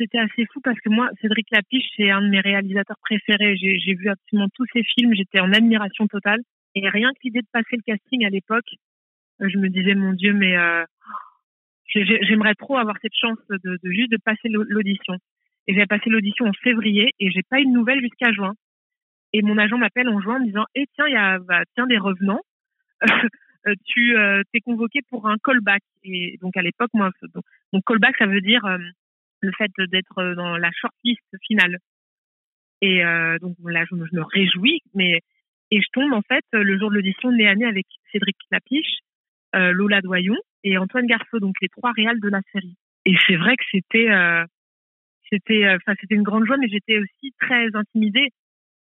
C'était 0.00 0.18
assez 0.18 0.46
fou 0.46 0.60
parce 0.64 0.80
que 0.80 0.88
moi, 0.88 1.10
Cédric 1.20 1.48
Lapiche, 1.50 1.84
c'est 1.94 2.08
un 2.10 2.22
de 2.22 2.28
mes 2.28 2.40
réalisateurs 2.40 2.96
préférés. 3.02 3.54
J'ai 3.56 3.94
vu 3.94 4.08
absolument 4.08 4.48
tous 4.54 4.64
ses 4.72 4.82
films. 4.82 5.14
J'étais 5.14 5.40
en 5.40 5.52
admiration 5.52 6.06
totale. 6.06 6.40
Et 6.74 6.88
rien 6.88 7.10
que 7.10 7.18
l'idée 7.22 7.40
de 7.40 7.46
passer 7.52 7.76
le 7.76 7.82
casting 7.82 8.24
à 8.24 8.30
l'époque, 8.30 8.70
je 9.40 9.58
me 9.58 9.68
disais, 9.68 9.94
mon 9.94 10.14
Dieu, 10.14 10.32
mais 10.32 10.56
euh, 10.56 10.84
j'aimerais 11.94 12.54
trop 12.54 12.78
avoir 12.78 12.96
cette 13.02 13.14
chance 13.14 13.36
de, 13.50 13.78
juste 13.84 14.10
de 14.10 14.16
passer 14.24 14.48
l'audition. 14.48 15.18
Et 15.66 15.74
j'ai 15.74 15.84
passé 15.84 16.08
l'audition 16.08 16.46
en 16.46 16.52
février 16.54 17.10
et 17.20 17.30
j'ai 17.30 17.42
pas 17.42 17.60
eu 17.60 17.66
de 17.66 17.70
nouvelles 17.70 18.00
jusqu'à 18.00 18.32
juin. 18.32 18.54
Et 19.34 19.42
mon 19.42 19.58
agent 19.58 19.76
m'appelle 19.76 20.08
en 20.08 20.18
juin 20.22 20.36
en 20.36 20.40
me 20.40 20.46
disant, 20.46 20.64
eh 20.74 20.86
tiens, 20.94 21.08
il 21.08 21.12
y 21.12 21.16
a 21.16 21.38
bah, 21.40 21.60
tiens 21.74 21.86
des 21.86 21.98
revenants. 21.98 22.40
Euh, 23.66 23.74
tu 23.84 24.16
euh, 24.16 24.42
t'es 24.54 24.60
convoqué 24.60 25.00
pour 25.10 25.28
un 25.28 25.36
callback. 25.44 25.82
Et 26.02 26.38
donc 26.40 26.56
à 26.56 26.62
l'époque, 26.62 26.88
moi, 26.94 27.10
donc, 27.74 27.84
callback, 27.84 28.16
ça 28.16 28.24
veut 28.24 28.40
dire 28.40 28.64
le 29.40 29.52
fait 29.56 29.70
d'être 29.78 30.34
dans 30.34 30.56
la 30.56 30.70
shortlist 30.72 31.24
finale. 31.46 31.78
Et 32.82 33.02
donc 33.40 33.56
là, 33.64 33.84
je 33.90 33.94
me, 33.94 34.22
réjouis, 34.22 34.80
mais 34.94 35.20
et 35.70 35.80
je 35.80 35.86
tombe 35.92 36.12
en 36.12 36.22
fait 36.22 36.44
le 36.52 36.78
jour 36.78 36.90
de 36.90 36.96
l'audition 36.96 37.30
nez 37.30 37.46
à 37.46 37.68
avec 37.68 37.86
Cédric 38.10 38.36
Lapiche 38.50 39.00
euh, 39.56 39.72
Lola 39.72 40.00
Doyon 40.00 40.36
et 40.62 40.78
Antoine 40.78 41.06
Garceau, 41.06 41.40
donc 41.40 41.56
les 41.60 41.68
trois 41.68 41.90
réals 41.92 42.20
de 42.20 42.28
la 42.28 42.40
série. 42.52 42.76
Et 43.04 43.14
c'est 43.26 43.36
vrai 43.36 43.56
que 43.56 43.64
c'était, 43.70 44.08
euh, 44.10 44.44
c'était, 45.28 45.64
euh, 45.64 45.76
enfin 45.76 45.94
c'était 46.00 46.14
une 46.14 46.22
grande 46.22 46.46
joie, 46.46 46.56
mais 46.56 46.68
j'étais 46.68 46.98
aussi 46.98 47.32
très 47.40 47.66
intimidée 47.74 48.28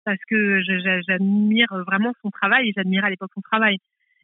parce 0.04 0.20
que 0.30 0.62
j'admire 1.08 1.68
vraiment 1.86 2.14
son 2.22 2.32
travail 2.32 2.70
et 2.70 2.74
j'admirais 2.76 3.08
à 3.08 3.10
l'époque 3.10 3.32
son 3.36 3.42
travail. 3.42 3.78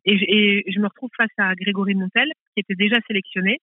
Et, 0.05 0.13
et, 0.13 0.71
je 0.71 0.79
me 0.79 0.87
retrouve 0.87 1.09
face 1.15 1.31
à 1.37 1.53
Grégory 1.55 1.93
Montel, 1.93 2.29
qui 2.53 2.61
était 2.61 2.75
déjà 2.75 2.97
sélectionné. 3.07 3.59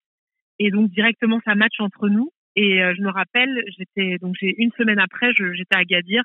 Et 0.58 0.70
donc 0.70 0.90
directement, 0.90 1.40
ça 1.44 1.54
match 1.54 1.80
entre 1.80 2.08
nous. 2.08 2.30
Et 2.56 2.78
je 2.78 3.02
me 3.02 3.10
rappelle, 3.10 3.62
j'étais 3.78 4.18
donc 4.18 4.34
j'ai 4.40 4.54
une 4.58 4.72
semaine 4.72 4.98
après, 4.98 5.32
j'étais 5.34 5.76
à 5.76 5.84
Gadir 5.84 6.24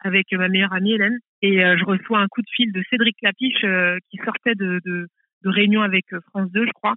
avec 0.00 0.32
ma 0.32 0.48
meilleure 0.48 0.72
amie 0.72 0.94
Hélène, 0.94 1.18
et 1.42 1.58
je 1.58 1.84
reçois 1.84 2.20
un 2.20 2.28
coup 2.28 2.40
de 2.40 2.48
fil 2.54 2.72
de 2.72 2.82
Cédric 2.90 3.16
Lapiche 3.22 3.64
qui 4.10 4.18
sortait 4.24 4.54
de, 4.54 4.80
de, 4.84 5.08
de 5.46 5.50
réunion 5.50 5.82
avec 5.82 6.12
euh, 6.12 6.20
France 6.30 6.50
2, 6.50 6.66
je 6.66 6.72
crois, 6.72 6.94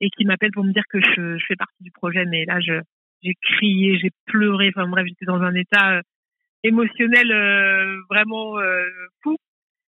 et 0.00 0.10
qui 0.10 0.24
m'appelle 0.24 0.50
pour 0.52 0.64
me 0.64 0.72
dire 0.72 0.84
que 0.88 0.98
je, 1.00 1.38
je, 1.38 1.44
fais 1.46 1.56
partie 1.56 1.82
du 1.82 1.90
projet. 1.90 2.24
Mais 2.26 2.44
là, 2.44 2.58
j'ai 2.60 3.34
crié, 3.42 3.98
j'ai 3.98 4.10
pleuré. 4.26 4.68
Enfin 4.74 4.88
bref, 4.88 5.06
j'étais 5.06 5.26
dans 5.26 5.40
un 5.40 5.54
état 5.54 5.98
euh, 5.98 6.02
émotionnel 6.64 7.30
euh, 7.30 8.00
vraiment 8.08 8.56
fou. 9.22 9.36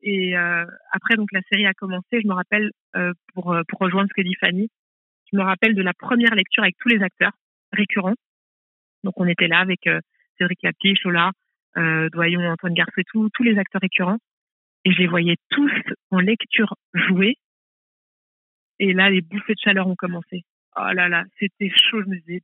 Et 0.05 0.35
après, 0.35 1.15
donc 1.15 1.31
la 1.31 1.39
série 1.49 1.65
a 1.65 1.73
commencé. 1.73 2.19
Je 2.21 2.27
me 2.27 2.33
rappelle 2.33 2.71
pour 3.33 3.55
pour 3.69 3.79
rejoindre 3.79 4.09
ce 4.09 4.13
que 4.13 4.27
dit 4.27 4.35
Fanny. 4.35 4.67
Je 5.31 5.37
me 5.37 5.43
rappelle 5.43 5.75
de 5.75 5.81
la 5.81 5.93
première 5.93 6.35
lecture 6.35 6.61
avec 6.61 6.75
tous 6.77 6.89
les 6.89 7.01
acteurs 7.01 7.31
récurrents. 7.73 8.15
Donc 9.03 9.13
on 9.17 9.27
était 9.27 9.47
là 9.47 9.59
avec 9.59 9.89
Cédric 10.38 10.59
Lapiche, 10.63 10.99
Chola, 11.01 11.31
Doyon, 11.75 12.49
Antoine 12.49 12.73
Garcet, 12.73 13.03
tous 13.12 13.43
les 13.43 13.57
acteurs 13.57 13.81
récurrents. 13.81 14.19
Et 14.86 14.91
je 14.91 14.99
les 14.99 15.07
voyais 15.07 15.36
tous 15.49 15.71
en 16.12 16.19
lecture 16.19 16.75
jouer 16.93 17.38
et 18.79 18.93
là, 18.93 19.09
les 19.09 19.21
bouffées 19.21 19.53
de 19.53 19.59
chaleur 19.63 19.88
ont 19.88 19.95
commencé. 19.95 20.43
Oh 20.75 20.91
là 20.93 21.07
là, 21.07 21.23
c'était 21.39 21.69
chaud. 21.69 22.01
Je 22.01 22.09
me 22.09 22.19
disais, 22.19 22.41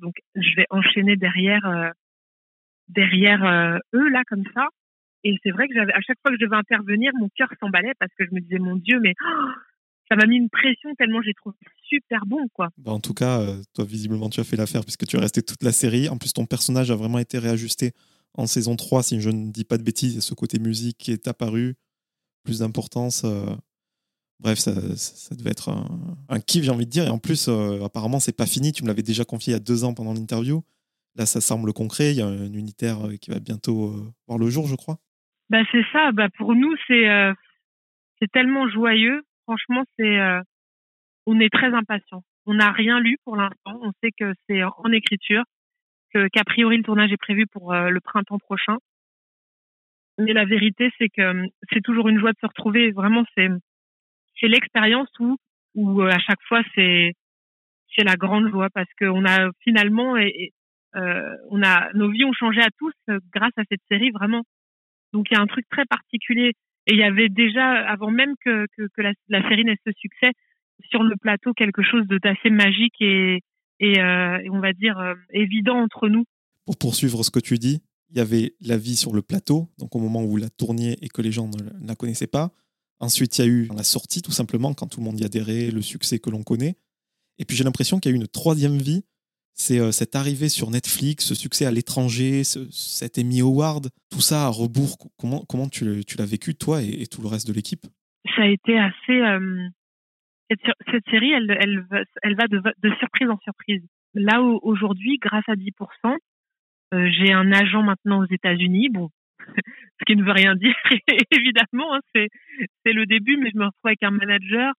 donc 0.00 0.14
je 0.34 0.56
vais 0.56 0.66
enchaîner 0.70 1.16
derrière, 1.16 1.66
euh, 1.66 1.90
derrière 2.88 3.44
euh, 3.44 3.78
eux 3.94 4.08
là 4.10 4.22
comme 4.28 4.44
ça. 4.54 4.68
Et 5.24 5.36
c'est 5.42 5.50
vrai 5.50 5.68
que 5.68 5.74
j'avais, 5.74 5.92
à 5.92 6.00
chaque 6.00 6.18
fois 6.22 6.30
que 6.30 6.38
je 6.40 6.44
devais 6.44 6.56
intervenir, 6.56 7.12
mon 7.18 7.28
cœur 7.36 7.48
s'emballait 7.60 7.94
parce 7.98 8.12
que 8.14 8.24
je 8.24 8.30
me 8.32 8.40
disais, 8.40 8.58
mon 8.58 8.76
Dieu, 8.76 9.00
mais 9.00 9.14
oh, 9.22 9.48
ça 10.10 10.16
m'a 10.16 10.26
mis 10.26 10.36
une 10.36 10.50
pression 10.50 10.94
tellement 10.96 11.22
j'ai 11.22 11.34
trouvé 11.34 11.56
super 11.84 12.26
bon, 12.26 12.48
quoi. 12.52 12.68
Bah 12.78 12.92
en 12.92 13.00
tout 13.00 13.14
cas, 13.14 13.40
euh, 13.40 13.62
toi, 13.74 13.84
visiblement, 13.84 14.28
tu 14.28 14.40
as 14.40 14.44
fait 14.44 14.56
l'affaire 14.56 14.82
puisque 14.82 15.06
tu 15.06 15.16
es 15.16 15.20
resté 15.20 15.42
toute 15.42 15.62
la 15.62 15.72
série. 15.72 16.08
En 16.08 16.18
plus, 16.18 16.32
ton 16.32 16.46
personnage 16.46 16.90
a 16.90 16.96
vraiment 16.96 17.18
été 17.18 17.38
réajusté 17.38 17.92
en 18.34 18.46
saison 18.46 18.76
3, 18.76 19.02
si 19.02 19.20
je 19.20 19.30
ne 19.30 19.50
dis 19.50 19.64
pas 19.64 19.76
de 19.76 19.82
bêtises. 19.82 20.20
Ce 20.20 20.34
côté 20.34 20.58
musique 20.58 20.98
qui 20.98 21.10
est 21.10 21.26
apparu, 21.26 21.74
plus 22.44 22.60
d'importance. 22.60 23.24
Bref, 24.40 24.58
ça, 24.58 24.72
ça, 24.96 25.34
devait 25.34 25.50
être 25.50 25.68
un, 25.68 25.86
un 26.30 26.40
kiff, 26.40 26.64
j'ai 26.64 26.70
envie 26.70 26.86
de 26.86 26.90
dire. 26.90 27.06
Et 27.06 27.10
en 27.10 27.18
plus, 27.18 27.48
euh, 27.48 27.84
apparemment, 27.84 28.20
c'est 28.20 28.36
pas 28.36 28.46
fini. 28.46 28.72
Tu 28.72 28.82
me 28.82 28.88
l'avais 28.88 29.02
déjà 29.02 29.24
confié 29.24 29.52
il 29.52 29.54
y 29.54 29.56
a 29.56 29.60
deux 29.60 29.84
ans 29.84 29.92
pendant 29.92 30.14
l'interview. 30.14 30.62
Là, 31.14 31.26
ça 31.26 31.42
semble 31.42 31.74
concret. 31.74 32.12
Il 32.12 32.16
y 32.16 32.22
a 32.22 32.26
un 32.26 32.52
unitaire 32.54 33.06
euh, 33.06 33.16
qui 33.16 33.30
va 33.30 33.38
bientôt 33.38 33.88
euh, 33.88 34.12
voir 34.26 34.38
le 34.38 34.48
jour, 34.48 34.66
je 34.66 34.76
crois. 34.76 34.96
Bah, 35.50 35.58
c'est 35.70 35.84
ça. 35.92 36.12
Bah, 36.12 36.28
pour 36.38 36.54
nous, 36.54 36.74
c'est 36.86 37.04
c'est 38.18 38.30
tellement 38.32 38.68
joyeux. 38.68 39.22
Franchement, 39.50 39.82
c'est 39.98 40.18
on 41.26 41.40
est 41.40 41.52
très 41.52 41.74
impatients. 41.74 42.22
On 42.46 42.54
n'a 42.54 42.70
rien 42.70 43.00
lu 43.00 43.16
pour 43.24 43.34
l'instant. 43.34 43.80
On 43.82 43.90
sait 44.00 44.12
que 44.16 44.32
c'est 44.46 44.62
en 44.62 44.92
écriture, 44.92 45.42
que 46.14 46.28
qu'a 46.28 46.44
priori 46.44 46.76
le 46.76 46.84
tournage 46.84 47.10
est 47.10 47.16
prévu 47.16 47.46
pour 47.48 47.74
le 47.74 48.00
printemps 48.00 48.38
prochain. 48.38 48.76
Mais 50.18 50.32
la 50.32 50.44
vérité, 50.44 50.92
c'est 50.98 51.08
que 51.08 51.46
c'est 51.72 51.82
toujours 51.82 52.08
une 52.08 52.20
joie 52.20 52.30
de 52.30 52.38
se 52.40 52.46
retrouver. 52.46 52.92
Vraiment, 52.92 53.24
c'est 53.34 53.48
c'est 54.38 54.48
l'expérience 54.48 55.10
où, 55.18 55.36
où 55.74 56.02
euh, 56.02 56.10
à 56.10 56.18
chaque 56.18 56.42
fois 56.46 56.62
c'est 56.74 57.12
c'est 57.94 58.04
la 58.04 58.16
grande 58.16 58.48
joie 58.50 58.68
parce 58.72 58.88
qu'on 58.98 59.24
a 59.26 59.50
finalement 59.60 60.16
et, 60.16 60.52
euh, 60.96 61.36
on 61.50 61.62
a 61.62 61.92
nos 61.94 62.10
vies 62.10 62.24
ont 62.24 62.32
changé 62.32 62.60
à 62.60 62.70
tous 62.78 62.92
euh, 63.08 63.18
grâce 63.34 63.52
à 63.56 63.62
cette 63.68 63.82
série 63.90 64.10
vraiment. 64.10 64.42
Donc 65.12 65.26
il 65.30 65.34
y 65.34 65.36
a 65.36 65.42
un 65.42 65.46
truc 65.46 65.66
très 65.70 65.84
particulier 65.86 66.52
Et 66.86 66.94
il 66.94 66.98
y 66.98 67.02
avait 67.02 67.28
déjà, 67.28 67.86
avant 67.88 68.10
même 68.10 68.34
que, 68.44 68.66
la, 68.98 69.48
série 69.48 69.64
n'ait 69.64 69.76
ce 69.86 69.92
succès, 69.96 70.32
sur 70.90 71.02
le 71.02 71.16
plateau 71.16 71.52
quelque 71.52 71.82
chose 71.82 72.06
d'assez 72.08 72.50
magique 72.50 73.00
euh, 73.02 73.38
et, 73.80 74.50
on 74.50 74.60
va 74.60 74.72
dire 74.72 74.98
euh, 74.98 75.14
évident 75.32 75.76
entre 75.76 76.08
nous. 76.08 76.24
Pour 76.64 76.78
poursuivre 76.78 77.22
ce 77.22 77.30
que 77.30 77.40
tu 77.40 77.58
dis, 77.58 77.82
il 78.10 78.18
y 78.18 78.20
avait 78.20 78.54
la 78.60 78.76
vie 78.76 78.96
sur 78.96 79.14
le 79.14 79.22
plateau, 79.22 79.68
donc 79.78 79.94
au 79.94 79.98
moment 79.98 80.22
où 80.22 80.30
vous 80.30 80.36
la 80.36 80.50
tourniez 80.50 80.96
et 81.02 81.08
que 81.08 81.22
les 81.22 81.32
gens 81.32 81.48
ne 81.48 81.86
la 81.86 81.94
connaissaient 81.94 82.26
pas. 82.26 82.50
Ensuite, 82.98 83.38
il 83.38 83.40
y 83.40 83.44
a 83.44 83.48
eu 83.48 83.68
la 83.74 83.82
sortie, 83.82 84.20
tout 84.20 84.32
simplement, 84.32 84.74
quand 84.74 84.86
tout 84.86 85.00
le 85.00 85.06
monde 85.06 85.20
y 85.20 85.24
adhérait, 85.24 85.70
le 85.70 85.80
succès 85.80 86.18
que 86.18 86.28
l'on 86.28 86.42
connaît. 86.42 86.76
Et 87.38 87.44
puis 87.44 87.56
j'ai 87.56 87.64
l'impression 87.64 87.98
qu'il 87.98 88.10
y 88.10 88.14
a 88.14 88.16
eu 88.16 88.20
une 88.20 88.28
troisième 88.28 88.78
vie 88.78 89.04
c'est 89.54 89.78
euh, 89.78 89.90
cette 89.90 90.16
arrivée 90.16 90.48
sur 90.48 90.70
Netflix, 90.70 91.26
ce 91.26 91.34
succès 91.34 91.66
à 91.66 91.70
l'étranger, 91.70 92.42
cet 92.44 93.18
Emmy 93.18 93.40
Award, 93.40 93.88
tout 94.10 94.20
ça 94.20 94.46
à 94.46 94.48
rebours. 94.48 94.96
Comment, 95.18 95.44
comment 95.48 95.68
tu, 95.68 95.84
l'as 95.84 96.26
vécu, 96.26 96.54
toi 96.54 96.82
et, 96.82 97.06
tout 97.06 97.22
le 97.22 97.28
reste 97.28 97.46
de 97.46 97.52
l'équipe? 97.52 97.86
Ça 98.36 98.42
a 98.42 98.46
été 98.46 98.78
assez. 98.78 99.20
Euh, 99.20 99.68
cette, 100.50 101.08
série, 101.10 101.32
elle, 101.32 101.56
elle, 101.60 102.34
va 102.34 102.46
de, 102.48 102.60
de, 102.82 102.94
surprise 102.96 103.28
en 103.30 103.38
surprise. 103.38 103.82
Là, 104.14 104.40
aujourd'hui, 104.40 105.18
grâce 105.18 105.48
à 105.48 105.54
10%, 105.54 106.16
euh, 106.92 107.08
j'ai 107.10 107.32
un 107.32 107.52
agent 107.52 107.82
maintenant 107.82 108.20
aux 108.20 108.26
États-Unis. 108.30 108.88
Bon, 108.88 109.10
ce 109.38 110.04
qui 110.06 110.16
ne 110.16 110.24
veut 110.24 110.32
rien 110.32 110.56
dire, 110.56 110.74
évidemment, 111.30 111.94
hein, 111.94 112.00
c'est, 112.14 112.28
c'est 112.84 112.92
le 112.92 113.06
début, 113.06 113.36
mais 113.36 113.50
je 113.52 113.58
me 113.58 113.66
retrouve 113.66 113.86
avec 113.86 114.02
un 114.02 114.10
manager. 114.10 114.72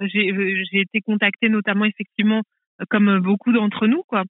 J'ai, 0.00 0.30
j'ai 0.70 0.80
été 0.80 1.00
contactée 1.00 1.48
notamment, 1.48 1.86
effectivement, 1.86 2.42
comme 2.88 3.18
beaucoup 3.20 3.52
d'entre 3.52 3.86
nous, 3.86 4.02
quoi, 4.06 4.24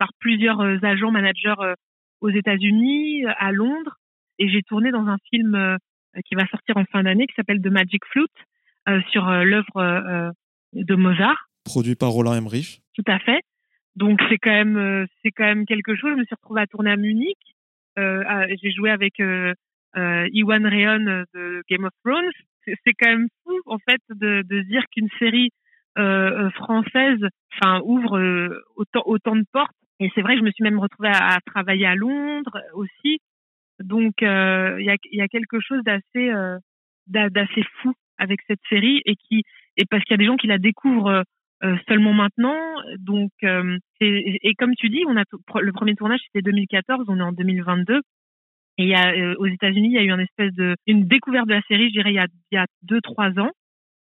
par 0.00 0.10
plusieurs 0.18 0.60
euh, 0.60 0.78
agents 0.82 1.12
managers 1.12 1.60
euh, 1.60 1.74
aux 2.20 2.30
États-Unis, 2.30 3.24
euh, 3.26 3.32
à 3.38 3.52
Londres, 3.52 3.96
et 4.38 4.48
j'ai 4.48 4.62
tourné 4.62 4.90
dans 4.90 5.06
un 5.06 5.18
film 5.30 5.76
qui 6.24 6.34
va 6.34 6.46
sortir 6.46 6.78
en 6.78 6.84
fin 6.86 7.02
d'année 7.02 7.26
qui 7.26 7.34
s'appelle 7.34 7.60
The 7.60 7.66
Magic 7.66 8.02
Flute 8.06 8.30
sur 9.10 9.30
l'œuvre 9.30 10.32
de 10.72 10.94
Mozart. 10.94 11.50
Produit 11.66 11.94
par 11.94 12.08
Roland 12.08 12.32
Emmerich. 12.32 12.80
Tout 12.94 13.04
à 13.06 13.18
fait. 13.18 13.42
Donc 13.96 14.18
c'est 14.30 14.38
quand 14.38 14.50
même 14.50 15.06
c'est 15.22 15.30
quand 15.30 15.44
même 15.44 15.66
quelque 15.66 15.94
chose. 15.94 16.12
Je 16.12 16.20
me 16.20 16.24
suis 16.24 16.34
retrouvée 16.34 16.62
à 16.62 16.66
tourner 16.66 16.90
à 16.90 16.96
Munich. 16.96 17.36
j'ai 17.98 18.72
joué 18.72 18.90
avec 18.90 19.20
euh, 19.20 19.54
Iwan 20.32 20.66
Rheon 20.66 21.24
de 21.34 21.62
Game 21.68 21.84
of 21.84 21.92
Thrones. 22.02 22.30
C'est 22.64 22.94
quand 22.98 23.10
même 23.10 23.28
fou 23.44 23.60
en 23.66 23.78
fait 23.78 24.00
de, 24.08 24.42
de 24.48 24.62
dire 24.62 24.84
qu'une 24.90 25.08
série 25.18 25.50
euh, 25.50 25.50
euh, 25.50 25.58
française, 25.96 27.18
enfin 27.54 27.80
ouvre 27.84 28.18
euh, 28.18 28.62
autant 28.76 29.02
autant 29.06 29.36
de 29.36 29.44
portes. 29.52 29.74
Et 29.98 30.10
c'est 30.14 30.22
vrai 30.22 30.34
que 30.34 30.40
je 30.40 30.44
me 30.44 30.50
suis 30.50 30.64
même 30.64 30.78
retrouvée 30.78 31.10
à, 31.12 31.38
travailler 31.44 31.86
à 31.86 31.94
Londres 31.94 32.58
aussi. 32.74 33.18
Donc 33.80 34.14
il 34.22 34.84
y 34.84 34.90
a 34.90 34.96
y 35.12 35.20
a 35.20 35.28
quelque 35.28 35.60
chose 35.60 35.82
d'assez 35.84 36.32
d'assez 37.06 37.64
fou 37.82 37.92
avec 38.18 38.40
cette 38.46 38.60
série 38.68 39.02
et 39.04 39.16
qui 39.16 39.42
et 39.76 39.84
parce 39.90 40.02
qu'il 40.04 40.14
y 40.14 40.14
a 40.14 40.18
des 40.18 40.26
gens 40.26 40.36
qui 40.36 40.46
la 40.46 40.58
découvrent 40.58 41.24
seulement 41.88 42.14
maintenant. 42.14 42.58
Donc, 42.98 43.30
et, 43.42 44.38
et, 44.42 44.54
comme 44.54 44.74
tu 44.76 44.88
dis, 44.88 45.04
on 45.06 45.16
a 45.16 45.24
le 45.60 45.72
premier 45.72 45.94
tournage 45.94 46.20
c'était 46.26 46.42
2014, 46.42 47.06
on 47.08 47.18
est 47.18 47.22
en 47.22 47.32
2022. 47.32 48.00
Et 48.78 48.84
il 48.84 48.88
y 48.88 48.94
a, 48.94 49.12
aux 49.38 49.46
États-Unis, 49.46 49.88
il 49.88 49.94
y 49.94 49.98
a 49.98 50.02
eu 50.02 50.10
une 50.10 50.20
espèce 50.20 50.54
de 50.54 50.74
une 50.86 51.06
découverte 51.06 51.46
de 51.46 51.54
la 51.54 51.62
série, 51.68 51.88
je 51.88 51.92
dirais 51.92 52.12
il 52.12 52.16
y 52.16 52.18
a 52.18 52.26
il 52.50 52.54
y 52.54 52.58
a 52.58 52.66
deux 52.82 53.00
trois 53.02 53.30
ans. 53.38 53.50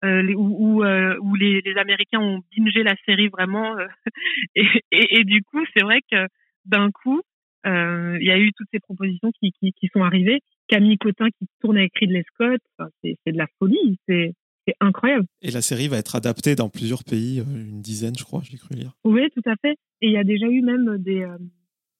Euh, 0.03 0.33
où, 0.35 0.83
euh, 0.83 1.17
où, 1.21 1.35
les, 1.35 1.61
les, 1.61 1.75
Américains 1.77 2.19
ont 2.19 2.41
bingé 2.55 2.83
la 2.83 2.95
série 3.05 3.29
vraiment. 3.29 3.77
Euh, 3.77 3.87
et, 4.55 4.65
et, 4.91 5.19
et, 5.19 5.23
du 5.23 5.41
coup, 5.43 5.63
c'est 5.75 5.83
vrai 5.83 6.01
que 6.11 6.27
d'un 6.65 6.91
coup, 6.91 7.21
il 7.65 8.21
y 8.21 8.29
a 8.29 8.37
eu 8.37 8.51
toutes 8.53 8.67
ces 8.71 8.79
propositions 8.79 9.31
qui, 9.39 9.51
qui, 9.53 9.71
qui, 9.73 9.87
sont 9.91 10.03
arrivées. 10.03 10.41
Camille 10.67 10.97
Cotin 10.97 11.29
qui 11.29 11.47
tourne 11.61 11.77
avec 11.77 11.97
Ridley 11.97 12.23
Scott, 12.27 12.61
enfin, 12.77 12.89
c'est 13.01 13.17
de 13.25 13.37
la 13.37 13.47
folie, 13.57 13.97
c'est 14.07 14.35
incroyable. 14.79 15.25
Et 15.41 15.49
la 15.49 15.61
série 15.61 15.87
va 15.87 15.97
être 15.97 16.15
adaptée 16.15 16.55
dans 16.55 16.69
plusieurs 16.69 17.03
pays, 17.03 17.39
une 17.39 17.81
dizaine, 17.81 18.15
je 18.15 18.23
crois, 18.23 18.41
j'ai 18.43 18.57
cru 18.57 18.75
lire. 18.75 18.91
Oui, 19.03 19.27
tout 19.31 19.49
à 19.49 19.55
fait. 19.61 19.77
Et 20.01 20.07
il 20.07 20.11
y 20.11 20.17
a 20.17 20.23
déjà 20.23 20.45
eu 20.47 20.61
même 20.61 20.97
des. 20.99 21.25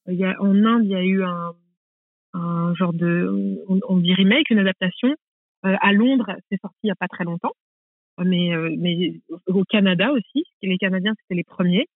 il 0.08 0.15
y 0.15 0.23
a, 0.23 0.39
en 0.39 0.55
Inde, 0.55 0.84
il 0.84 0.91
y 0.91 0.95
a 0.95 1.03
eu 1.03 1.23
un, 1.23 1.53
un 2.34 2.75
genre 2.75 2.93
de. 2.93 3.63
On, 3.67 3.79
on 3.89 3.97
dit 3.97 4.13
remake, 4.13 4.51
une 4.51 4.60
adaptation. 4.60 5.15
à 5.63 5.93
Londres, 5.93 6.36
c'est 6.51 6.62
sorti 6.62 6.77
il 6.84 6.88
n'y 6.88 6.91
a 6.91 6.95
pas 6.95 7.08
très 7.08 7.23
longtemps 7.23 7.53
mais, 8.23 8.54
euh, 8.54 8.73
mais 8.78 9.21
au 9.47 9.63
Canada 9.63 10.12
aussi. 10.12 10.45
Les 10.62 10.78
Canadiens, 10.78 11.13
c'était 11.21 11.36
les 11.36 11.43
premiers. 11.43 11.88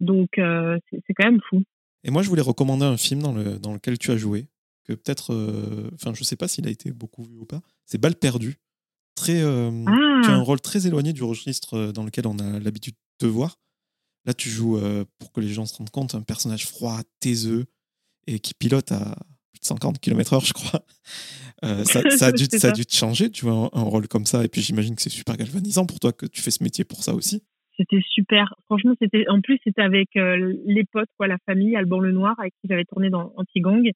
Donc, 0.00 0.38
euh, 0.38 0.78
c'est 0.90 1.14
quand 1.14 1.24
même 1.24 1.40
fou. 1.48 1.62
Et 2.04 2.10
moi, 2.10 2.22
je 2.22 2.28
voulais 2.28 2.42
recommander 2.42 2.84
un 2.84 2.96
film 2.96 3.20
dans, 3.20 3.32
le, 3.32 3.58
dans 3.58 3.72
lequel 3.72 3.98
tu 3.98 4.10
as 4.10 4.16
joué, 4.16 4.46
que 4.84 4.94
peut-être, 4.94 5.34
euh, 5.34 5.90
enfin, 5.94 6.14
je 6.14 6.24
sais 6.24 6.36
pas 6.36 6.48
s'il 6.48 6.66
a 6.66 6.70
été 6.70 6.92
beaucoup 6.92 7.22
vu 7.24 7.36
ou 7.38 7.44
pas. 7.44 7.60
C'est 7.84 8.00
Balle 8.00 8.16
perdue. 8.16 8.56
Très, 9.16 9.42
ah. 9.42 10.20
Tu 10.24 10.30
as 10.30 10.34
un 10.34 10.40
rôle 10.40 10.60
très 10.60 10.86
éloigné 10.86 11.12
du 11.12 11.22
registre 11.22 11.92
dans 11.92 12.04
lequel 12.04 12.26
on 12.26 12.38
a 12.38 12.58
l'habitude 12.58 12.94
de 12.94 13.26
te 13.26 13.30
voir. 13.30 13.58
Là, 14.24 14.32
tu 14.32 14.48
joues, 14.48 14.80
pour 15.18 15.32
que 15.32 15.40
les 15.40 15.48
gens 15.48 15.66
se 15.66 15.76
rendent 15.76 15.90
compte, 15.90 16.14
un 16.14 16.22
personnage 16.22 16.66
froid, 16.66 16.98
taiseux, 17.18 17.66
et 18.26 18.38
qui 18.38 18.54
pilote 18.54 18.92
à 18.92 19.16
plus 19.52 19.60
de 19.60 19.64
140 19.64 19.98
km/h, 20.00 20.46
je 20.46 20.52
crois. 20.52 20.82
Euh, 21.64 21.84
ça, 21.84 22.08
ça, 22.10 22.26
a 22.26 22.32
dû, 22.32 22.44
ça, 22.44 22.68
a 22.68 22.72
dû, 22.72 22.84
te 22.84 22.94
changer, 22.94 23.30
tu 23.30 23.44
vois, 23.44 23.70
un, 23.72 23.82
rôle 23.82 24.08
comme 24.08 24.26
ça. 24.26 24.44
Et 24.44 24.48
puis 24.48 24.60
j'imagine 24.60 24.94
que 24.94 25.02
c'est 25.02 25.10
super 25.10 25.36
galvanisant 25.36 25.86
pour 25.86 26.00
toi 26.00 26.12
que 26.12 26.26
tu 26.26 26.40
fais 26.40 26.50
ce 26.50 26.62
métier 26.62 26.84
pour 26.84 27.02
ça 27.02 27.14
aussi. 27.14 27.42
C'était 27.76 28.02
super. 28.10 28.54
Franchement, 28.66 28.94
c'était 29.00 29.26
en 29.28 29.40
plus 29.40 29.58
c'était 29.64 29.82
avec 29.82 30.08
euh, 30.16 30.54
les 30.66 30.84
potes, 30.84 31.08
quoi, 31.16 31.26
la 31.26 31.38
famille, 31.46 31.76
Alban 31.76 32.00
Lenoir, 32.00 32.38
avec 32.38 32.52
qui 32.60 32.68
j'avais 32.68 32.84
tourné 32.84 33.10
dans 33.10 33.32
Anti-Gang 33.36 33.90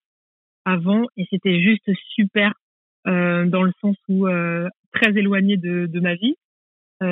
avant, 0.65 1.05
et 1.19 1.27
c'était 1.29 1.61
juste 1.61 1.91
super 2.15 2.55
euh, 3.07 3.45
dans 3.45 3.63
le 3.63 3.73
sens 3.83 3.97
où 4.09 4.27
très 4.93 5.11
éloigné 5.19 5.57
de, 5.57 5.87
de 5.87 6.01
ma 6.01 6.15
vie. 6.15 6.37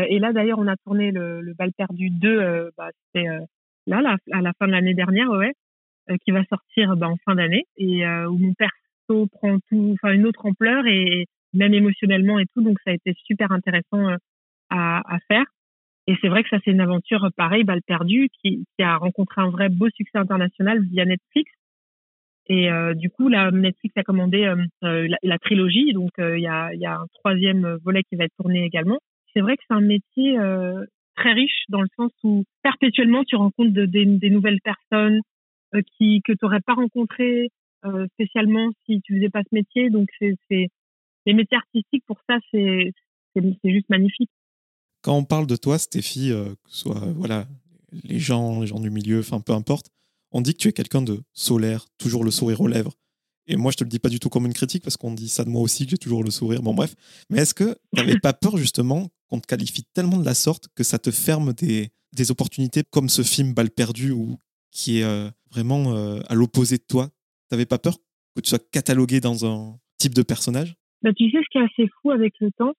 Et 0.08 0.18
là, 0.18 0.32
d'ailleurs, 0.32 0.58
on 0.58 0.68
a 0.68 0.76
tourné 0.76 1.10
le, 1.10 1.42
le 1.42 1.52
bal 1.52 1.70
perdu 1.76 2.08
2, 2.08 2.70
bah, 2.78 2.88
c'était 3.12 3.26
là, 3.86 4.00
là, 4.00 4.16
à 4.32 4.40
la 4.40 4.52
fin 4.58 4.66
de 4.66 4.72
l'année 4.72 4.94
dernière, 4.94 5.28
ouais, 5.28 5.52
qui 6.24 6.32
va 6.32 6.44
sortir 6.44 6.96
bah, 6.96 7.08
en 7.08 7.16
fin 7.24 7.34
d'année, 7.34 7.64
et 7.76 8.06
où 8.06 8.38
mon 8.38 8.54
père 8.54 8.70
prend 9.32 9.58
tout, 9.68 9.94
enfin 9.94 10.12
une 10.12 10.26
autre 10.26 10.46
ampleur 10.46 10.86
et 10.86 11.26
même 11.52 11.74
émotionnellement 11.74 12.38
et 12.38 12.46
tout. 12.54 12.62
Donc 12.62 12.78
ça 12.84 12.90
a 12.90 12.94
été 12.94 13.14
super 13.24 13.52
intéressant 13.52 14.08
euh, 14.08 14.16
à, 14.70 15.02
à 15.14 15.18
faire. 15.28 15.44
Et 16.06 16.16
c'est 16.20 16.28
vrai 16.28 16.42
que 16.42 16.48
ça 16.48 16.58
c'est 16.64 16.72
une 16.72 16.80
aventure 16.80 17.28
pareille, 17.36 17.64
balle 17.64 17.82
perdue, 17.86 18.28
qui, 18.40 18.64
qui, 18.76 18.82
a 18.82 18.96
rencontré 18.96 19.40
un 19.40 19.50
vrai 19.50 19.68
beau 19.68 19.88
succès 19.94 20.18
international 20.18 20.82
via 20.90 21.04
Netflix. 21.04 21.50
Et 22.48 22.72
euh, 22.72 22.94
du 22.94 23.08
coup, 23.08 23.28
là, 23.28 23.52
Netflix 23.52 23.96
a 23.96 24.02
commandé 24.02 24.44
euh, 24.82 25.08
la, 25.22 25.38
trilogie, 25.38 25.92
donc 25.92 26.10
il 26.18 26.40
y, 26.40 26.48
a, 26.48 26.74
y, 26.74 26.86
a, 26.86 26.96
un 26.96 27.06
troisième 27.14 27.78
volet 27.84 28.02
qui 28.02 28.16
va 28.16 28.24
être 28.24 28.34
tourné 28.36 28.64
également. 28.64 28.98
C'est 29.32 29.40
vrai 29.40 29.56
que 29.56 29.62
c'est 29.68 29.74
un 29.74 29.80
métier 29.80 30.36
très 31.14 31.32
riche 31.32 31.62
dans 31.68 31.80
le 31.80 31.88
sens 31.96 32.10
où 32.24 32.42
perpétuellement 32.64 33.22
tu 33.22 33.36
rencontres 33.36 33.72
de, 33.72 33.86
des, 33.86 34.30
nouvelles 34.30 34.60
personnes 34.64 35.20
qui 35.80 36.20
que 36.24 36.32
tu 36.32 36.38
n'aurais 36.42 36.60
pas 36.60 36.74
rencontrées 36.74 37.50
euh, 37.84 38.06
spécialement 38.14 38.70
si 38.86 39.00
tu 39.02 39.16
faisais 39.16 39.30
pas 39.30 39.42
ce 39.42 39.54
métier. 39.54 39.90
Donc, 39.90 40.08
c'est 40.20 40.68
les 41.26 41.34
métiers 41.34 41.56
artistiques, 41.56 42.04
pour 42.06 42.18
ça, 42.28 42.38
c'est 42.50 42.92
juste 43.64 43.88
magnifique. 43.88 44.30
Quand 45.02 45.16
on 45.16 45.24
parle 45.24 45.46
de 45.46 45.56
toi, 45.56 45.78
Stéphie, 45.78 46.30
euh, 46.30 46.50
que 46.64 46.70
ce 46.70 46.80
soit 46.80 47.00
voilà, 47.16 47.46
les 48.04 48.18
gens, 48.18 48.60
les 48.60 48.66
gens 48.66 48.80
du 48.80 48.90
milieu, 48.90 49.20
enfin 49.20 49.40
peu 49.40 49.52
importe, 49.52 49.90
on 50.30 50.40
dit 50.40 50.52
que 50.52 50.58
tu 50.58 50.68
es 50.68 50.72
quelqu'un 50.72 51.02
de 51.02 51.20
solaire, 51.32 51.86
toujours 51.98 52.24
le 52.24 52.30
sourire 52.30 52.60
aux 52.60 52.68
lèvres. 52.68 52.92
Et 53.48 53.56
moi, 53.56 53.72
je 53.72 53.76
te 53.76 53.84
le 53.84 53.90
dis 53.90 53.98
pas 53.98 54.08
du 54.08 54.20
tout 54.20 54.28
comme 54.28 54.46
une 54.46 54.52
critique, 54.52 54.84
parce 54.84 54.96
qu'on 54.96 55.12
dit 55.12 55.28
ça 55.28 55.44
de 55.44 55.50
moi 55.50 55.60
aussi, 55.60 55.84
que 55.84 55.90
j'ai 55.90 55.98
toujours 55.98 56.22
le 56.22 56.30
sourire. 56.30 56.62
Bon, 56.62 56.74
bref. 56.74 56.94
Mais 57.28 57.38
est-ce 57.40 57.54
que 57.54 57.76
tu 57.92 58.00
n'avais 58.00 58.18
pas 58.18 58.32
peur, 58.32 58.56
justement, 58.56 59.08
qu'on 59.28 59.40
te 59.40 59.46
qualifie 59.46 59.82
tellement 59.92 60.18
de 60.18 60.24
la 60.24 60.34
sorte 60.34 60.68
que 60.76 60.84
ça 60.84 61.00
te 61.00 61.10
ferme 61.10 61.52
des, 61.52 61.90
des 62.12 62.30
opportunités 62.30 62.84
comme 62.88 63.08
ce 63.08 63.22
film 63.22 63.52
Balle 63.52 63.70
perdue, 63.70 64.12
qui 64.72 65.00
est 65.00 65.04
euh, 65.04 65.30
vraiment 65.52 65.94
à 66.28 66.34
l'opposé 66.34 66.78
de 66.78 66.84
toi 66.88 67.08
T'avais 67.52 67.66
pas 67.66 67.78
peur 67.78 67.98
que 68.34 68.40
tu 68.40 68.48
sois 68.48 68.58
catalogué 68.72 69.20
dans 69.20 69.44
un 69.44 69.78
type 69.98 70.14
de 70.14 70.22
personnage? 70.22 70.74
Bah, 71.02 71.12
Tu 71.12 71.30
sais, 71.30 71.36
ce 71.36 71.48
qui 71.50 71.58
est 71.58 71.62
assez 71.62 71.92
fou 72.00 72.10
avec 72.10 72.32
le 72.40 72.50
temps, 72.50 72.72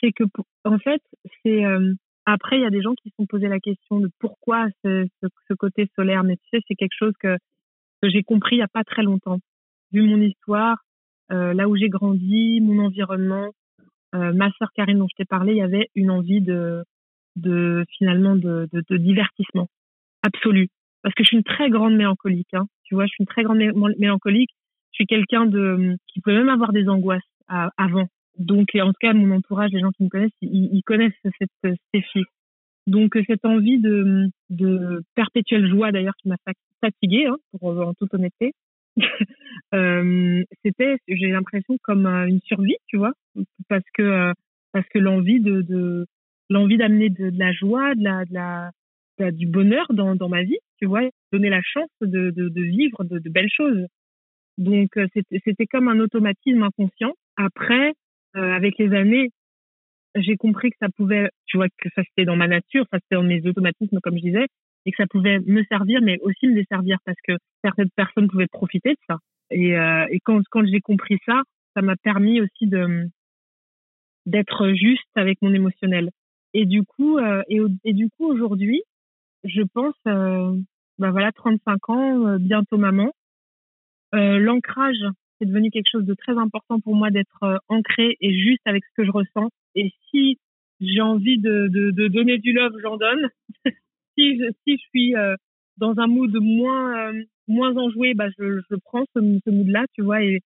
c'est 0.00 0.12
que, 0.12 0.24
en 0.64 0.78
fait, 0.78 1.02
c'est 1.42 1.64
euh, 1.64 1.92
après, 2.24 2.58
il 2.58 2.62
y 2.62 2.66
a 2.66 2.70
des 2.70 2.82
gens 2.82 2.94
qui 2.94 3.10
se 3.10 3.16
sont 3.16 3.26
posé 3.26 3.48
la 3.48 3.58
question 3.58 3.98
de 3.98 4.10
pourquoi 4.20 4.68
ce, 4.84 5.08
côté 5.58 5.90
solaire. 5.96 6.22
Mais 6.22 6.36
tu 6.36 6.42
sais, 6.50 6.62
c'est 6.68 6.76
quelque 6.76 6.96
chose 6.96 7.14
que, 7.20 7.36
j'ai 8.04 8.22
compris 8.22 8.56
il 8.56 8.58
n'y 8.58 8.64
a 8.64 8.68
pas 8.68 8.84
très 8.84 9.02
longtemps. 9.02 9.38
Vu 9.92 10.02
mon 10.02 10.20
histoire, 10.20 10.78
euh, 11.32 11.52
là 11.54 11.68
où 11.68 11.76
j'ai 11.76 11.88
grandi, 11.88 12.60
mon 12.60 12.84
environnement, 12.84 13.50
euh, 14.14 14.32
ma 14.32 14.50
sœur 14.52 14.70
Karine 14.74 14.98
dont 14.98 15.08
je 15.08 15.16
t'ai 15.16 15.24
parlé, 15.24 15.52
il 15.52 15.58
y 15.58 15.62
avait 15.62 15.88
une 15.94 16.10
envie 16.10 16.40
de, 16.40 16.84
finalement 17.98 18.36
de, 18.36 18.68
de 18.72 18.96
divertissement 18.96 19.68
absolu. 20.22 20.68
Parce 21.02 21.14
que 21.14 21.22
je 21.24 21.28
suis 21.28 21.36
une 21.36 21.44
très 21.44 21.70
grande 21.70 21.96
mélancolique. 21.96 22.52
Hein. 22.54 22.66
Tu 22.84 22.94
vois, 22.94 23.06
je 23.06 23.10
suis 23.10 23.22
une 23.22 23.26
très 23.26 23.42
grande 23.42 23.58
mélancolique. 23.98 24.50
Je 24.92 24.96
suis 24.96 25.06
quelqu'un 25.06 25.46
de 25.46 25.96
qui 26.08 26.20
peut 26.20 26.32
même 26.32 26.48
avoir 26.48 26.72
des 26.72 26.88
angoisses 26.88 27.22
avant. 27.48 28.06
Donc, 28.38 28.68
en 28.74 28.88
tout 28.88 28.98
cas, 29.00 29.12
mon 29.12 29.34
entourage, 29.34 29.70
les 29.72 29.80
gens 29.80 29.90
qui 29.90 30.04
me 30.04 30.08
connaissent, 30.08 30.30
ils, 30.40 30.82
connaissent 30.84 31.12
cette 31.38 31.76
Stéphie. 31.88 32.24
Donc, 32.86 33.16
cette 33.26 33.44
envie 33.44 33.78
de, 33.78 34.28
de 34.50 35.02
perpétuelle 35.14 35.68
joie, 35.68 35.92
d'ailleurs, 35.92 36.16
qui 36.16 36.28
m'a 36.28 36.36
fatiguée, 36.80 37.26
hein, 37.26 37.36
pour, 37.58 37.78
en 37.78 37.94
toute 37.94 38.14
honnêteté, 38.14 38.52
euh, 39.74 40.42
c'était, 40.64 40.96
j'ai 41.08 41.28
l'impression 41.28 41.76
comme 41.82 42.06
une 42.06 42.40
survie, 42.40 42.76
tu 42.86 42.96
vois, 42.96 43.12
parce 43.68 43.84
que 43.94 44.32
parce 44.72 44.88
que 44.88 44.98
l'envie 44.98 45.40
de, 45.40 45.60
de 45.62 46.06
l'envie 46.48 46.76
d'amener 46.76 47.10
de, 47.10 47.30
la 47.36 47.52
joie, 47.52 47.94
de 47.94 48.02
la, 48.02 48.24
de 48.24 48.32
la, 48.34 48.70
du 49.18 49.46
bonheur 49.46 49.86
dans, 49.90 50.14
dans 50.16 50.28
ma 50.28 50.42
vie, 50.42 50.58
tu 50.78 50.86
vois, 50.86 51.08
donner 51.32 51.50
la 51.50 51.62
chance 51.62 51.90
de, 52.00 52.30
de, 52.30 52.48
de 52.48 52.62
vivre 52.62 53.04
de, 53.04 53.18
de, 53.18 53.30
belles 53.30 53.50
choses. 53.50 53.86
Donc 54.58 54.90
c'était 55.44 55.66
comme 55.66 55.88
un 55.88 56.00
automatisme 56.00 56.62
inconscient. 56.62 57.12
Après, 57.36 57.92
avec 58.34 58.78
les 58.78 58.92
années, 58.94 59.30
j'ai 60.14 60.36
compris 60.36 60.70
que 60.70 60.76
ça 60.80 60.88
pouvait, 60.96 61.30
tu 61.46 61.56
vois, 61.56 61.68
que 61.68 61.88
ça 61.94 62.02
c'était 62.02 62.24
dans 62.24 62.36
ma 62.36 62.48
nature, 62.48 62.84
ça 62.90 62.98
c'était 63.00 63.16
dans 63.16 63.22
mes 63.22 63.46
automatismes, 63.46 63.98
comme 64.02 64.16
je 64.16 64.22
disais, 64.22 64.46
et 64.84 64.90
que 64.90 64.96
ça 64.96 65.06
pouvait 65.06 65.38
me 65.40 65.62
servir, 65.64 66.00
mais 66.02 66.18
aussi 66.20 66.48
me 66.48 66.54
desservir 66.54 66.98
parce 67.04 67.18
que 67.26 67.32
certaines 67.64 67.90
personnes 67.90 68.28
pouvaient 68.28 68.48
profiter 68.48 68.90
de 68.90 68.98
ça. 69.08 69.18
Et, 69.50 69.76
euh, 69.76 70.06
et 70.10 70.20
quand, 70.20 70.40
quand 70.50 70.66
j'ai 70.66 70.80
compris 70.80 71.18
ça, 71.26 71.42
ça 71.74 71.82
m'a 71.82 71.96
permis 71.96 72.40
aussi 72.40 72.66
de 72.66 73.08
d'être 74.24 74.72
juste 74.72 75.08
avec 75.16 75.38
mon 75.42 75.52
émotionnel. 75.52 76.10
Et 76.54 76.64
du 76.64 76.84
coup, 76.84 77.18
euh, 77.18 77.42
et, 77.48 77.58
et, 77.84 77.92
du 77.92 78.08
coup 78.10 78.26
aujourd'hui, 78.26 78.82
je 79.44 79.62
pense, 79.62 79.94
euh, 80.06 80.56
bah 80.98 81.10
voilà, 81.10 81.32
35 81.32 81.88
ans, 81.90 82.26
euh, 82.26 82.38
bientôt 82.38 82.78
maman. 82.78 83.12
Euh, 84.14 84.38
L'ancrage, 84.38 85.04
c'est 85.38 85.46
devenu 85.46 85.70
quelque 85.70 85.90
chose 85.90 86.04
de 86.04 86.14
très 86.14 86.36
important 86.36 86.80
pour 86.80 86.94
moi 86.94 87.10
d'être 87.10 87.42
euh, 87.42 87.56
ancré 87.68 88.16
et 88.20 88.32
juste 88.38 88.62
avec 88.66 88.84
ce 88.84 88.90
que 88.96 89.04
je 89.04 89.10
ressens. 89.10 89.50
Et 89.74 89.92
si 90.10 90.38
j'ai 90.80 91.00
envie 91.00 91.38
de, 91.38 91.68
de, 91.68 91.90
de 91.90 92.08
donner 92.08 92.38
du 92.38 92.52
love, 92.52 92.74
j'en 92.82 92.96
donne. 92.96 93.28
si 94.18 94.38
je, 94.38 94.50
si 94.64 94.76
je 94.76 94.82
suis 94.88 95.16
euh, 95.16 95.36
dans 95.78 95.94
un 95.98 96.06
mood 96.06 96.34
moins 96.40 97.12
euh, 97.12 97.22
moins 97.48 97.76
enjoué, 97.76 98.14
bah 98.14 98.28
je, 98.38 98.60
je 98.70 98.76
prends 98.84 99.04
ce, 99.14 99.20
mood-là, 99.50 99.86
tu 99.94 100.02
vois, 100.02 100.22
et, 100.22 100.40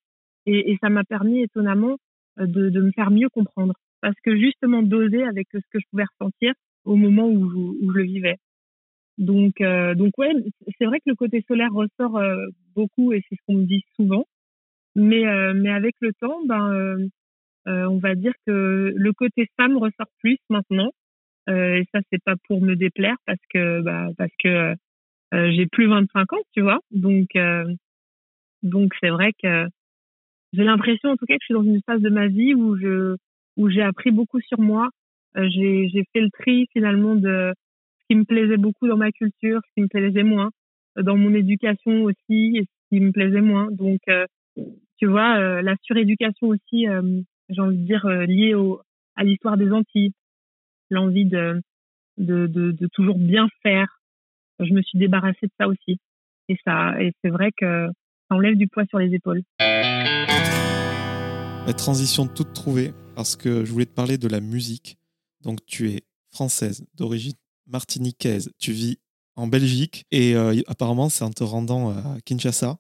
et, 0.47 0.79
ça 0.81 0.89
m'a 0.89 1.05
permis 1.05 1.43
étonnamment 1.43 1.97
de, 2.39 2.71
de 2.71 2.81
me 2.81 2.91
faire 2.93 3.11
mieux 3.11 3.29
comprendre, 3.29 3.75
parce 4.01 4.17
que 4.25 4.37
justement 4.37 4.83
doser 4.83 5.23
avec 5.25 5.47
ce 5.53 5.59
que 5.59 5.79
je 5.79 5.85
pouvais 5.91 6.05
ressentir 6.19 6.55
au 6.85 6.97
moment 6.97 7.29
où, 7.29 7.45
où 7.45 7.93
je 7.93 7.99
le 7.99 8.05
vivais. 8.05 8.37
Donc 9.19 9.55
donc 9.61 10.19
ouais, 10.19 10.33
c'est 10.79 10.87
vrai 10.87 10.99
que 10.99 11.11
le 11.11 11.15
côté 11.15 11.45
solaire 11.49 11.73
ressort 11.73 12.21
beaucoup 12.75 13.13
et 13.13 13.23
c'est 13.29 13.37
ce 13.37 13.41
qu'on 13.47 13.57
me 13.57 13.65
dit 13.65 13.83
souvent, 13.97 14.27
mais 14.95 15.25
mais 15.55 15.71
avec 15.71 15.95
le 16.01 16.13
temps, 16.15 16.45
ben 16.47 17.09
on 17.67 17.99
va 17.99 18.15
dire 18.15 18.35
que 18.47 18.93
le 18.95 19.13
côté 19.13 19.49
femme 19.57 19.77
ressort 19.77 20.11
plus 20.21 20.39
maintenant 20.51 20.91
euh, 21.49 21.77
et 21.77 21.85
ça, 21.93 22.01
c'est 22.11 22.23
pas 22.23 22.35
pour 22.49 22.61
me 22.61 22.75
déplaire 22.75 23.17
parce 23.27 23.41
que 23.51 23.81
bah, 23.83 24.09
parce 24.19 24.33
que 24.43 24.75
euh, 25.35 25.53
j'ai 25.53 25.67
plus 25.67 25.87
25 25.89 26.33
ans, 26.33 26.43
tu 26.53 26.63
vois. 26.63 26.81
Donc 26.91 27.29
euh, 27.37 27.65
donc 28.63 28.93
c'est 29.01 29.11
vrai 29.11 29.33
que 29.43 29.67
j'ai 30.53 30.65
l'impression 30.65 31.11
en 31.11 31.17
tout 31.17 31.27
cas 31.27 31.35
que 31.35 31.43
je 31.43 31.47
suis 31.47 31.55
dans 31.55 31.63
une 31.63 31.83
phase 31.87 32.01
de 32.01 32.11
ma 32.11 32.29
vie 32.29 32.55
où 32.55 32.77
je 32.79 33.17
où 33.57 33.71
j'ai 33.71 33.83
appris 33.83 34.11
beaucoup 34.11 34.41
sur 34.41 34.61
moi. 34.61 34.91
j'ai 35.37 36.05
fait 36.13 36.21
le 36.21 36.31
tri 36.31 36.69
finalement 36.73 37.17
de 37.17 37.55
qui 38.09 38.17
me 38.17 38.25
plaisait 38.25 38.57
beaucoup 38.57 38.89
dans 38.89 38.97
ma 38.97 39.13
culture, 39.13 39.61
ce 39.67 39.75
qui 39.75 39.83
me 39.83 39.89
plaisait 39.89 40.23
moins 40.23 40.51
dans 40.97 41.17
mon 41.17 41.35
éducation 41.35 42.05
aussi 42.05 42.57
et 42.57 42.63
ce 42.63 42.89
qui 42.97 43.01
me 43.01 43.13
plaisait 43.13 43.41
moins. 43.41 43.69
Donc 43.71 44.01
tu 44.99 45.07
vois 45.07 45.63
la 45.63 45.75
suréducation 45.83 46.49
aussi 46.49 46.87
j'ai 47.49 47.61
envie 47.61 47.77
de 47.77 47.85
dire 47.85 48.07
liée 48.07 48.55
à 49.17 49.25
l'histoire 49.25 49.57
des 49.57 49.71
Antilles 49.71 50.13
l'envie 50.91 51.27
de, 51.27 51.63
toujours 52.93 53.19
bien 53.19 53.49
faire. 53.63 54.01
Je 54.61 54.73
me 54.73 54.83
suis 54.83 54.99
débarrassée 54.99 55.47
de 55.47 55.53
ça 55.59 55.69
aussi. 55.69 55.99
Et 56.49 56.57
ça, 56.65 57.01
et 57.01 57.13
c'est 57.23 57.31
vrai 57.31 57.51
que 57.57 57.89
ça 58.29 58.37
enlève 58.37 58.57
du 58.57 58.69
poids 58.69 58.85
sur 58.87 58.99
les 58.99 59.13
épaules. 59.13 59.43
La 61.67 61.73
transition 61.73 62.27
toute 62.29 62.53
trouvée 62.53 62.93
parce 63.17 63.35
que 63.37 63.65
je 63.65 63.73
voulais 63.73 63.87
te 63.87 63.95
parler 63.95 64.19
de 64.19 64.29
la 64.29 64.41
musique. 64.41 64.97
Donc 65.43 65.65
tu 65.67 65.91
es 65.91 66.03
française 66.31 66.87
d'origine 66.95 67.35
martiniquaise, 67.67 68.53
tu 68.59 68.73
vis 68.73 68.99
en 69.35 69.47
Belgique 69.47 70.05
et 70.11 70.35
euh, 70.35 70.61
apparemment 70.67 71.09
c'est 71.09 71.25
en 71.25 71.31
te 71.31 71.45
rendant 71.45 71.91
à 71.91 72.21
Kinshasa, 72.25 72.79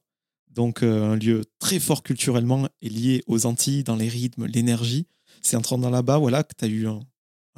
donc 0.51 0.83
euh, 0.83 1.13
un 1.13 1.17
lieu 1.17 1.43
très 1.59 1.79
fort 1.79 2.03
culturellement 2.03 2.69
et 2.81 2.89
lié 2.89 3.23
aux 3.27 3.47
Antilles 3.47 3.85
dans 3.85 3.97
les 3.97 4.09
rythmes, 4.09 4.47
l'énergie. 4.47 5.07
C'est 5.43 5.57
en 5.57 5.61
te 5.61 5.69
rendant 5.69 5.91
là-bas 5.91 6.19
voilà, 6.19 6.43
que 6.43 6.55
tu 6.57 6.65
as 6.65 6.69
eu 6.69 6.87
un, 6.87 7.01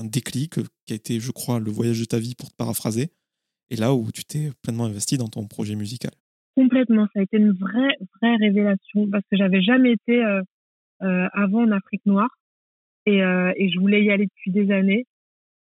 déclic 0.01 0.59
euh, 0.59 0.64
qui 0.87 0.93
a 0.93 0.97
été, 0.97 1.20
je 1.20 1.31
crois, 1.31 1.61
le 1.61 1.70
voyage 1.70 2.01
de 2.01 2.05
ta 2.05 2.18
vie 2.18 2.35
pour 2.35 2.51
te 2.51 2.57
paraphraser, 2.57 3.11
et 3.70 3.76
là 3.76 3.95
où 3.95 4.11
tu 4.12 4.24
t'es 4.24 4.51
pleinement 4.62 4.85
investi 4.85 5.18
dans 5.18 5.29
ton 5.29 5.47
projet 5.47 5.74
musical. 5.74 6.12
Complètement, 6.59 7.07
ça 7.14 7.20
a 7.20 7.22
été 7.22 7.37
une 7.37 7.53
vraie, 7.53 7.97
vraie 8.20 8.35
révélation 8.37 9.09
parce 9.12 9.22
que 9.31 9.37
j'avais 9.37 9.62
jamais 9.62 9.93
été 9.93 10.24
euh, 10.24 10.43
euh, 11.03 11.29
avant 11.33 11.62
en 11.62 11.70
Afrique 11.70 12.05
noire 12.05 12.31
euh, 13.09 13.53
et, 13.57 13.70
je 13.70 13.79
voulais 13.79 14.03
y 14.03 14.11
aller 14.11 14.26
depuis 14.26 14.51
des 14.51 14.72
années. 14.72 15.07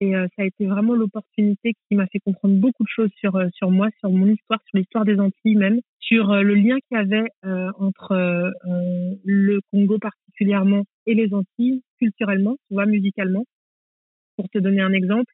Et 0.01 0.15
euh, 0.15 0.27
ça 0.35 0.43
a 0.43 0.45
été 0.45 0.65
vraiment 0.65 0.93
l'opportunité 0.93 1.73
qui 1.87 1.95
m'a 1.95 2.07
fait 2.07 2.19
comprendre 2.19 2.55
beaucoup 2.55 2.83
de 2.83 2.89
choses 2.89 3.11
sur 3.17 3.35
euh, 3.35 3.47
sur 3.53 3.71
moi, 3.71 3.89
sur 3.99 4.11
mon 4.11 4.27
histoire, 4.27 4.59
sur 4.67 4.77
l'histoire 4.77 5.05
des 5.05 5.19
Antilles 5.19 5.55
même, 5.55 5.79
sur 5.99 6.35
le 6.35 6.53
lien 6.53 6.77
qu'il 6.87 6.97
y 6.97 7.01
avait 7.01 7.29
entre 7.79 8.53
le 9.23 9.59
Congo 9.71 9.97
particulièrement 9.97 10.83
et 11.07 11.15
les 11.15 11.33
Antilles 11.33 11.81
culturellement, 11.99 12.57
tu 12.67 12.75
vois, 12.75 12.85
musicalement. 12.85 13.45
Pour 14.37 14.49
te 14.49 14.59
donner 14.59 14.81
un 14.81 14.93
exemple, 14.93 15.33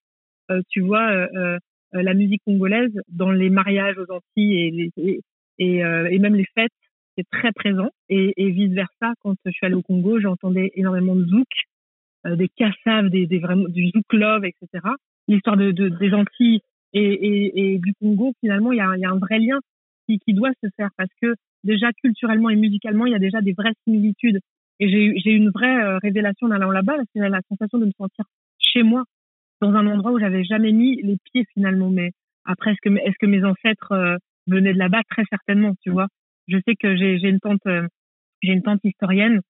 euh, 0.52 0.62
tu 0.70 0.82
vois, 0.82 1.10
euh, 1.12 1.28
euh, 1.36 1.58
la 2.04 2.14
musique 2.14 2.42
congolaise 2.46 2.92
dans 3.10 3.32
les 3.32 3.50
mariages 3.50 3.98
aux 3.98 4.12
Antilles 4.12 4.58
et, 4.58 4.72
les, 4.72 4.92
et, 4.98 5.22
et, 5.60 5.78
et 5.80 6.20
même 6.20 6.36
les 6.36 6.46
fêtes, 6.56 6.72
c'est 7.18 7.28
très 7.30 7.52
présent. 7.52 7.90
Et, 8.10 8.34
et 8.38 8.52
vice 8.52 8.72
versa, 8.72 9.14
quand 9.22 9.36
je 9.46 9.52
suis 9.52 9.66
allée 9.66 9.76
au 9.76 9.82
Congo, 9.82 10.20
j'entendais 10.20 10.72
énormément 10.76 11.16
de 11.16 11.26
zouk, 11.26 11.48
des 12.26 12.50
cassaves, 12.50 13.10
des, 13.10 13.26
des 13.28 13.40
vraiment 13.40 13.68
du 13.68 13.90
zouk 13.90 14.14
love, 14.14 14.46
etc. 14.46 14.88
L'histoire 15.28 15.58
de, 15.58 15.72
de, 15.72 15.90
des 15.90 16.14
Antilles 16.14 16.62
et, 16.94 17.02
et, 17.02 17.74
et, 17.74 17.80
du 17.80 17.94
Congo, 18.00 18.34
finalement, 18.42 18.72
il 18.72 18.78
y 18.78 18.82
a, 18.82 18.98
y 18.98 19.06
a 19.06 19.10
un 19.10 19.18
vrai 19.18 19.40
lien 19.40 19.60
qui, 20.08 20.20
qui 20.20 20.34
doit 20.34 20.52
se 20.64 20.70
faire 20.76 20.90
parce 20.98 21.10
que 21.22 21.36
déjà 21.64 21.92
culturellement 21.94 22.50
et 22.50 22.56
musicalement, 22.56 23.06
il 23.06 23.12
y 23.12 23.16
a 23.16 23.20
déjà 23.20 23.42
des 23.42 23.54
vraies 23.54 23.74
similitudes. 23.86 24.40
Et 24.80 24.90
j'ai 24.90 25.32
eu 25.32 25.36
une 25.36 25.52
vraie 25.52 25.98
révélation 25.98 26.48
en 26.48 26.52
allant 26.52 26.72
là-bas, 26.72 26.98
c'est 27.14 27.20
la 27.20 27.42
sensation 27.50 27.78
de 27.78 27.86
me 27.86 27.92
sentir 27.92 28.26
chez 28.58 28.84
moi, 28.84 29.04
dans 29.62 29.74
un 29.74 29.88
endroit 29.88 30.12
où 30.12 30.20
j'avais 30.20 30.44
jamais 30.44 30.72
mis 30.72 31.02
les 31.02 31.18
pieds 31.32 31.46
finalement. 31.54 31.90
Mais 31.90 32.12
après, 32.46 32.72
est-ce 32.72 32.82
que, 32.82 32.90
est-ce 32.90 33.18
que 33.20 33.28
mes 33.28 33.44
ancêtres 33.44 33.92
euh, 33.92 34.18
venaient 34.48 34.74
de 34.74 34.80
là-bas? 34.80 35.02
Très 35.10 35.24
certainement, 35.30 35.74
tu 35.82 35.92
vois. 35.92 36.08
Je 36.48 36.58
sais 36.68 36.76
que 36.76 36.96
j'ai, 36.96 37.28
une 37.28 37.40
tante, 37.40 37.66
euh, 37.68 37.88
j'ai 38.42 38.54
une 38.54 38.64
tante 38.64 38.82
historienne 38.84 39.38
euh, 39.38 39.42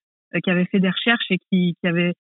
qui 0.44 0.50
avait 0.50 0.66
fait 0.66 0.80
des 0.80 0.90
recherches 0.90 1.30
et 1.30 1.38
qui, 1.38 1.76
qui 1.80 1.88
avait 1.88 2.14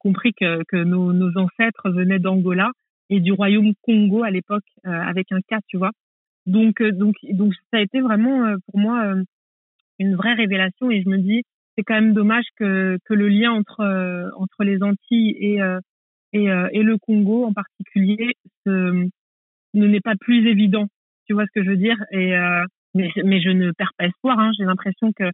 compris 0.00 0.32
que, 0.32 0.62
que 0.64 0.76
nos, 0.76 1.12
nos 1.12 1.36
ancêtres 1.38 1.90
venaient 1.90 2.18
d'Angola 2.18 2.70
et 3.08 3.20
du 3.20 3.32
royaume 3.32 3.72
Congo 3.82 4.22
à 4.24 4.30
l'époque 4.30 4.64
avec 4.84 5.30
un 5.32 5.40
cas, 5.46 5.60
tu 5.68 5.76
vois. 5.76 5.92
Donc, 6.46 6.82
donc, 6.82 7.14
donc 7.32 7.54
ça 7.70 7.78
a 7.78 7.80
été 7.80 8.00
vraiment 8.00 8.56
pour 8.66 8.80
moi 8.80 9.14
une 9.98 10.16
vraie 10.16 10.34
révélation 10.34 10.90
et 10.90 11.02
je 11.02 11.08
me 11.08 11.18
dis 11.18 11.42
c'est 11.76 11.84
quand 11.84 11.94
même 11.94 12.14
dommage 12.14 12.46
que, 12.56 12.98
que 13.04 13.14
le 13.14 13.28
lien 13.28 13.52
entre 13.52 14.32
entre 14.36 14.64
les 14.64 14.82
Antilles 14.82 15.36
et 15.38 15.60
et, 16.32 16.50
euh, 16.50 16.68
et 16.72 16.82
le 16.82 16.98
Congo 16.98 17.44
en 17.44 17.52
particulier 17.52 18.34
ne 18.66 19.06
n'est 19.74 20.00
pas 20.00 20.16
plus 20.16 20.46
évident. 20.48 20.86
Tu 21.26 21.34
vois 21.34 21.44
ce 21.46 21.52
que 21.52 21.64
je 21.64 21.70
veux 21.70 21.76
dire? 21.76 21.96
Et 22.10 22.36
euh, 22.36 22.64
mais, 22.94 23.10
mais 23.24 23.40
je 23.40 23.50
ne 23.50 23.72
perds 23.72 23.92
pas 23.96 24.06
espoir. 24.06 24.38
Hein. 24.38 24.50
J'ai 24.58 24.64
l'impression 24.64 25.12
que 25.12 25.30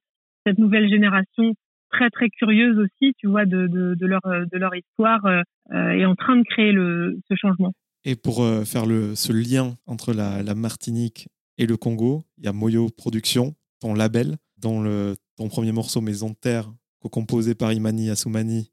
cette 0.47 0.59
nouvelle 0.59 0.89
génération 0.89 1.55
très 1.91 2.11
très 2.11 2.29
curieuse 2.31 2.79
aussi, 2.79 3.15
tu 3.19 3.27
vois, 3.27 3.45
de, 3.45 3.67
de, 3.67 4.07
leur 4.07 4.23
de 4.23 4.59
leur 4.59 4.75
histoire 4.75 5.25
euh, 5.27 5.91
est 5.91 6.05
en 6.05 6.15
train 6.15 6.37
de 6.37 6.45
créer 6.45 6.73
le 6.73 7.19
ce 7.29 7.35
changement. 7.35 7.73
Et 8.05 8.15
pour 8.15 8.47
faire 8.65 8.87
le 8.87 9.15
ce 9.15 9.33
lien 9.33 9.77
entre 9.87 10.13
la, 10.13 10.55
Martinique 10.55 11.29
et 11.59 11.67
le 11.67 11.77
Congo, 11.77 12.25
il 12.39 12.45
y 12.45 12.49
a 12.49 12.53
Moyo 12.53 12.89
Productions, 12.89 13.55
ton 13.81 13.95
label, 13.95 14.37
dont 14.59 14.81
le 14.81 15.17
ton 15.37 15.49
premier 15.49 15.73
morceau 15.73 16.01
Maison 16.01 16.31
de 16.31 16.37
Terre, 16.37 16.73
co-composé 17.01 17.55
par 17.55 17.73
Imani 17.73 18.11
Assoumani 18.11 18.71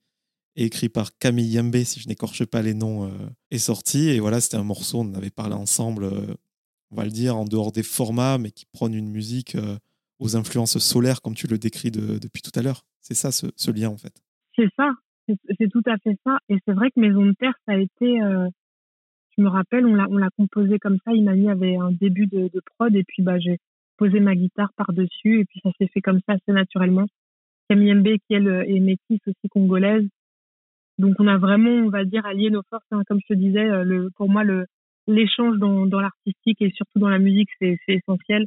écrit 0.56 0.90
par 0.90 1.18
Camille 1.18 1.48
Yembe, 1.48 1.84
si 1.84 2.00
je 2.00 2.08
n'écorche 2.08 2.46
pas 2.46 2.62
les 2.62 2.74
noms, 2.74 3.06
euh, 3.06 3.30
est 3.52 3.58
sorti. 3.58 4.10
Et 4.10 4.20
voilà, 4.20 4.42
c'était 4.42 4.58
un 4.58 4.64
morceau, 4.64 5.00
on 5.00 5.10
en 5.10 5.16
avait 5.16 5.30
parlé 5.30 5.56
ensemble, 5.56 6.06
euh, 6.06 6.36
on 6.92 6.96
va 6.96 7.06
le 7.06 7.12
dire, 7.12 7.36
en 7.36 7.46
dehors 7.46 7.72
des 7.72 7.84
formats, 7.84 8.38
mais 8.38 8.52
qui 8.52 8.66
prône 8.66 8.94
une 8.94 9.10
musique 9.10 9.56
euh, 9.56 9.78
aux 10.24 10.36
influences 10.38 10.78
solaires, 10.78 11.22
comme 11.22 11.36
tu 11.36 11.48
le 11.48 11.58
décris 11.58 11.92
depuis 11.92 12.42
tout 12.42 12.58
à 12.58 12.62
l'heure. 12.62 12.84
C'est 13.02 13.14
ça, 13.14 13.32
ce, 13.32 13.72
lien, 13.72 13.90
en 13.90 13.98
fait. 13.98 14.14
C'est 14.56 14.70
ça, 14.78 14.92
c'est 15.28 15.70
tout 15.70 15.84
à 15.86 15.98
fait 15.98 16.18
ça. 16.24 16.38
Et 16.50 16.58
c'est 16.66 16.74
vrai 16.74 16.90
que 16.92 17.00
Maison 17.00 17.26
de 17.26 17.34
Terre, 17.34 17.54
ça 17.68 17.74
a 17.74 17.78
été, 17.78 18.20
je 19.38 19.42
me 19.42 19.50
rappelle, 19.50 19.86
on 19.86 19.96
l'a 19.96 20.30
composé 20.38 20.80
comme 20.80 20.98
ça. 21.06 21.12
Imani 21.12 21.50
avait 21.50 21.76
un 21.76 21.92
début 21.92 22.28
de, 22.28 22.50
prod, 22.78 22.96
et 22.96 23.04
puis 23.04 23.22
bah, 23.22 23.38
j'ai 23.38 23.58
posé 23.98 24.22
ma 24.22 24.36
guitare 24.36 24.72
par-dessus, 24.78 25.42
et 25.42 25.46
puis 25.46 25.60
ça 25.62 25.72
s'est 25.78 25.90
fait 25.94 26.02
comme 26.02 26.22
ça 26.26 26.36
assez 26.36 26.54
naturellement. 26.54 27.06
Camille 27.70 27.94
Mb, 27.94 28.08
qui 28.28 28.34
elle 28.34 28.48
est 28.48 28.80
métisse 28.80 29.22
aussi 29.28 29.50
congolaise, 29.50 30.08
donc 31.00 31.16
on 31.20 31.28
a 31.28 31.38
vraiment, 31.38 31.72
on 31.72 31.90
va 31.90 32.06
dire, 32.06 32.26
allié 32.26 32.50
nos 32.50 32.64
forces. 32.70 32.86
Hein. 32.92 33.02
Comme 33.08 33.20
je 33.28 33.34
te 33.34 33.38
disais, 33.38 33.66
euh, 33.66 34.10
pour 34.16 34.30
moi, 34.30 34.44
l'échange 35.08 35.58
dans 35.58 36.00
l'artistique 36.00 36.62
et 36.62 36.72
surtout 36.72 37.00
dans 37.00 37.10
la 37.10 37.20
musique, 37.20 37.50
c'est 37.60 37.78
essentiel. 37.88 38.46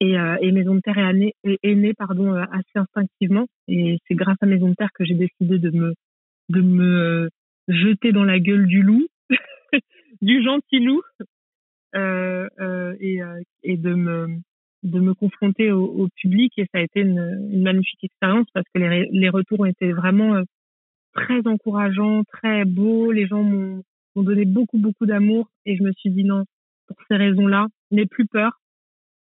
Et, 0.00 0.14
et 0.14 0.52
Maison 0.52 0.76
de 0.76 0.80
Terre 0.80 0.98
est, 0.98 1.12
née, 1.12 1.34
est, 1.44 1.74
née 1.74 1.92
pardon, 1.92 2.32
assez 2.32 2.76
instinctivement. 2.76 3.46
Et 3.68 3.98
c'est 4.06 4.14
grâce 4.14 4.38
à 4.40 4.46
Maison 4.46 4.70
de 4.70 4.74
Terre 4.74 4.92
que 4.94 5.04
j'ai 5.04 5.14
décidé 5.14 5.58
de 5.58 5.70
me, 5.70 5.94
de 6.48 6.60
me 6.62 7.28
jeter 7.68 8.12
dans 8.12 8.24
la 8.24 8.38
gueule 8.38 8.66
du 8.66 8.82
loup, 8.82 9.06
du 10.22 10.42
gentil 10.42 10.80
loup, 10.80 11.02
euh, 11.94 12.48
euh, 12.60 12.94
et, 13.00 13.20
et 13.62 13.76
de 13.76 13.94
me 13.94 14.28
de 14.82 14.98
me 14.98 15.12
confronter 15.12 15.72
au, 15.72 15.84
au, 15.84 16.08
public 16.16 16.54
et 16.56 16.64
ça 16.72 16.78
a 16.78 16.80
été 16.80 17.00
une, 17.00 17.50
une 17.52 17.62
magnifique 17.62 18.02
expérience 18.02 18.46
parce 18.54 18.64
que 18.72 18.80
les, 18.80 19.10
les 19.12 19.28
retours 19.28 19.60
ont 19.60 19.66
été 19.66 19.92
vraiment 19.92 20.42
très 21.12 21.46
encourageants, 21.46 22.22
très 22.24 22.64
beaux. 22.64 23.12
Les 23.12 23.26
gens 23.26 23.42
m'ont 23.42 23.82
donné 24.16 24.44
beaucoup 24.44 24.78
beaucoup 24.78 25.06
d'amour 25.06 25.48
et 25.66 25.76
je 25.76 25.82
me 25.82 25.92
suis 25.92 26.10
dit 26.10 26.24
non, 26.24 26.44
pour 26.86 26.96
ces 27.08 27.16
raisons-là, 27.16 27.66
n'aie 27.90 28.06
plus 28.06 28.26
peur 28.26 28.60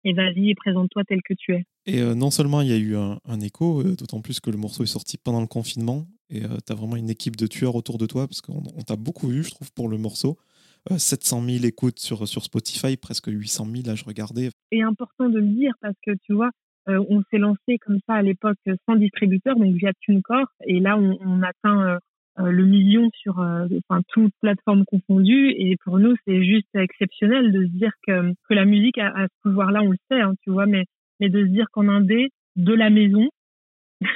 et 0.06 0.14
vas-y 0.14 0.52
et 0.52 0.56
présente-toi 0.56 1.04
tel 1.04 1.22
que 1.24 1.34
tu 1.34 1.54
es. 1.54 1.66
Et 1.86 2.02
euh, 2.02 2.16
non 2.16 2.32
seulement 2.32 2.62
il 2.62 2.70
y 2.70 2.74
a 2.74 2.78
eu 2.78 2.96
un, 2.96 3.20
un 3.26 3.42
écho, 3.42 3.82
euh, 3.82 3.96
d'autant 3.96 4.22
plus 4.22 4.40
que 4.40 4.50
le 4.50 4.58
morceau 4.58 4.84
est 4.84 4.88
sorti 4.88 5.18
pendant 5.18 5.42
le 5.42 5.48
confinement 5.48 6.06
et 6.30 6.46
euh, 6.46 6.58
tu 6.66 6.72
as 6.72 6.76
vraiment 6.76 6.96
une 6.96 7.10
équipe 7.10 7.36
de 7.36 7.48
tueurs 7.48 7.76
autour 7.76 7.98
de 7.98 8.06
toi 8.06 8.28
parce 8.28 8.42
qu'on 8.42 8.62
t'a 8.86 8.96
beaucoup 8.96 9.28
vu, 9.28 9.44
je 9.44 9.52
trouve, 9.52 9.74
pour 9.74 9.90
le 9.90 9.98
morceau. 9.98 10.38
700 10.96 11.42
000 11.42 11.66
écoutes 11.66 11.98
sur, 11.98 12.28
sur 12.28 12.44
Spotify, 12.44 12.96
presque 12.96 13.26
800 13.28 13.66
000, 13.72 13.88
là 13.88 13.96
je 13.96 14.06
regardais. 14.06 14.52
Et 14.72 14.84
important 14.84 15.30
de 15.30 15.40
le 15.40 15.48
dire 15.48 15.74
parce 15.82 15.96
que 16.06 16.12
tu 16.24 16.34
vois, 16.34 16.52
on 16.86 17.24
s'est 17.32 17.40
lancé 17.40 17.80
comme 17.84 17.98
ça 18.08 18.14
à 18.14 18.22
l'époque 18.22 18.60
sans 18.88 18.96
distributeur, 18.96 19.56
donc 19.56 19.74
via 19.74 19.92
TuneCore, 20.02 20.46
et 20.68 20.80
là 20.80 20.96
on, 20.96 21.18
on 21.22 21.42
atteint 21.42 21.88
euh, 21.88 21.98
le 22.38 22.66
million 22.66 23.10
sur 23.14 23.40
euh, 23.40 23.68
enfin 23.88 24.02
toutes 24.10 24.34
plateformes 24.42 24.86
confondues. 24.86 25.52
Et 25.58 25.78
pour 25.84 26.00
nous 26.00 26.16
c'est 26.26 26.44
juste 26.44 26.68
exceptionnel 26.74 27.52
de 27.52 27.66
se 27.66 27.72
dire 27.72 27.92
que 28.06 28.34
que 28.48 28.54
la 28.54 28.66
musique 28.66 28.98
a, 28.98 29.08
a 29.08 29.28
ce 29.28 29.34
pouvoir 29.44 29.72
là 29.72 29.82
on 29.82 29.92
le 29.92 29.98
sait 30.10 30.22
hein, 30.22 30.34
tu 30.44 30.52
vois 30.52 30.66
mais 30.66 30.86
mais 31.20 31.30
de 31.30 31.46
se 31.46 31.50
dire 31.50 31.68
qu'en 31.72 31.88
indé 31.88 32.30
de 32.56 32.74
la 32.74 32.90
maison 32.90 33.30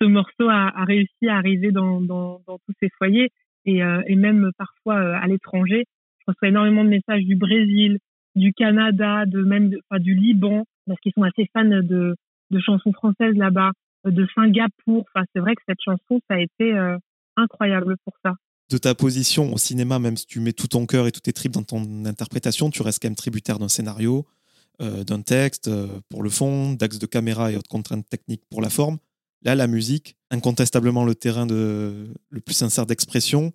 ce 0.00 0.04
morceau 0.04 0.48
a, 0.48 0.70
a, 0.74 0.84
réussi 0.84 1.28
à 1.28 1.36
arriver 1.36 1.72
dans, 1.72 2.00
dans, 2.00 2.40
dans 2.46 2.58
tous 2.58 2.72
ces 2.80 2.88
foyers. 2.96 3.30
Et, 3.66 3.82
euh, 3.82 4.00
et 4.06 4.16
même 4.16 4.50
parfois 4.56 5.16
à 5.16 5.26
l'étranger 5.26 5.84
je 6.20 6.24
reçois 6.28 6.48
énormément 6.48 6.84
de 6.84 6.88
messages 6.88 7.24
du 7.24 7.36
Brésil 7.36 7.98
du 8.36 8.52
Canada 8.52 9.26
de 9.26 9.42
même 9.42 9.74
enfin 9.90 10.00
du 10.00 10.14
Liban 10.14 10.64
parce 10.86 10.98
qu'ils 11.00 11.12
sont 11.12 11.24
assez 11.24 11.46
fans 11.52 11.64
de 11.64 12.14
de 12.50 12.60
chansons 12.60 12.92
françaises 12.92 13.36
là-bas 13.36 13.72
de 14.06 14.26
Singapour. 14.34 15.04
Enfin 15.14 15.26
c'est 15.34 15.40
vrai 15.40 15.54
que 15.54 15.62
cette 15.68 15.82
chanson 15.84 16.20
ça 16.28 16.36
a 16.36 16.40
été 16.40 16.72
incroyable 17.40 17.96
pour 18.04 18.14
ça. 18.24 18.34
De 18.70 18.78
ta 18.78 18.94
position 18.94 19.52
au 19.52 19.58
cinéma, 19.58 19.98
même 19.98 20.16
si 20.16 20.26
tu 20.26 20.38
mets 20.38 20.52
tout 20.52 20.68
ton 20.68 20.86
cœur 20.86 21.08
et 21.08 21.12
toutes 21.12 21.24
tes 21.24 21.32
tripes 21.32 21.52
dans 21.52 21.64
ton 21.64 22.04
interprétation, 22.04 22.70
tu 22.70 22.82
restes 22.82 23.02
quand 23.02 23.08
même 23.08 23.16
tributaire 23.16 23.58
d'un 23.58 23.68
scénario, 23.68 24.26
euh, 24.80 25.02
d'un 25.02 25.22
texte 25.22 25.68
euh, 25.68 25.88
pour 26.08 26.22
le 26.22 26.30
fond, 26.30 26.72
d'axes 26.72 27.00
de 27.00 27.06
caméra 27.06 27.50
et 27.50 27.56
autres 27.56 27.68
contraintes 27.68 28.08
techniques 28.08 28.44
pour 28.48 28.62
la 28.62 28.70
forme. 28.70 28.98
Là, 29.42 29.56
la 29.56 29.66
musique, 29.66 30.16
incontestablement 30.30 31.04
le 31.04 31.16
terrain 31.16 31.46
de, 31.46 32.14
le 32.30 32.40
plus 32.40 32.54
sincère 32.54 32.86
d'expression. 32.86 33.50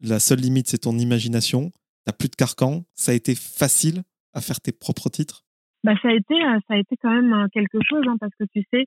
La 0.00 0.18
seule 0.18 0.40
limite, 0.40 0.68
c'est 0.68 0.78
ton 0.78 0.98
imagination. 0.98 1.70
T'as 2.04 2.12
plus 2.12 2.28
de 2.28 2.34
carcan. 2.34 2.84
Ça 2.94 3.12
a 3.12 3.14
été 3.14 3.34
facile 3.34 4.02
à 4.34 4.40
faire 4.40 4.60
tes 4.60 4.72
propres 4.72 5.08
titres? 5.08 5.44
Bah, 5.84 5.94
ça, 6.02 6.08
a 6.08 6.14
été, 6.14 6.34
euh, 6.34 6.58
ça 6.66 6.74
a 6.74 6.78
été 6.78 6.96
quand 7.00 7.12
même 7.12 7.48
quelque 7.52 7.78
chose, 7.88 8.04
hein, 8.08 8.16
parce 8.18 8.32
que 8.38 8.44
tu 8.52 8.64
sais, 8.72 8.86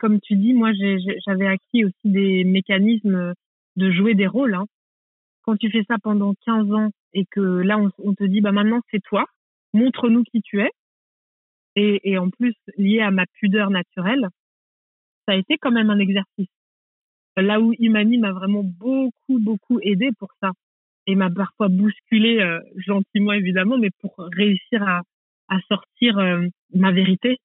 comme 0.00 0.18
tu 0.20 0.34
dis, 0.34 0.54
moi, 0.54 0.72
j'avais 1.26 1.46
acquis 1.46 1.84
aussi 1.84 1.94
des 2.06 2.42
mécanismes 2.44 3.34
de 3.78 3.90
jouer 3.90 4.14
des 4.14 4.26
rôles. 4.26 4.54
Hein. 4.54 4.66
Quand 5.42 5.56
tu 5.56 5.70
fais 5.70 5.84
ça 5.88 5.96
pendant 6.02 6.34
15 6.44 6.72
ans 6.72 6.90
et 7.14 7.24
que 7.30 7.40
là, 7.40 7.78
on, 7.78 8.14
te 8.14 8.24
dit, 8.24 8.40
bah 8.40 8.52
maintenant, 8.52 8.80
c'est 8.90 9.02
toi, 9.02 9.24
montre-nous 9.72 10.24
qui 10.24 10.42
tu 10.42 10.60
es. 10.60 10.70
Et, 11.76 12.18
en 12.18 12.28
plus, 12.28 12.54
lié 12.76 13.00
à 13.00 13.12
ma 13.12 13.24
pudeur 13.38 13.70
naturelle, 13.70 14.26
ça 15.26 15.34
a 15.34 15.36
été 15.36 15.58
quand 15.58 15.70
même 15.70 15.90
un 15.90 16.00
exercice. 16.00 16.48
Là 17.36 17.60
où 17.60 17.72
Imani 17.78 18.18
m'a 18.18 18.32
vraiment 18.32 18.64
beaucoup, 18.64 19.38
beaucoup 19.38 19.78
aidé 19.80 20.10
pour 20.18 20.30
ça 20.42 20.50
et 21.06 21.14
m'a 21.14 21.30
parfois 21.30 21.68
bousculé 21.68 22.40
euh, 22.40 22.58
gentiment 22.76 23.32
évidemment, 23.32 23.78
mais 23.78 23.90
pour 24.00 24.12
réussir 24.32 24.82
à, 24.82 25.02
à 25.48 25.60
sortir 25.68 26.18
euh, 26.18 26.48
ma 26.74 26.90
vérité. 26.90 27.36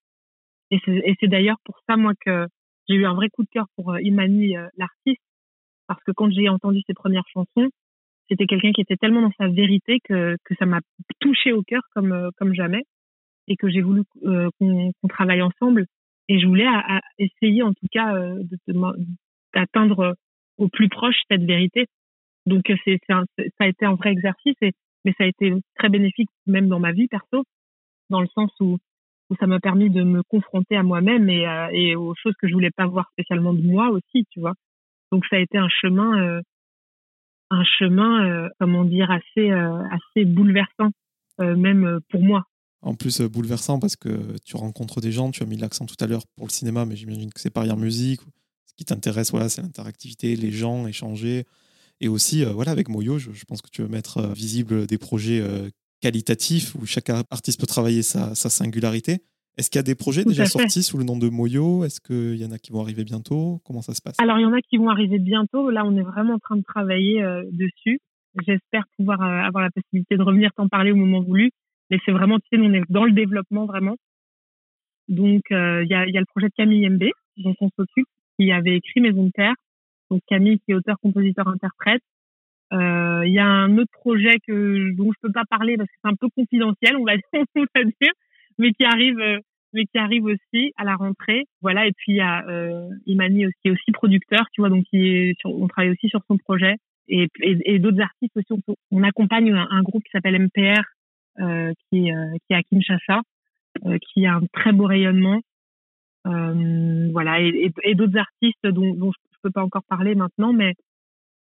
Et 0.71 0.79
c'est 1.19 1.27
d'ailleurs 1.27 1.59
pour 1.63 1.79
ça 1.87 1.95
moi 1.95 2.13
que 2.19 2.47
j'ai 2.89 2.95
eu 2.95 3.05
un 3.05 3.13
vrai 3.13 3.29
coup 3.29 3.43
de 3.43 3.49
cœur 3.51 3.67
pour 3.75 3.91
euh, 3.91 4.01
Imani 4.01 4.55
l'artiste 4.77 5.21
parce 5.87 6.01
que 6.03 6.11
quand 6.11 6.31
j'ai 6.31 6.49
entendu 6.49 6.81
ses 6.87 6.93
premières 6.93 7.27
chansons, 7.31 7.69
c'était 8.29 8.45
quelqu'un 8.45 8.71
qui 8.71 8.81
était 8.81 8.95
tellement 8.95 9.21
dans 9.21 9.33
sa 9.37 9.47
vérité 9.47 9.99
que, 10.03 10.37
que 10.43 10.55
ça 10.55 10.65
m'a 10.65 10.79
touché 11.19 11.51
au 11.51 11.61
cœur 11.61 11.81
comme, 11.93 12.11
euh, 12.11 12.29
comme 12.37 12.53
jamais 12.53 12.83
et 13.47 13.55
que 13.57 13.69
j'ai 13.69 13.81
voulu 13.81 14.03
euh, 14.23 14.49
qu'on 14.59 15.07
travaille 15.09 15.41
ensemble. 15.41 15.85
Et 16.29 16.39
je 16.39 16.47
voulais 16.47 16.67
essayer 17.19 17.63
en 17.63 17.73
tout 17.73 17.87
cas 17.91 18.15
euh, 18.15 18.41
d'atteindre 19.53 20.15
au 20.57 20.69
plus 20.69 20.87
proche 20.87 21.17
cette 21.29 21.43
vérité. 21.43 21.87
Donc 22.45 22.71
c'est 22.85 22.99
ça 23.07 23.23
a 23.59 23.67
été 23.67 23.85
un 23.85 23.95
vrai 23.95 24.11
exercice, 24.11 24.55
et, 24.61 24.71
mais 25.03 25.13
ça 25.17 25.25
a 25.25 25.27
été 25.27 25.53
très 25.75 25.89
bénéfique 25.89 26.29
même 26.45 26.69
dans 26.69 26.79
ma 26.79 26.93
vie 26.93 27.07
perso, 27.07 27.43
dans 28.09 28.21
le 28.21 28.27
sens 28.27 28.51
où, 28.61 28.77
où 29.29 29.35
ça 29.35 29.47
m'a 29.47 29.59
permis 29.59 29.89
de 29.89 30.03
me 30.03 30.23
confronter 30.23 30.77
à 30.77 30.83
moi-même 30.83 31.29
et, 31.29 31.45
et 31.73 31.95
aux 31.95 32.13
choses 32.15 32.35
que 32.39 32.47
je 32.47 32.53
voulais 32.53 32.71
pas 32.71 32.87
voir 32.87 33.09
spécialement 33.11 33.53
de 33.53 33.61
moi 33.61 33.89
aussi, 33.89 34.25
tu 34.31 34.39
vois. 34.39 34.53
Donc 35.13 35.25
ça 35.29 35.35
a 35.35 35.39
été 35.39 35.59
un 35.59 35.69
chemin, 35.69 36.19
euh, 36.25 36.41
un 37.51 37.63
chemin, 37.77 38.25
euh, 38.25 38.49
comment 38.59 38.83
dire, 38.83 39.11
assez, 39.11 39.51
euh, 39.51 39.83
assez 39.91 40.25
bouleversant, 40.25 40.89
même 41.37 41.99
pour 42.09 42.23
moi. 42.23 42.45
En 42.81 42.95
plus, 42.95 43.21
bouleversant 43.21 43.79
parce 43.79 43.95
que 43.95 44.35
tu 44.43 44.57
rencontres 44.57 45.01
des 45.01 45.11
gens, 45.11 45.29
tu 45.29 45.43
as 45.43 45.45
mis 45.45 45.57
l'accent 45.57 45.85
tout 45.85 45.95
à 45.99 46.07
l'heure 46.07 46.23
pour 46.35 46.47
le 46.47 46.51
cinéma, 46.51 46.85
mais 46.85 46.95
j'imagine 46.95 47.31
que 47.31 47.39
c'est 47.39 47.51
pareil 47.51 47.69
en 47.69 47.77
musique. 47.77 48.21
Ce 48.65 48.73
qui 48.75 48.85
t'intéresse, 48.85 49.29
voilà, 49.29 49.49
c'est 49.49 49.61
l'interactivité, 49.61 50.35
les 50.35 50.51
gens, 50.51 50.87
échanger. 50.87 51.45
Et 52.01 52.07
aussi, 52.07 52.43
voilà, 52.43 52.71
avec 52.71 52.89
Moyo, 52.89 53.19
je, 53.19 53.45
pense 53.47 53.61
que 53.61 53.69
tu 53.69 53.83
veux 53.83 53.87
mettre 53.87 54.33
visible 54.33 54.87
des 54.87 54.97
projets 54.97 55.43
qualitatifs 56.01 56.73
où 56.73 56.87
chaque 56.87 57.11
artiste 57.11 57.59
peut 57.59 57.67
travailler 57.67 58.01
sa 58.01 58.33
singularité. 58.33 59.21
Est-ce 59.57 59.69
qu'il 59.69 59.77
y 59.77 59.81
a 59.81 59.83
des 59.83 59.95
projets 59.95 60.23
déjà 60.23 60.45
sortis 60.45 60.81
sous 60.81 60.97
le 60.97 61.03
nom 61.03 61.17
de 61.17 61.29
Moyo? 61.29 61.85
Est-ce 61.85 62.01
qu'il 62.01 62.41
y 62.41 62.45
en 62.45 62.51
a 62.51 62.57
qui 62.57 62.71
vont 62.71 62.81
arriver 62.81 63.03
bientôt? 63.03 63.61
Comment 63.65 63.83
ça 63.83 63.93
se 63.93 64.01
passe? 64.01 64.19
Alors, 64.19 64.39
il 64.39 64.41
y 64.41 64.45
en 64.45 64.53
a 64.53 64.61
qui 64.61 64.77
vont 64.77 64.89
arriver 64.89 65.19
bientôt. 65.19 65.69
Là, 65.69 65.85
on 65.85 65.95
est 65.95 66.01
vraiment 66.01 66.33
en 66.33 66.39
train 66.39 66.55
de 66.55 66.63
travailler 66.63 67.21
euh, 67.21 67.43
dessus. 67.51 67.99
J'espère 68.47 68.85
pouvoir 68.97 69.21
euh, 69.21 69.41
avoir 69.41 69.63
la 69.63 69.69
possibilité 69.69 70.17
de 70.17 70.23
revenir 70.23 70.51
t'en 70.55 70.67
parler 70.67 70.91
au 70.91 70.95
moment 70.95 71.21
voulu. 71.21 71.51
Mais 71.91 71.99
c'est 72.03 72.11
vraiment, 72.11 72.39
tu 72.39 72.47
sais, 72.51 72.59
on 72.59 72.73
est 72.73 72.81
dans 72.89 73.05
le 73.05 73.11
développement 73.11 73.67
vraiment. 73.67 73.95
Donc, 75.07 75.43
euh, 75.51 75.83
il 75.83 75.91
y, 75.91 75.93
a, 75.93 76.07
y, 76.07 76.17
a, 76.17 76.19
le 76.19 76.25
projet 76.25 76.47
de 76.47 76.53
Camille 76.57 76.89
MB, 76.89 77.03
dont 77.37 77.55
on 77.61 77.69
s'occupe, 77.77 78.07
qui 78.39 78.51
avait 78.51 78.77
écrit 78.77 79.01
Maison 79.01 79.25
de 79.25 79.31
Terre. 79.31 79.53
Donc, 80.09 80.21
Camille, 80.27 80.59
qui 80.61 80.71
est 80.71 80.75
auteur, 80.75 80.95
compositeur, 80.99 81.47
interprète. 81.47 82.01
Il 82.71 83.31
y 83.31 83.37
a 83.37 83.45
un 83.45 83.77
autre 83.77 83.91
projet 83.91 84.39
que, 84.47 84.95
dont 84.95 85.11
je 85.11 85.19
peux 85.21 85.31
pas 85.31 85.43
parler 85.47 85.77
parce 85.77 85.87
que 85.87 85.95
c'est 86.01 86.09
un 86.09 86.15
peu 86.15 86.27
confidentiel, 86.35 86.95
on 86.97 87.03
va, 87.03 87.13
on 87.55 87.65
va 87.75 87.83
dire 87.83 88.13
mais 88.57 88.71
qui 88.73 88.85
arrive 88.85 89.19
euh, 89.19 89.39
mais 89.73 89.85
qui 89.85 89.97
arrive 89.97 90.25
aussi 90.25 90.71
à 90.77 90.83
la 90.83 90.95
rentrée. 90.95 91.45
Voilà, 91.61 91.87
et 91.87 91.91
puis 91.91 92.13
il 92.13 92.17
y 92.17 92.21
a 92.21 92.47
euh, 92.47 92.89
Imani 93.05 93.47
aussi, 93.47 93.71
aussi 93.71 93.91
producteur, 93.91 94.45
tu 94.53 94.61
vois, 94.61 94.69
donc 94.69 94.85
qui 94.85 95.07
est 95.07 95.39
sur, 95.39 95.49
on 95.49 95.67
travaille 95.67 95.91
aussi 95.91 96.09
sur 96.09 96.21
son 96.27 96.37
projet. 96.37 96.75
Et, 97.09 97.27
et, 97.41 97.79
d'autres 97.79 97.99
artistes 97.99 98.31
aussi. 98.37 98.63
On, 98.91 99.03
accompagne 99.03 99.51
un, 99.53 99.81
groupe 99.81 100.03
qui 100.03 100.11
s'appelle 100.11 100.41
MPR, 100.41 100.81
euh, 101.39 101.73
qui, 101.89 102.13
euh, 102.13 102.31
qui 102.47 102.53
est 102.53 102.55
à 102.55 102.63
Kinshasa, 102.63 103.21
euh, 103.85 103.97
qui 103.97 104.25
a 104.25 104.35
un 104.35 104.41
très 104.53 104.71
beau 104.71 104.85
rayonnement. 104.85 105.41
Euh, 106.27 107.09
voilà, 107.11 107.41
et, 107.41 107.73
et 107.83 107.95
d'autres 107.95 108.17
artistes 108.17 108.65
dont, 108.65 108.93
dont 108.93 109.11
je 109.11 109.37
peux 109.41 109.51
pas 109.51 109.63
encore 109.63 109.83
parler 109.83 110.15
maintenant, 110.15 110.53
mais 110.53 110.75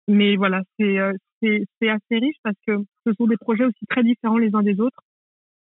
mais 0.08 0.38
voilà, 0.38 0.62
c'est 0.80 0.98
c'est 1.42 1.90
assez 1.90 2.18
riche 2.18 2.38
parce 2.44 2.56
que 2.66 2.78
ce 3.06 3.14
sont 3.14 3.28
des 3.28 3.36
projets 3.36 3.66
aussi 3.66 3.86
très 3.90 4.04
différents 4.04 4.38
les 4.38 4.56
uns 4.56 4.64
des 4.64 4.80
autres, 4.80 5.02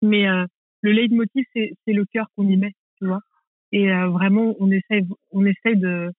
mais 0.03 0.27
le 0.83 0.91
leitmotiv, 0.91 1.45
c'est, 1.53 1.73
c'est 1.85 1.93
le 1.93 2.05
cœur 2.05 2.27
qu'on 2.35 2.47
y 2.47 2.57
met, 2.57 2.73
tu 2.99 3.07
vois. 3.07 3.21
Et 3.71 3.91
euh, 3.91 4.09
vraiment, 4.09 4.55
on 4.59 4.69
essaye, 4.69 5.07
on 5.31 5.45
essaye 5.45 5.77
de, 5.77 6.11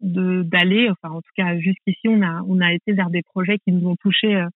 de 0.00 0.42
d'aller, 0.42 0.88
enfin 0.90 1.12
en 1.12 1.20
tout 1.20 1.32
cas 1.36 1.58
jusqu'ici, 1.58 2.06
on 2.06 2.22
a, 2.22 2.42
on 2.42 2.60
a 2.60 2.72
été 2.72 2.92
vers 2.92 3.10
des 3.10 3.22
projets 3.22 3.58
qui 3.58 3.72
nous 3.72 3.88
ont 3.88 3.96
touchés 3.96 4.36
euh, 4.36 4.48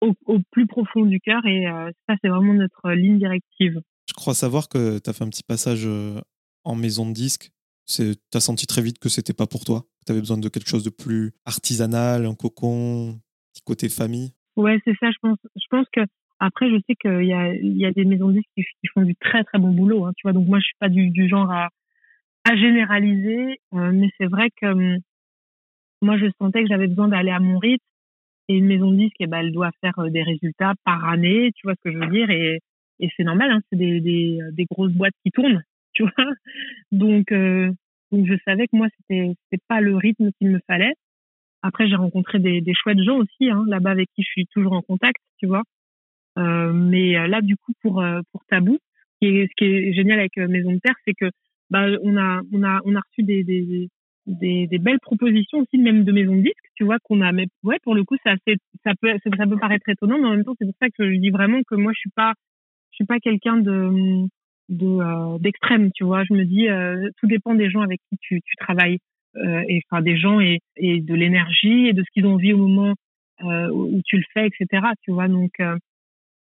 au, 0.00 0.14
au, 0.26 0.38
plus 0.50 0.66
profond 0.66 1.04
du 1.04 1.20
cœur 1.20 1.44
et 1.44 1.66
euh, 1.66 1.90
ça, 2.08 2.14
c'est 2.22 2.28
vraiment 2.28 2.54
notre 2.54 2.92
ligne 2.92 3.18
directive. 3.18 3.82
Je 4.08 4.14
crois 4.14 4.34
savoir 4.34 4.68
que 4.68 4.98
tu 4.98 5.10
as 5.10 5.12
fait 5.12 5.24
un 5.24 5.28
petit 5.28 5.44
passage 5.44 5.86
en 6.64 6.74
maison 6.74 7.06
de 7.06 7.12
disque. 7.12 7.50
Tu 7.86 8.14
as 8.34 8.40
senti 8.40 8.66
très 8.66 8.82
vite 8.82 8.98
que 8.98 9.08
c'était 9.08 9.32
pas 9.32 9.46
pour 9.46 9.64
toi. 9.64 9.84
Tu 10.06 10.12
avais 10.12 10.20
besoin 10.20 10.38
de 10.38 10.48
quelque 10.48 10.68
chose 10.68 10.84
de 10.84 10.90
plus 10.90 11.32
artisanal, 11.44 12.26
un 12.26 12.34
cocon, 12.34 13.20
petit 13.52 13.62
côté 13.62 13.88
famille? 13.88 14.32
Ouais, 14.56 14.80
c'est 14.84 14.94
ça. 14.98 15.10
Je 15.10 15.18
pense, 15.20 15.38
je 15.56 15.66
pense 15.70 15.86
que 15.92 16.00
après, 16.44 16.68
je 16.70 16.76
sais 16.88 16.96
qu'il 16.96 17.24
y 17.24 17.84
a, 17.86 17.92
des 17.92 18.04
maisons 18.04 18.28
de 18.28 18.32
disques 18.32 18.50
qui, 18.56 18.88
font 18.92 19.02
du 19.02 19.14
très 19.14 19.44
très 19.44 19.58
bon 19.58 19.70
boulot, 19.70 20.06
hein, 20.06 20.12
tu 20.16 20.22
vois. 20.24 20.32
Donc 20.32 20.48
moi, 20.48 20.58
je 20.58 20.64
suis 20.64 20.76
pas 20.80 20.88
du, 20.88 21.28
genre 21.28 21.48
à, 21.52 21.68
généraliser, 22.56 23.60
euh, 23.74 23.92
mais 23.92 24.08
c'est 24.18 24.26
vrai 24.26 24.48
que 24.60 24.66
hum, 24.66 24.98
moi, 26.02 26.18
je 26.18 26.26
sentais 26.40 26.62
que 26.62 26.68
j'avais 26.68 26.88
besoin 26.88 27.06
d'aller 27.06 27.30
à 27.30 27.38
mon 27.38 27.58
rythme. 27.58 27.84
Et 28.48 28.56
une 28.56 28.66
maison 28.66 28.90
de 28.90 28.96
disques, 28.96 29.16
eh 29.20 29.28
ben, 29.28 29.38
elle 29.38 29.52
doit 29.52 29.70
faire 29.80 29.96
euh, 30.00 30.10
des 30.10 30.24
résultats 30.24 30.74
par 30.84 31.04
année, 31.08 31.52
tu 31.54 31.64
vois 31.64 31.74
ce 31.76 31.80
que 31.88 31.92
je 31.92 31.98
veux 31.98 32.10
dire. 32.10 32.28
Et, 32.30 32.58
c'est 33.16 33.22
normal, 33.22 33.52
hein, 33.52 33.60
c'est 33.70 33.78
des, 33.78 34.00
des, 34.00 34.64
grosses 34.70 34.92
boîtes 34.92 35.14
qui 35.24 35.30
tournent, 35.30 35.62
tu 35.94 36.02
vois. 36.02 36.32
Donc, 36.90 37.30
euh, 37.30 37.70
je 38.12 38.34
savais 38.44 38.66
que 38.66 38.76
moi, 38.76 38.88
c'était 38.98 39.32
c'était 39.44 39.62
pas 39.68 39.80
le 39.80 39.96
rythme 39.96 40.30
qu'il 40.38 40.50
me 40.50 40.58
fallait. 40.66 40.94
Après, 41.62 41.88
j'ai 41.88 41.94
rencontré 41.96 42.40
des, 42.40 42.60
des 42.60 42.74
chouettes 42.74 43.02
gens 43.02 43.18
aussi 43.18 43.48
hein, 43.48 43.62
là-bas 43.68 43.92
avec 43.92 44.08
qui 44.16 44.22
je 44.24 44.28
suis 44.28 44.46
toujours 44.48 44.72
en 44.72 44.82
contact, 44.82 45.18
tu 45.38 45.46
vois. 45.46 45.62
Euh, 46.38 46.72
mais 46.72 47.28
là, 47.28 47.40
du 47.42 47.56
coup, 47.56 47.72
pour 47.82 48.02
pour 48.32 48.44
Tabou, 48.46 48.78
ce 49.20 49.26
qui 49.26 49.36
est, 49.36 49.46
ce 49.46 49.52
qui 49.56 49.64
est 49.64 49.92
génial 49.92 50.18
avec 50.18 50.36
Maison 50.36 50.72
de 50.72 50.78
Terre, 50.78 50.96
c'est 51.06 51.14
que 51.14 51.30
bah, 51.70 51.86
on 52.02 52.16
a 52.16 52.40
on 52.52 52.62
a 52.62 52.80
on 52.84 52.94
a 52.94 53.00
reçu 53.00 53.22
des, 53.22 53.44
des 53.44 53.88
des, 54.26 54.68
des, 54.68 54.78
belles 54.78 55.00
propositions 55.00 55.58
aussi 55.58 55.78
même 55.78 56.04
de 56.04 56.12
maisons 56.12 56.36
de 56.36 56.42
disques 56.42 56.70
tu 56.76 56.84
vois 56.84 56.98
qu'on 57.02 57.20
a 57.22 57.32
mais 57.32 57.46
ouais 57.64 57.78
pour 57.82 57.96
le 57.96 58.04
coup 58.04 58.14
ça 58.24 58.34
ça 58.84 58.92
peut 59.00 59.12
ça 59.24 59.46
peut 59.46 59.58
paraître 59.58 59.88
étonnant 59.88 60.16
mais 60.16 60.28
en 60.28 60.30
même 60.30 60.44
temps 60.44 60.54
c'est 60.60 60.64
pour 60.64 60.76
ça 60.80 60.88
que 60.96 61.12
je 61.12 61.18
dis 61.18 61.30
vraiment 61.30 61.60
que 61.66 61.74
moi 61.74 61.90
je 61.92 61.98
suis 61.98 62.10
pas 62.10 62.32
je 62.92 62.96
suis 62.96 63.04
pas 63.04 63.18
quelqu'un 63.18 63.56
de 63.56 64.28
de 64.68 64.86
euh, 64.86 65.38
d'extrême 65.38 65.90
tu 65.92 66.04
vois. 66.04 66.24
Je 66.24 66.34
me 66.34 66.44
dis 66.44 66.68
euh, 66.68 67.08
tout 67.18 67.26
dépend 67.26 67.54
des 67.54 67.70
gens 67.70 67.82
avec 67.82 68.00
qui 68.08 68.16
tu, 68.20 68.40
tu 68.42 68.56
travailles 68.56 68.98
euh, 69.36 69.62
et 69.68 69.82
enfin 69.90 70.02
des 70.02 70.16
gens 70.16 70.40
et, 70.40 70.60
et 70.76 71.00
de 71.00 71.14
l'énergie 71.14 71.88
et 71.88 71.92
de 71.92 72.02
ce 72.02 72.10
qu'ils 72.12 72.26
ont 72.26 72.34
envie 72.34 72.52
au 72.52 72.58
moment 72.66 72.94
euh, 73.42 73.70
où 73.70 74.00
tu 74.04 74.16
le 74.16 74.24
fais 74.32 74.46
etc 74.46 74.86
tu 75.02 75.12
vois. 75.12 75.28
Donc 75.28 75.52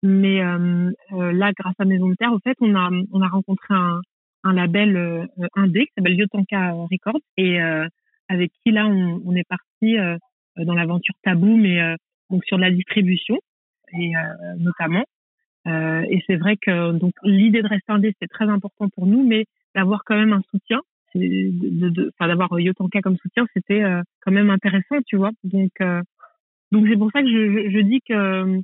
mais 0.02 0.40
là 0.40 1.52
grâce 1.58 1.74
à 1.78 1.84
Maison 1.84 2.08
de 2.08 2.14
Terre 2.14 2.32
au 2.32 2.38
fait 2.38 2.56
on 2.60 2.74
a 2.74 2.90
on 3.12 3.20
a 3.20 3.28
rencontré 3.28 3.74
un 3.74 4.00
un 4.44 4.52
label 4.52 4.96
euh, 4.96 5.26
indé 5.54 5.86
qui 5.86 5.92
s'appelle 5.96 6.18
Yotanka 6.18 6.72
Records 6.72 7.20
et 7.36 7.60
euh, 7.60 7.86
avec 8.28 8.52
qui 8.62 8.72
là 8.72 8.86
on, 8.86 9.20
on 9.24 9.34
est 9.34 9.48
parti 9.48 9.98
euh, 9.98 10.16
dans 10.56 10.74
l'aventure 10.74 11.14
Tabou, 11.22 11.56
mais 11.56 11.78
donc 12.30 12.44
sur 12.44 12.58
la 12.58 12.72
distribution 12.72 13.38
et 13.92 14.10
notamment. 14.56 15.04
et 15.66 16.20
c'est 16.26 16.34
vrai 16.34 16.56
que 16.56 16.90
donc 16.90 17.12
l'idée 17.22 17.62
de 17.62 17.68
rester 17.68 17.92
indé 17.92 18.12
c'est 18.20 18.26
très 18.26 18.48
important 18.48 18.88
pour 18.88 19.06
nous, 19.06 19.24
mais 19.24 19.44
d'avoir 19.76 20.02
quand 20.04 20.16
même 20.16 20.32
un 20.32 20.42
soutien, 20.50 20.80
d'avoir 21.14 22.58
Yotanka 22.58 23.00
comme 23.02 23.16
soutien, 23.18 23.46
c'était 23.54 23.84
quand 24.20 24.32
même 24.32 24.50
intéressant, 24.50 24.96
tu 25.06 25.16
vois. 25.16 25.30
Donc 25.44 25.70
donc 26.72 26.88
c'est 26.88 26.98
pour 26.98 27.12
ça 27.12 27.22
que 27.22 27.28
je, 27.28 27.70
je, 27.70 27.78
dis 27.78 28.00
que 28.00 28.60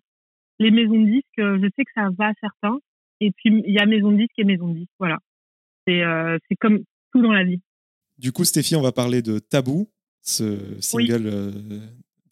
les 0.65 0.71
maisons 0.71 0.99
de 0.99 1.11
disques, 1.11 1.25
je 1.37 1.69
sais 1.77 1.85
que 1.85 1.91
ça 1.95 2.09
va 2.17 2.29
à 2.29 2.33
certains, 2.41 2.79
et 3.21 3.31
puis 3.33 3.63
il 3.67 3.73
y 3.73 3.79
a 3.79 3.87
maison 3.87 4.11
de 4.11 4.17
disques 4.17 4.39
et 4.39 4.45
maison 4.45 4.69
de 4.69 4.79
disques, 4.79 4.95
voilà. 4.99 5.19
Euh, 5.91 6.39
c'est 6.49 6.57
comme 6.57 6.79
tout 7.13 7.21
dans 7.21 7.33
la 7.33 7.45
vie. 7.45 7.61
Du 8.19 8.33
coup, 8.33 8.45
Stéphie, 8.45 8.75
on 8.75 8.83
va 8.83 8.93
parler 8.93 9.21
de 9.21 9.39
Tabou, 9.39 9.91
ce 10.23 10.81
single, 10.81 11.27
euh, 11.27 11.51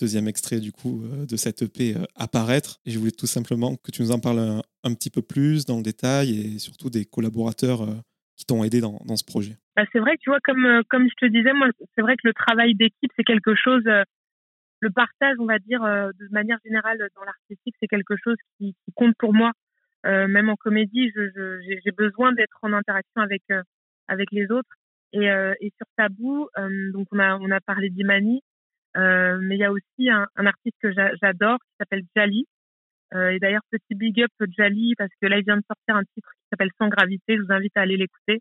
deuxième 0.00 0.28
extrait 0.28 0.60
du 0.60 0.72
coup 0.72 1.02
euh, 1.04 1.26
de 1.26 1.36
cette 1.36 1.62
EP 1.62 1.94
apparaître. 2.14 2.80
Et 2.86 2.90
je 2.90 2.98
voulais 2.98 3.10
tout 3.10 3.26
simplement 3.26 3.76
que 3.76 3.90
tu 3.90 4.00
nous 4.00 4.12
en 4.12 4.18
parles 4.18 4.62
un, 4.82 4.94
petit 4.94 5.10
peu 5.10 5.20
plus 5.20 5.66
dans 5.66 5.76
le 5.76 5.82
détail 5.82 6.30
et 6.38 6.58
surtout 6.58 6.88
des 6.88 7.04
collaborateurs 7.04 7.86
qui 8.36 8.46
t'ont 8.46 8.64
aidé 8.64 8.80
dans, 8.80 8.98
dans, 9.04 9.16
ce 9.16 9.24
projet. 9.24 9.58
Bah, 9.76 9.84
c'est 9.92 9.98
vrai, 9.98 10.16
tu 10.20 10.30
vois, 10.30 10.40
comme, 10.42 10.82
comme 10.88 11.06
je 11.08 11.26
te 11.26 11.30
disais, 11.30 11.52
moi, 11.52 11.68
c'est 11.94 12.02
vrai 12.02 12.16
que 12.16 12.26
le 12.26 12.32
travail 12.32 12.74
d'équipe, 12.74 13.10
c'est 13.16 13.24
quelque 13.24 13.54
chose, 13.54 13.84
le 14.82 14.90
partage, 14.90 15.36
on 15.38 15.46
va 15.46 15.58
dire, 15.58 15.80
de 15.80 16.28
manière 16.32 16.58
générale 16.64 16.98
dans 17.16 17.24
l'artistique, 17.24 17.74
c'est 17.80 17.86
quelque 17.86 18.16
chose 18.22 18.36
qui, 18.58 18.74
qui, 18.84 18.92
compte 18.94 19.14
pour 19.16 19.32
moi. 19.32 19.52
Euh, 20.04 20.26
même 20.26 20.48
en 20.48 20.56
comédie, 20.56 21.10
j'ai 21.14 21.80
je, 21.84 21.90
besoin 21.92 22.32
d'être 22.32 22.58
en 22.62 22.72
interaction 22.72 23.22
avec 23.22 23.42
euh, 23.50 23.62
avec 24.08 24.30
les 24.32 24.50
autres. 24.50 24.74
Et, 25.12 25.30
euh, 25.30 25.54
et 25.60 25.70
sur 25.76 25.86
Tabou, 25.96 26.48
donc 26.92 27.06
on 27.12 27.18
a 27.18 27.36
on 27.38 27.50
a 27.50 27.60
parlé 27.60 27.90
d'Imani, 27.90 28.42
mais 28.96 29.56
il 29.56 29.58
y 29.58 29.64
a 29.64 29.72
aussi 29.72 30.10
un, 30.10 30.26
un 30.36 30.46
artiste 30.46 30.76
que 30.80 30.92
j'adore 30.92 31.58
qui 31.58 31.74
s'appelle 31.78 32.02
Jali. 32.16 32.46
et 33.14 33.38
d'ailleurs 33.38 33.62
petit 33.70 33.94
big 33.94 34.22
up 34.22 34.30
Jali 34.56 34.94
parce 34.96 35.10
que 35.20 35.26
là 35.26 35.38
il 35.38 35.44
vient 35.44 35.58
de 35.58 35.64
sortir 35.68 35.96
un 35.96 36.04
titre 36.14 36.30
qui 36.32 36.48
s'appelle 36.50 36.70
Sans 36.78 36.88
gravité. 36.88 37.36
Je 37.36 37.42
vous 37.42 37.52
invite 37.52 37.76
à 37.76 37.82
aller 37.82 37.96
l'écouter. 37.96 38.40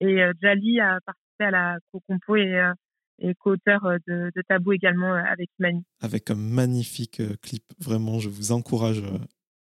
Et 0.00 0.20
Jali 0.40 0.80
a 0.80 0.98
participé 1.04 1.44
à 1.44 1.50
la 1.50 1.78
co-compo 1.92 2.36
et 2.36 2.72
et 3.20 3.34
co-auteur 3.34 3.80
de, 4.06 4.30
de, 4.34 4.42
Tabou 4.48 4.72
également 4.72 5.12
avec 5.12 5.48
Imani. 5.58 5.82
Avec 6.00 6.30
un 6.30 6.36
magnifique 6.36 7.20
clip, 7.42 7.64
vraiment, 7.80 8.18
je 8.18 8.28
vous 8.28 8.52
encourage 8.52 9.02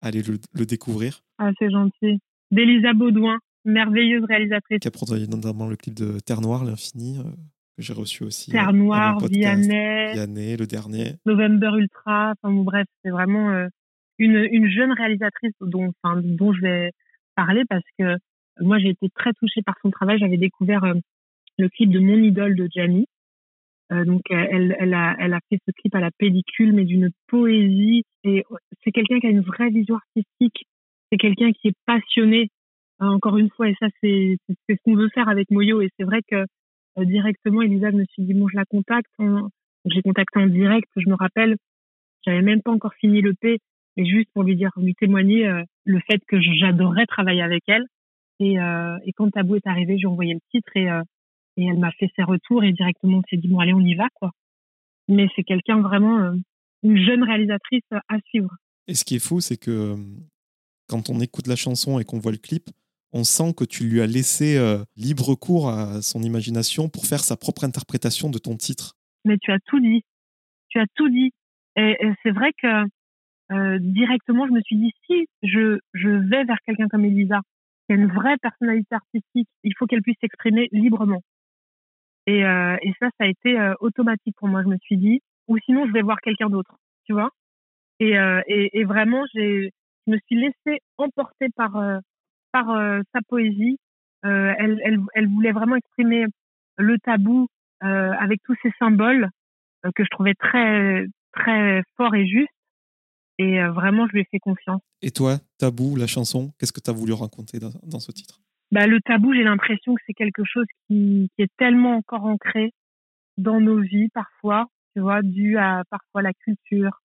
allez 0.04 0.22
le, 0.22 0.66
découvrir. 0.66 1.22
Ah, 1.40 1.52
c'est 1.58 1.72
gentil. 1.72 2.20
D'Elisa 2.52 2.94
Baudouin, 2.94 3.40
merveilleuse 3.66 4.26
réalisatrice. 4.26 4.80
Qui 4.80 4.88
a 4.88 4.92
produit 4.92 5.28
notamment 5.28 5.68
le 5.68 5.76
clip 5.76 5.96
de 5.96 6.20
Terre 6.20 6.42
Noire, 6.42 6.66
l'Infini, 6.66 7.20
euh, 7.20 7.24
que 7.24 7.82
j'ai 7.82 7.94
reçu 7.94 8.24
aussi. 8.24 8.52
Terre 8.52 8.70
euh, 8.70 8.74
Noire, 8.74 9.18
Vianney. 9.26 10.14
Vianney, 10.14 10.58
le 10.58 10.68
dernier. 10.68 11.16
November 11.26 11.72
Ultra. 11.78 12.34
Enfin, 12.44 12.54
bref, 12.54 12.86
c'est 13.04 13.10
vraiment 13.10 13.50
euh, 13.50 13.68
une, 14.20 14.48
une, 14.52 14.70
jeune 14.70 14.92
réalisatrice 14.92 15.54
dont, 15.62 15.92
enfin, 16.04 16.22
dont 16.24 16.54
je 16.54 16.62
vais 16.62 16.92
parler 17.36 17.64
parce 17.68 17.86
que 17.98 18.18
moi, 18.60 18.78
j'ai 18.78 18.90
été 18.90 19.10
très 19.16 19.34
touchée 19.34 19.64
par 19.64 19.76
son 19.82 19.90
travail. 19.90 20.20
J'avais 20.20 20.38
découvert 20.38 20.84
le 21.58 21.70
clip 21.70 21.90
de 21.90 22.00
Mon 22.00 22.22
idole 22.22 22.56
de 22.56 22.68
Gianni. 22.72 23.08
Euh, 23.92 24.06
donc 24.06 24.22
elle, 24.30 24.76
elle, 24.80 24.94
a, 24.94 25.16
elle 25.20 25.34
a 25.34 25.40
fait 25.50 25.60
ce 25.68 25.72
clip 25.72 25.94
à 25.96 26.00
la 26.00 26.12
pellicule, 26.12 26.74
mais 26.74 26.86
d'une 26.86 27.10
poésie. 27.28 28.04
Et 28.24 28.44
c'est 28.84 28.92
quelqu'un 28.92 29.20
qui 29.20 29.28
a 29.28 29.30
une 29.30 29.42
vraie 29.42 29.70
vision 29.70 29.96
artistique. 29.96 30.66
C'est 31.12 31.18
quelqu'un 31.18 31.52
qui 31.52 31.70
est 31.70 31.76
passionné. 31.86 32.50
Euh, 33.02 33.08
encore 33.08 33.38
une 33.38 33.50
fois, 33.50 33.70
et 33.70 33.76
ça 33.80 33.88
c'est 34.02 34.38
ce 34.50 34.76
qu'on 34.84 34.96
veut 34.96 35.10
faire 35.14 35.30
avec 35.30 35.52
Moyo. 35.52 35.82
Et 35.82 35.90
c'est 35.98 36.06
vrai 36.06 36.22
que 36.30 36.46
euh, 36.98 37.06
directement, 37.06 37.62
Elisa 37.62 37.92
me 37.92 38.06
suis 38.06 38.24
dit 38.24 38.34
bon, 38.34 38.48
je 38.48 38.56
la 38.56 38.66
contacte. 38.66 39.12
J'ai 39.86 40.02
contacté 40.02 40.40
en 40.40 40.48
direct. 40.48 40.90
Je 40.96 41.10
me 41.10 41.16
rappelle, 41.16 41.58
j'avais 42.26 42.42
même 42.42 42.62
pas 42.62 42.72
encore 42.72 42.94
fini 42.96 43.22
le 43.22 43.34
P, 43.34 43.60
mais 43.98 44.06
juste 44.06 44.30
pour 44.34 44.44
lui 44.44 44.56
dire, 44.56 44.72
lui 44.78 44.96
témoigner 44.96 45.46
le 45.84 46.00
fait 46.08 46.20
que 46.26 46.40
j'adorerais 46.40 47.06
travailler 47.06 47.42
avec 47.42 47.64
elle. 47.68 47.86
Et, 48.40 48.54
et 48.54 49.12
quand 49.12 49.30
Tabou 49.30 49.58
est 49.58 49.68
arrivé, 49.68 49.98
j'ai 49.98 50.08
envoyé 50.08 50.34
le 50.34 50.40
titre 50.52 50.72
et 50.76 50.88
et 51.58 51.66
elle 51.66 51.80
m'a 51.80 51.92
fait 51.92 52.10
ses 52.16 52.24
retours 52.24 52.64
et 52.64 52.72
directement 52.72 53.20
on 53.20 53.24
s'est 53.30 53.38
dit 53.38 53.48
bon 53.48 53.60
allez 53.60 53.74
on 53.74 53.80
y 53.80 53.96
va 53.96 54.08
quoi. 54.16 54.32
Mais 55.08 55.28
c'est 55.36 55.44
quelqu'un 55.44 55.82
vraiment 55.82 56.20
euh, 56.20 56.34
une 56.84 56.98
jeune 56.98 57.24
réalisatrice 57.24 57.84
à 57.92 58.20
suivre. 58.26 58.50
Et 58.88 58.96
ce 58.96 59.06
qui 59.06 59.16
est 59.16 59.26
fou 59.26 59.42
c'est 59.42 59.58
que 59.58 59.72
euh, 59.72 59.96
quand 60.88 61.10
on 61.10 61.20
écoute 61.20 61.48
la 61.48 61.56
chanson 61.56 62.00
et 62.00 62.06
qu'on 62.06 62.20
voit 62.20 62.32
le 62.32 62.38
clip, 62.38 62.70
on 63.14 63.24
sent 63.24 63.54
que 63.56 63.64
tu 63.64 63.88
lui 63.88 64.02
as 64.02 64.08
laissé 64.08 64.58
euh, 64.58 64.84
libre 64.96 65.36
cours 65.36 65.70
à 65.70 66.02
son 66.02 66.22
imagination 66.24 66.90
pour 66.90 67.06
faire 67.06 67.20
sa 67.20 67.38
propre 67.38 67.64
interprétation 67.64 68.30
de 68.30 68.40
ton 68.40 68.58
titre. 68.58 68.96
Mais 69.26 69.38
tu 69.38 69.52
as 69.52 69.60
tout 69.68 69.80
dit. 69.80 70.04
Tu 70.70 70.80
as 70.80 70.88
tout 70.96 71.10
dit. 71.10 71.32
Et, 71.76 71.96
c'est 72.24 72.32
vrai 72.32 72.52
que 72.62 72.88
directement, 73.78 74.48
je 74.48 74.52
me 74.52 74.62
suis 74.62 74.76
dit, 74.76 74.92
si 75.06 75.28
je, 75.44 75.80
je 75.94 76.10
vais 76.10 76.44
vers 76.44 76.58
quelqu'un 76.66 76.88
comme 76.88 77.06
Elisa, 77.06 77.42
qui 77.88 77.94
a 77.94 77.96
une 77.96 78.08
vraie 78.08 78.38
personnalité 78.38 78.96
artistique, 78.96 79.48
il 79.64 79.74
faut 79.78 79.86
qu'elle 79.86 80.02
puisse 80.02 80.18
s'exprimer 80.22 80.70
librement. 80.72 81.22
Et, 82.26 82.46
euh, 82.46 82.78
et 82.82 82.94
ça, 83.00 83.08
ça 83.18 83.26
a 83.26 83.28
été 83.28 83.60
euh, 83.60 83.74
automatique 83.80 84.36
pour 84.38 84.48
moi. 84.48 84.64
Je 84.64 84.70
me 84.70 84.78
suis 84.78 84.98
dit, 84.98 85.22
ou 85.48 85.58
sinon, 85.66 85.86
je 85.88 85.92
vais 85.92 86.02
voir 86.02 86.20
quelqu'un 86.22 86.50
d'autre, 86.50 86.76
tu 87.06 87.14
vois. 87.14 87.30
Et, 88.00 88.18
euh, 88.18 88.42
et, 88.48 88.80
et, 88.80 88.84
vraiment, 88.86 89.24
j'ai, 89.34 89.72
je 90.08 90.12
me 90.12 90.18
suis 90.26 90.36
laissée 90.36 90.80
emporter 90.98 91.48
par 91.56 91.76
euh, 91.78 92.00
par 92.52 92.68
sa 93.14 93.20
poésie. 93.28 93.80
elle, 94.22 94.80
elle, 94.84 95.00
elle 95.16 95.28
voulait 95.28 95.52
vraiment 95.52 95.76
exprimer 95.76 96.26
le 96.78 97.00
tabou 97.00 97.48
avec 97.80 98.42
tous 98.44 98.56
ces 98.62 98.72
symboles 98.78 99.28
que 99.96 100.04
je 100.04 100.10
trouvais 100.12 100.36
très 100.36 101.08
très 101.32 101.82
forts 101.98 102.14
et 102.14 102.28
justes. 102.28 102.54
Et 103.40 103.60
vraiment, 103.64 104.06
je 104.06 104.12
lui 104.12 104.22
ai 104.22 104.28
fait 104.30 104.38
confiance. 104.38 104.84
Et 105.02 105.10
toi, 105.10 105.40
tabou, 105.58 105.96
la 105.96 106.06
chanson, 106.06 106.54
qu'est-ce 106.60 106.72
que 106.72 106.80
tu 106.80 106.92
as 106.92 106.94
voulu 106.94 107.14
raconter 107.14 107.58
dans, 107.58 107.72
dans 107.82 108.00
ce 108.00 108.12
titre? 108.12 108.43
Bah, 108.74 108.88
le 108.88 109.00
tabou, 109.02 109.34
j'ai 109.36 109.44
l'impression 109.44 109.94
que 109.94 110.02
c'est 110.08 110.14
quelque 110.14 110.44
chose 110.44 110.66
qui, 110.88 111.30
qui, 111.36 111.44
est 111.44 111.52
tellement 111.58 111.96
encore 111.98 112.26
ancré 112.26 112.72
dans 113.38 113.62
nos 113.62 113.80
vies 113.80 114.10
parfois, 114.16 114.66
tu 114.96 115.02
vois, 115.02 115.22
dû 115.22 115.58
à 115.60 115.84
parfois 115.92 116.24
la 116.24 116.34
culture, 116.34 117.00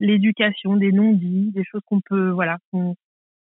l'éducation, 0.00 0.76
des 0.76 0.90
non-dits, 0.90 1.50
des 1.52 1.64
choses 1.64 1.82
qu'on 1.86 2.00
peut, 2.00 2.30
voilà, 2.30 2.56
qu'on 2.72 2.96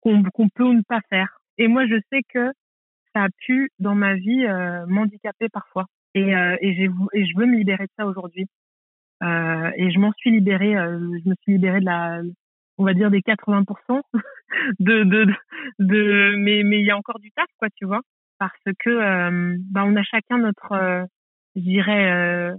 qu'on 0.01 0.49
peut 0.49 0.65
ou 0.65 0.73
ne 0.73 0.81
pas 0.81 0.99
faire. 1.09 1.39
Et 1.57 1.69
moi, 1.69 1.87
je 1.87 1.95
sais 2.11 2.21
que 2.27 2.51
ça 3.15 3.23
a 3.23 3.27
pu, 3.45 3.69
dans 3.79 3.95
ma 3.95 4.15
vie, 4.15 4.45
euh, 4.45 4.85
m'handicaper 4.87 5.47
parfois. 5.47 5.85
Et, 6.15 6.35
euh, 6.35 6.57
et, 6.59 6.71
et 7.13 7.25
je 7.25 7.37
veux 7.37 7.45
me 7.45 7.55
libérer 7.55 7.85
de 7.85 7.91
ça 7.97 8.05
aujourd'hui. 8.05 8.47
Euh, 9.23 9.71
et 9.77 9.89
je 9.91 9.99
m'en 9.99 10.11
suis 10.17 10.31
libérée. 10.31 10.75
Euh, 10.75 10.99
je 11.23 11.29
me 11.29 11.35
suis 11.43 11.53
libérée 11.53 11.79
de 11.79 11.85
la, 11.85 12.21
on 12.77 12.85
va 12.85 12.93
dire 12.93 13.11
des 13.11 13.21
80% 13.21 14.01
de, 14.79 15.03
de, 15.03 15.33
de, 15.79 16.35
mais 16.37 16.63
mais 16.63 16.79
il 16.79 16.85
y 16.85 16.91
a 16.91 16.97
encore 16.97 17.19
du 17.19 17.31
taf 17.31 17.47
quoi 17.57 17.69
tu 17.75 17.85
vois. 17.85 18.01
Parce 18.39 18.75
que 18.79 18.89
euh, 18.89 19.57
bah 19.71 19.83
on 19.85 19.95
a 19.95 20.03
chacun 20.03 20.39
notre 20.39 20.71
euh, 20.73 21.05
je 21.55 21.61
dirais 21.61 22.11
euh, 22.11 22.55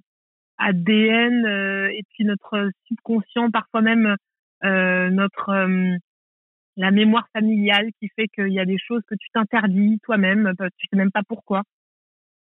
ADN 0.59 1.47
et 1.93 2.03
puis 2.11 2.25
notre 2.25 2.71
subconscient 2.87 3.51
parfois 3.51 3.83
même 3.83 4.17
notre 4.63 5.69
la 6.77 6.91
mémoire 6.91 7.29
familiale 7.33 7.91
qui 8.01 8.09
fait 8.17 8.29
qu'il 8.29 8.53
y 8.53 8.61
a 8.61 8.65
des 8.65 8.79
choses 8.79 9.03
que 9.07 9.15
tu 9.15 9.29
t'interdis 9.33 9.99
toi-même 10.05 10.53
tu 10.79 10.87
sais 10.87 10.97
même 10.97 11.11
pas 11.11 11.23
pourquoi. 11.27 11.63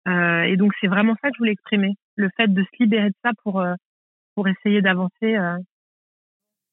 Et 0.07 0.55
donc 0.57 0.73
c'est 0.79 0.87
vraiment 0.87 1.15
ça 1.21 1.29
que 1.29 1.35
je 1.35 1.39
voulais 1.39 1.53
exprimer. 1.53 1.93
Le 2.15 2.29
fait 2.37 2.47
de 2.47 2.63
se 2.63 2.83
libérer 2.83 3.09
de 3.09 3.15
ça 3.23 3.31
pour 3.43 3.65
pour 4.35 4.47
essayer 4.47 4.81
d'avancer 4.81 5.35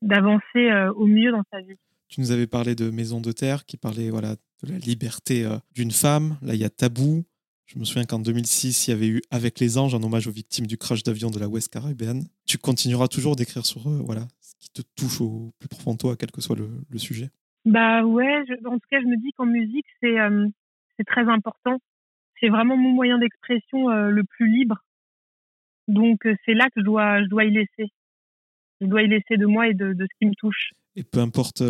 d'avancer 0.03 0.71
au 0.97 1.07
mieux 1.07 1.33
dans 1.33 1.43
sa 1.51 1.61
vie 1.61 1.79
Tu 2.09 2.21
nous 2.21 2.31
avais 2.31 2.47
parlé 2.47 2.75
de 2.75 2.91
Maison 2.91 3.21
de 3.21 3.33
Terre, 3.33 3.65
qui 3.65 3.77
parlait 3.77 4.11
voilà, 4.11 4.37
de 4.63 4.73
la 4.73 4.79
liberté 4.79 5.45
euh, 5.45 5.57
d'une 5.75 5.91
femme. 5.91 6.39
Là, 6.43 6.55
il 6.55 6.61
y 6.61 6.65
a 6.65 6.71
Tabou. 6.71 7.25
Je 7.67 7.79
me 7.79 7.85
souviens 7.85 8.05
qu'en 8.05 8.19
2006, 8.19 8.87
il 8.87 8.91
y 8.91 8.95
avait 8.95 9.09
eu 9.09 9.23
Avec 9.31 9.59
les 9.61 9.79
anges, 9.79 9.95
en 9.95 10.03
hommage 10.03 10.27
aux 10.27 10.33
victimes 10.33 10.67
du 10.67 10.77
crash 10.77 11.03
d'avion 11.03 11.31
de 11.31 11.39
la 11.39 11.49
West 11.49 11.73
Caribbean. 11.73 12.23
Tu 12.47 12.59
continueras 12.59 13.09
toujours 13.09 13.37
d'écrire 13.37 13.65
sur 13.65 13.87
euh, 13.89 14.01
voilà, 14.05 14.23
ce 14.41 14.55
qui 14.61 14.71
te 14.71 14.83
touche 14.97 15.21
au 15.21 15.53
plus 15.59 15.69
profond 15.69 15.93
de 15.93 15.99
toi, 15.99 16.17
quel 16.19 16.31
que 16.31 16.41
soit 16.41 16.57
le, 16.57 16.99
sujet 16.99 17.31
Bah 17.65 18.05
ouais, 18.05 18.43
en 18.67 18.75
tout 18.75 18.89
cas, 18.91 19.01
je 19.01 19.07
me 19.07 19.17
dis 19.17 19.33
qu'en 19.33 19.47
musique, 19.47 19.87
c'est 20.01 20.19
euh, 20.19 20.47
très 21.07 21.29
important. 21.29 21.79
C'est 22.41 22.49
vraiment 22.49 22.77
mon 22.77 22.91
moyen 22.91 23.19
d'expression 23.19 23.89
le 23.89 24.25
plus 24.25 24.49
libre. 24.49 24.83
Donc, 25.87 26.27
c'est 26.45 26.55
là 26.55 26.67
que 26.67 26.81
je 26.81 26.83
dois, 26.83 27.23
je 27.23 27.29
dois 27.29 27.45
y 27.45 27.53
laisser. 27.53 27.93
Je 28.83 28.87
dois 28.87 29.03
y 29.03 29.09
laisser 29.09 29.39
de 29.39 29.47
moi 29.47 29.69
et 29.69 29.75
de, 29.75 29.95
de 29.95 30.05
ce 30.05 30.19
qui 30.19 30.27
me 30.27 30.35
touche. 30.35 30.73
Et 30.97 31.05
peu 31.05 31.21
importe 31.21 31.63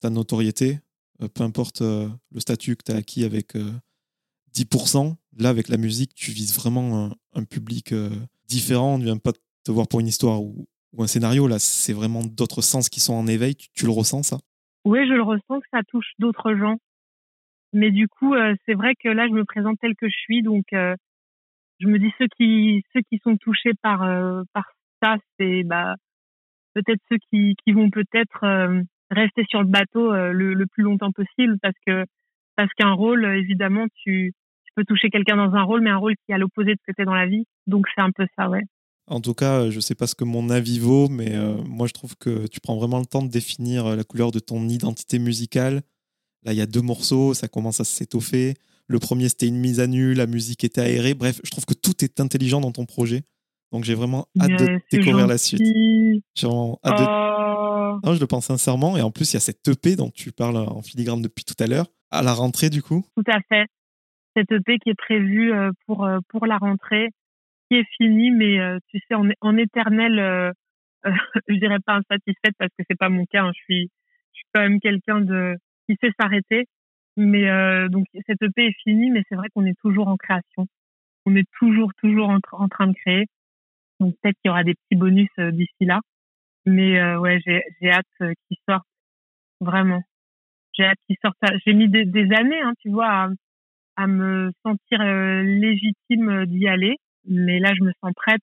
ta 0.00 0.10
notoriété, 0.10 0.78
euh, 1.22 1.28
peu 1.28 1.42
importe 1.42 1.82
euh, 1.82 2.08
le 2.32 2.40
statut 2.40 2.76
que 2.76 2.84
tu 2.84 2.92
as 2.92 2.96
acquis 2.96 3.24
avec 3.24 3.54
10%, 4.54 5.12
euh, 5.12 5.14
là, 5.38 5.48
avec 5.48 5.68
la 5.68 5.76
musique, 5.76 6.14
tu 6.14 6.30
vises 6.30 6.54
vraiment 6.54 7.10
un, 7.34 7.44
public 7.44 7.94
différent. 8.46 8.94
On 8.94 8.98
ne 8.98 9.04
vient 9.04 9.18
pas 9.18 9.32
te 9.64 9.70
voir 9.70 9.88
pour 9.88 10.00
une 10.00 10.06
histoire 10.06 10.42
ou, 10.42 10.66
un 10.98 11.06
scénario. 11.06 11.46
Là, 11.46 11.58
c'est 11.58 11.92
vraiment 11.92 12.22
d'autres 12.24 12.62
sens 12.62 12.88
qui 12.88 13.00
sont 13.00 13.14
en 13.14 13.26
éveil. 13.26 13.54
Tu, 13.54 13.84
le 13.84 13.92
ressens, 13.92 14.24
ça? 14.24 14.38
Oui, 14.84 15.06
je 15.06 15.12
le 15.12 15.22
ressens 15.22 15.60
que 15.60 15.66
ça 15.72 15.82
touche 15.88 16.10
d'autres 16.18 16.54
gens. 16.54 16.76
Mais 17.72 17.90
du 17.90 18.08
coup, 18.08 18.34
c'est 18.64 18.74
vrai 18.74 18.94
que 18.96 19.08
là, 19.08 19.28
je 19.28 19.32
me 19.32 19.44
présente 19.44 19.78
tel 19.80 19.94
que 19.94 20.08
je 20.08 20.16
suis. 20.16 20.42
Donc, 20.42 20.64
je 20.72 21.86
me 21.86 21.98
dis 21.98 22.10
ceux 22.18 22.26
qui, 22.36 22.82
ceux 22.92 23.02
qui 23.02 23.20
sont 23.22 23.36
touchés 23.36 23.74
par, 23.82 24.00
par 24.52 24.64
ça, 25.02 25.18
c'est 25.38 25.62
bah, 25.62 25.94
peut-être 26.82 27.00
ceux 27.10 27.18
qui, 27.30 27.54
vont 27.72 27.90
peut-être 27.90 28.44
rester 29.10 29.44
sur 29.48 29.60
le 29.60 29.68
bateau 29.68 30.12
euh, 30.12 30.32
le, 30.32 30.66
plus 30.66 30.82
longtemps 30.82 31.12
possible 31.12 31.58
parce 31.62 31.76
que 31.86 32.04
parce 32.56 32.70
qu'un 32.76 32.92
rôle, 32.92 33.24
évidemment, 33.24 33.86
tu, 34.02 34.32
peux 34.74 34.84
toucher 34.84 35.10
quelqu'un 35.10 35.36
dans 35.36 35.54
un 35.56 35.62
rôle, 35.62 35.80
mais 35.80 35.90
un 35.90 35.96
rôle 35.96 36.14
qui 36.14 36.30
est 36.30 36.34
à 36.34 36.38
l'opposé 36.38 36.70
de 36.70 36.78
ce 36.80 36.92
que 36.92 36.94
tu 36.94 37.02
es 37.02 37.04
dans 37.04 37.14
la 37.14 37.26
vie. 37.26 37.44
Donc 37.66 37.86
c'est 37.92 38.00
un 38.00 38.12
peu 38.12 38.26
ça, 38.36 38.48
ouais. 38.48 38.62
En 39.08 39.20
tout 39.20 39.34
cas, 39.34 39.70
je 39.70 39.80
sais 39.80 39.96
pas 39.96 40.06
ce 40.06 40.14
que 40.14 40.22
mon 40.22 40.50
avis 40.50 40.78
vaut, 40.78 41.08
mais 41.08 41.34
euh, 41.34 41.56
moi 41.66 41.88
je 41.88 41.92
trouve 41.94 42.16
que 42.16 42.46
tu 42.46 42.60
prends 42.60 42.76
vraiment 42.76 43.00
le 43.00 43.06
temps 43.06 43.22
de 43.22 43.30
définir 43.30 43.86
euh, 43.86 43.96
la 43.96 44.04
couleur 44.04 44.30
de 44.30 44.38
ton 44.38 44.68
identité 44.68 45.18
musicale. 45.18 45.82
Là, 46.44 46.52
il 46.52 46.58
y 46.58 46.60
a 46.60 46.66
deux 46.66 46.82
morceaux, 46.82 47.34
ça 47.34 47.48
commence 47.48 47.80
à 47.80 47.84
s'étoffer. 47.84 48.54
Le 48.86 49.00
premier, 49.00 49.28
c'était 49.28 49.48
une 49.48 49.58
mise 49.58 49.80
à 49.80 49.88
nu, 49.88 50.14
la 50.14 50.26
musique 50.26 50.62
était 50.62 50.80
aérée. 50.80 51.14
Bref, 51.14 51.40
je 51.42 51.50
trouve 51.50 51.64
que 51.64 51.74
tout 51.74 52.04
est 52.04 52.20
intelligent 52.20 52.60
dans 52.60 52.70
ton 52.70 52.86
projet. 52.86 53.22
Donc 53.72 53.84
j'ai 53.84 53.94
vraiment 53.94 54.26
hâte 54.40 54.50
de 54.50 54.80
découvrir 54.90 55.26
la 55.26 55.38
suite. 55.38 55.60
J'ai 56.34 56.46
vraiment 56.46 56.78
hâte 56.84 56.98
de 56.98 57.04
oh, 57.04 58.00
non, 58.04 58.14
je 58.14 58.20
le 58.20 58.26
pense 58.26 58.46
sincèrement. 58.46 58.96
Et 58.96 59.02
en 59.02 59.10
plus, 59.10 59.32
il 59.32 59.34
y 59.34 59.36
a 59.36 59.40
cette 59.40 59.66
EP 59.66 59.96
dont 59.96 60.10
tu 60.10 60.32
parles 60.32 60.56
en 60.56 60.82
filigrane 60.82 61.22
depuis 61.22 61.44
tout 61.44 61.62
à 61.62 61.66
l'heure, 61.66 61.86
à 62.10 62.22
la 62.22 62.32
rentrée 62.32 62.70
du 62.70 62.82
coup. 62.82 63.04
Tout 63.16 63.30
à 63.30 63.40
fait. 63.48 63.66
Cette 64.36 64.52
EP 64.52 64.78
qui 64.78 64.90
est 64.90 64.94
prévue 64.94 65.52
euh, 65.52 65.70
pour, 65.86 66.04
euh, 66.04 66.18
pour 66.28 66.46
la 66.46 66.58
rentrée, 66.58 67.08
qui 67.68 67.78
est 67.78 67.86
finie, 67.96 68.30
mais 68.30 68.60
euh, 68.60 68.78
tu 68.88 68.98
sais, 69.08 69.14
en, 69.14 69.28
en 69.40 69.56
éternel, 69.56 70.52
je 71.48 71.54
dirais 71.54 71.80
pas 71.84 71.94
insatisfaite 71.94 72.54
parce 72.58 72.70
que 72.78 72.84
c'est 72.88 72.98
pas 72.98 73.08
mon 73.08 73.24
cas. 73.26 73.44
Hein. 73.44 73.52
Je, 73.54 73.62
suis, 73.62 73.90
je 74.32 74.38
suis 74.38 74.46
quand 74.54 74.62
même 74.62 74.80
quelqu'un 74.80 75.20
de 75.20 75.56
qui 75.88 75.96
sait 76.00 76.12
s'arrêter. 76.20 76.66
Mais 77.16 77.48
donc, 77.88 78.06
cette 78.28 78.40
EP 78.40 78.66
est 78.66 78.76
finie, 78.84 79.10
mais 79.10 79.24
c'est 79.28 79.34
vrai 79.34 79.48
qu'on 79.52 79.64
est 79.64 79.76
toujours 79.82 80.06
en 80.06 80.16
création. 80.16 80.68
On 81.26 81.34
est 81.34 81.48
toujours, 81.58 81.90
toujours 82.00 82.28
en, 82.28 82.38
en 82.52 82.68
train 82.68 82.86
de 82.86 82.92
créer. 82.92 83.26
Donc, 84.00 84.14
peut-être 84.22 84.36
qu'il 84.42 84.48
y 84.48 84.50
aura 84.50 84.64
des 84.64 84.74
petits 84.74 84.96
bonus 84.98 85.30
d'ici 85.38 85.84
là. 85.84 86.00
Mais 86.66 86.98
euh, 87.00 87.18
ouais, 87.18 87.40
j'ai 87.46 87.62
j'ai 87.80 87.90
hâte 87.90 88.06
euh, 88.22 88.32
qu'il 88.48 88.58
sorte 88.68 88.86
vraiment. 89.60 90.02
J'ai 90.74 90.84
hâte 90.84 90.98
qu'il 91.06 91.16
sorte. 91.24 91.36
J'ai 91.66 91.74
mis 91.74 91.88
des, 91.88 92.04
des 92.06 92.32
années, 92.34 92.60
hein, 92.62 92.74
tu 92.80 92.90
vois, 92.90 93.08
à, 93.08 93.28
à 93.96 94.06
me 94.08 94.52
sentir 94.64 95.00
euh, 95.02 95.42
légitime 95.42 96.46
d'y 96.46 96.68
aller. 96.68 96.96
Mais 97.26 97.60
là, 97.60 97.72
je 97.78 97.84
me 97.84 97.92
sens 98.02 98.12
prête. 98.16 98.42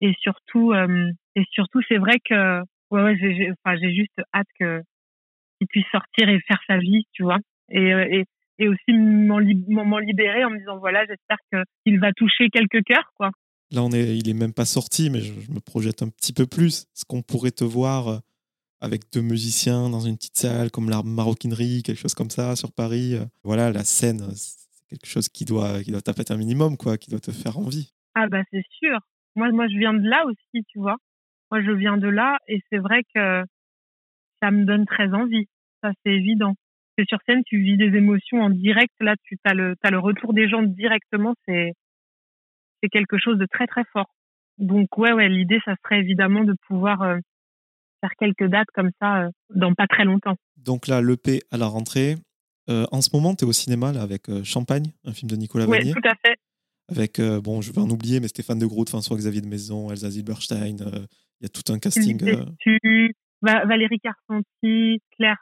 Et 0.00 0.14
surtout, 0.20 0.74
et 0.74 1.44
surtout, 1.52 1.80
c'est 1.88 1.98
vrai 1.98 2.18
que 2.24 2.60
ouais, 2.90 3.02
ouais 3.02 3.16
j'ai 3.20 3.50
enfin, 3.52 3.76
j'ai 3.80 3.92
juste 3.94 4.20
hâte 4.34 4.46
que 4.60 4.82
qu'il 5.58 5.68
puisse 5.68 5.86
sortir 5.92 6.28
et 6.28 6.40
faire 6.48 6.60
sa 6.68 6.78
vie, 6.78 7.04
tu 7.12 7.22
vois. 7.24 7.38
Et, 7.70 7.90
et, 7.90 8.24
et 8.58 8.68
aussi 8.68 8.92
m'en 8.92 9.38
libérer 9.98 10.44
en 10.44 10.50
me 10.50 10.58
disant 10.58 10.78
voilà, 10.78 11.04
j'espère 11.06 11.38
que 11.52 11.64
qu'il 11.84 12.00
va 12.00 12.12
toucher 12.12 12.48
quelques 12.50 12.84
cœurs, 12.84 13.10
quoi. 13.16 13.30
Là, 13.70 13.82
on 13.82 13.90
est, 13.90 14.16
il 14.16 14.28
est 14.28 14.34
même 14.34 14.54
pas 14.54 14.64
sorti, 14.64 15.10
mais 15.10 15.20
je, 15.20 15.32
me 15.52 15.60
projette 15.60 16.02
un 16.02 16.08
petit 16.08 16.32
peu 16.32 16.46
plus. 16.46 16.82
Est-ce 16.82 17.04
qu'on 17.04 17.22
pourrait 17.22 17.50
te 17.50 17.64
voir 17.64 18.08
euh, 18.08 18.18
avec 18.80 19.02
deux 19.12 19.20
musiciens 19.20 19.90
dans 19.90 20.00
une 20.00 20.16
petite 20.16 20.38
salle 20.38 20.70
comme 20.70 20.88
la 20.88 21.02
maroquinerie, 21.02 21.82
quelque 21.82 21.98
chose 21.98 22.14
comme 22.14 22.30
ça 22.30 22.56
sur 22.56 22.72
Paris 22.72 23.14
euh, 23.14 23.24
Voilà, 23.44 23.70
la 23.70 23.84
scène, 23.84 24.22
c'est 24.34 24.88
quelque 24.88 25.06
chose 25.06 25.28
qui 25.28 25.44
doit, 25.44 25.82
qui 25.82 25.90
doit 25.90 26.00
un 26.06 26.36
minimum, 26.36 26.76
quoi, 26.78 26.96
qui 26.96 27.10
doit 27.10 27.20
te 27.20 27.30
faire 27.30 27.58
envie. 27.58 27.92
Ah 28.14 28.26
bah 28.26 28.42
c'est 28.50 28.64
sûr. 28.70 28.98
Moi, 29.36 29.50
moi, 29.52 29.68
je 29.68 29.78
viens 29.78 29.92
de 29.92 30.08
là 30.08 30.24
aussi, 30.26 30.64
tu 30.68 30.78
vois. 30.78 30.96
Moi, 31.50 31.62
je 31.62 31.70
viens 31.70 31.96
de 31.96 32.08
là 32.08 32.38
et 32.48 32.60
c'est 32.70 32.78
vrai 32.78 33.02
que 33.14 33.44
ça 34.42 34.50
me 34.50 34.64
donne 34.64 34.86
très 34.86 35.12
envie. 35.12 35.46
Ça, 35.82 35.92
c'est 36.02 36.12
évident. 36.12 36.54
Que 36.96 37.04
sur 37.04 37.18
scène, 37.26 37.42
tu 37.44 37.62
vis 37.62 37.76
des 37.76 37.96
émotions 37.96 38.40
en 38.42 38.50
direct. 38.50 38.92
Là, 39.00 39.14
tu 39.22 39.36
as 39.44 39.54
le, 39.54 39.76
as 39.82 39.90
le 39.90 39.98
retour 39.98 40.32
des 40.32 40.48
gens 40.48 40.62
directement. 40.62 41.34
C'est, 41.46 41.72
c'est 42.82 42.88
quelque 42.88 43.18
chose 43.18 43.38
de 43.38 43.46
très 43.46 43.66
très 43.66 43.84
fort. 43.92 44.10
Donc 44.58 44.98
ouais, 44.98 45.12
ouais, 45.12 45.28
l'idée, 45.28 45.60
ça 45.64 45.74
serait 45.82 46.00
évidemment 46.00 46.44
de 46.44 46.54
pouvoir 46.66 47.02
euh, 47.02 47.18
faire 48.00 48.10
quelques 48.18 48.50
dates 48.50 48.68
comme 48.74 48.90
ça 49.00 49.22
euh, 49.22 49.30
dans 49.54 49.72
pas 49.74 49.86
très 49.86 50.04
longtemps. 50.04 50.36
Donc 50.56 50.88
là, 50.88 51.00
l'EP 51.00 51.40
à 51.50 51.56
la 51.56 51.66
rentrée. 51.66 52.16
Euh, 52.68 52.84
en 52.92 53.00
ce 53.00 53.10
moment, 53.14 53.34
tu 53.34 53.44
es 53.44 53.48
au 53.48 53.52
cinéma 53.52 53.92
là, 53.92 54.02
avec 54.02 54.26
Champagne, 54.44 54.92
un 55.04 55.12
film 55.12 55.30
de 55.30 55.36
Nicolas 55.36 55.66
Vanier. 55.66 55.94
Oui, 55.94 56.00
tout 56.02 56.08
à 56.08 56.14
fait. 56.24 56.36
Avec, 56.90 57.20
bon, 57.20 57.60
je 57.60 57.72
vais 57.72 57.80
en 57.80 57.90
oublier, 57.90 58.18
mais 58.18 58.28
Stéphane 58.28 58.58
de 58.58 58.66
Groot, 58.66 58.88
François-Xavier 58.88 59.42
de 59.42 59.46
Maison, 59.46 59.90
Elsa 59.90 60.10
Zilberstein. 60.10 60.76
Il 61.40 61.42
y 61.42 61.46
a 61.46 61.48
tout 61.48 61.72
un 61.72 61.78
casting. 61.78 62.18
Valérie 63.42 64.00
Carpentier, 64.00 65.00
Claire 65.16 65.38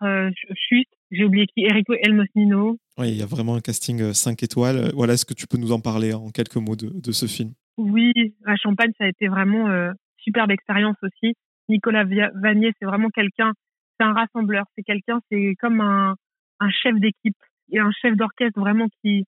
Chute, 0.54 0.88
j'ai 1.10 1.24
oublié 1.24 1.46
qui, 1.46 1.64
Erico 1.64 1.94
Elmosnino. 1.94 2.78
Oui, 2.98 3.08
il 3.10 3.16
y 3.16 3.22
a 3.22 3.26
vraiment 3.26 3.54
un 3.54 3.60
casting 3.60 4.12
5 4.12 4.42
étoiles. 4.42 4.90
Voilà, 4.94 5.14
est-ce 5.14 5.26
que 5.26 5.34
tu 5.34 5.46
peux 5.46 5.58
nous 5.58 5.72
en 5.72 5.80
parler 5.80 6.12
en 6.12 6.30
quelques 6.30 6.56
mots 6.56 6.76
de, 6.76 6.88
de 6.88 7.12
ce 7.12 7.26
film? 7.26 7.52
Oui, 7.76 8.12
à 8.44 8.56
Champagne, 8.56 8.92
ça 8.98 9.04
a 9.04 9.08
été 9.08 9.28
vraiment 9.28 9.68
euh, 9.68 9.92
superbe 10.16 10.50
expérience 10.50 10.96
aussi. 11.02 11.34
Nicolas 11.68 12.04
Vanier, 12.34 12.72
c'est 12.78 12.86
vraiment 12.86 13.10
quelqu'un, 13.10 13.52
c'est 13.98 14.06
un 14.06 14.12
rassembleur, 14.12 14.64
c'est 14.76 14.82
quelqu'un, 14.82 15.20
c'est 15.30 15.54
comme 15.60 15.80
un, 15.80 16.14
un 16.60 16.70
chef 16.70 16.94
d'équipe 16.96 17.36
et 17.70 17.78
un 17.78 17.90
chef 17.90 18.16
d'orchestre 18.16 18.58
vraiment 18.58 18.86
qui, 19.02 19.24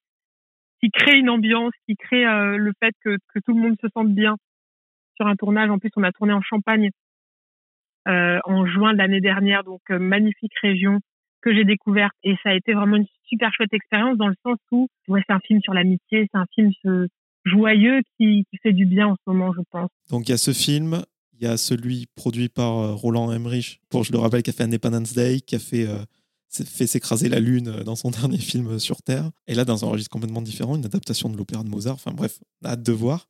qui 0.81 0.91
crée 0.91 1.18
une 1.18 1.31
ambiance, 1.31 1.72
qui 1.87 1.97
crée 1.97 2.26
euh, 2.26 2.57
le 2.57 2.72
fait 2.81 2.95
que, 3.05 3.16
que 3.35 3.41
tout 3.45 3.55
le 3.55 3.61
monde 3.61 3.76
se 3.81 3.89
sente 3.93 4.14
bien 4.14 4.37
sur 5.16 5.26
un 5.26 5.37
tournage. 5.37 5.70
En 5.70 5.79
plus, 5.79 5.91
on 5.97 6.05
a 6.05 6.12
tourné 6.12 6.33
en 6.33 6.43
Champagne 6.43 6.91
euh, 8.07 8.39
en 8.45 8.66
juin 8.66 8.93
de 8.93 8.99
l'année 8.99 9.20
dernière, 9.20 9.64
donc 9.64 9.83
euh, 9.91 9.99
magnifique 9.99 10.57
région 10.62 11.01
que 11.43 11.55
j'ai 11.55 11.64
découverte 11.64 12.14
et 12.24 12.34
ça 12.43 12.51
a 12.51 12.55
été 12.55 12.72
vraiment 12.74 12.97
une 12.97 13.07
super 13.28 13.53
chouette 13.53 13.72
expérience 13.72 14.16
dans 14.16 14.28
le 14.28 14.34
sens 14.45 14.59
où 14.70 14.89
ouais, 15.09 15.22
c'est 15.26 15.34
un 15.34 15.41
film 15.41 15.61
sur 15.62 15.74
l'amitié, 15.74 16.28
c'est 16.32 16.39
un 16.39 16.47
film 16.55 16.72
joyeux 17.45 18.01
qui, 18.16 18.45
qui, 18.51 18.59
fait 18.62 18.72
du 18.72 18.86
bien 18.86 19.09
en 19.09 19.14
ce 19.14 19.22
moment, 19.26 19.53
je 19.53 19.61
pense. 19.70 19.91
Donc 20.11 20.28
il 20.28 20.32
y 20.32 20.34
a 20.34 20.39
ce 20.39 20.53
film, 20.53 21.03
il 21.34 21.45
y 21.45 21.47
a 21.47 21.57
celui 21.57 22.07
produit 22.14 22.49
par 22.49 22.78
euh, 22.78 22.95
Roland 22.95 23.30
Emmerich, 23.32 23.80
pour 23.91 24.05
je 24.05 24.12
le 24.12 24.18
rappelle, 24.18 24.43
qui 24.43 24.51
a 24.51 24.53
fait 24.53 24.64
Independence 24.64 25.14
Day, 25.14 25.41
qui 25.41 25.57
a 25.57 25.59
fait 25.59 25.86
fait 26.51 26.86
s'écraser 26.86 27.28
la 27.28 27.41
lune 27.41 27.82
dans 27.84 27.95
son 27.95 28.11
dernier 28.22 28.39
film 28.39 28.78
sur 28.78 29.03
Terre. 29.03 29.30
Et 29.47 29.55
là, 29.55 29.64
dans 29.64 29.84
un 29.84 29.89
registre 29.89 30.11
complètement 30.11 30.43
différent, 30.43 30.76
une 30.76 30.86
adaptation 30.86 31.28
de 31.28 31.36
l'opéra 31.36 31.62
de 31.62 31.68
Mozart. 31.68 31.95
Enfin 31.95 32.12
bref, 32.12 32.39
on 32.62 32.68
a 32.68 32.72
hâte 32.72 32.82
de 32.82 32.93
voir. 32.93 33.28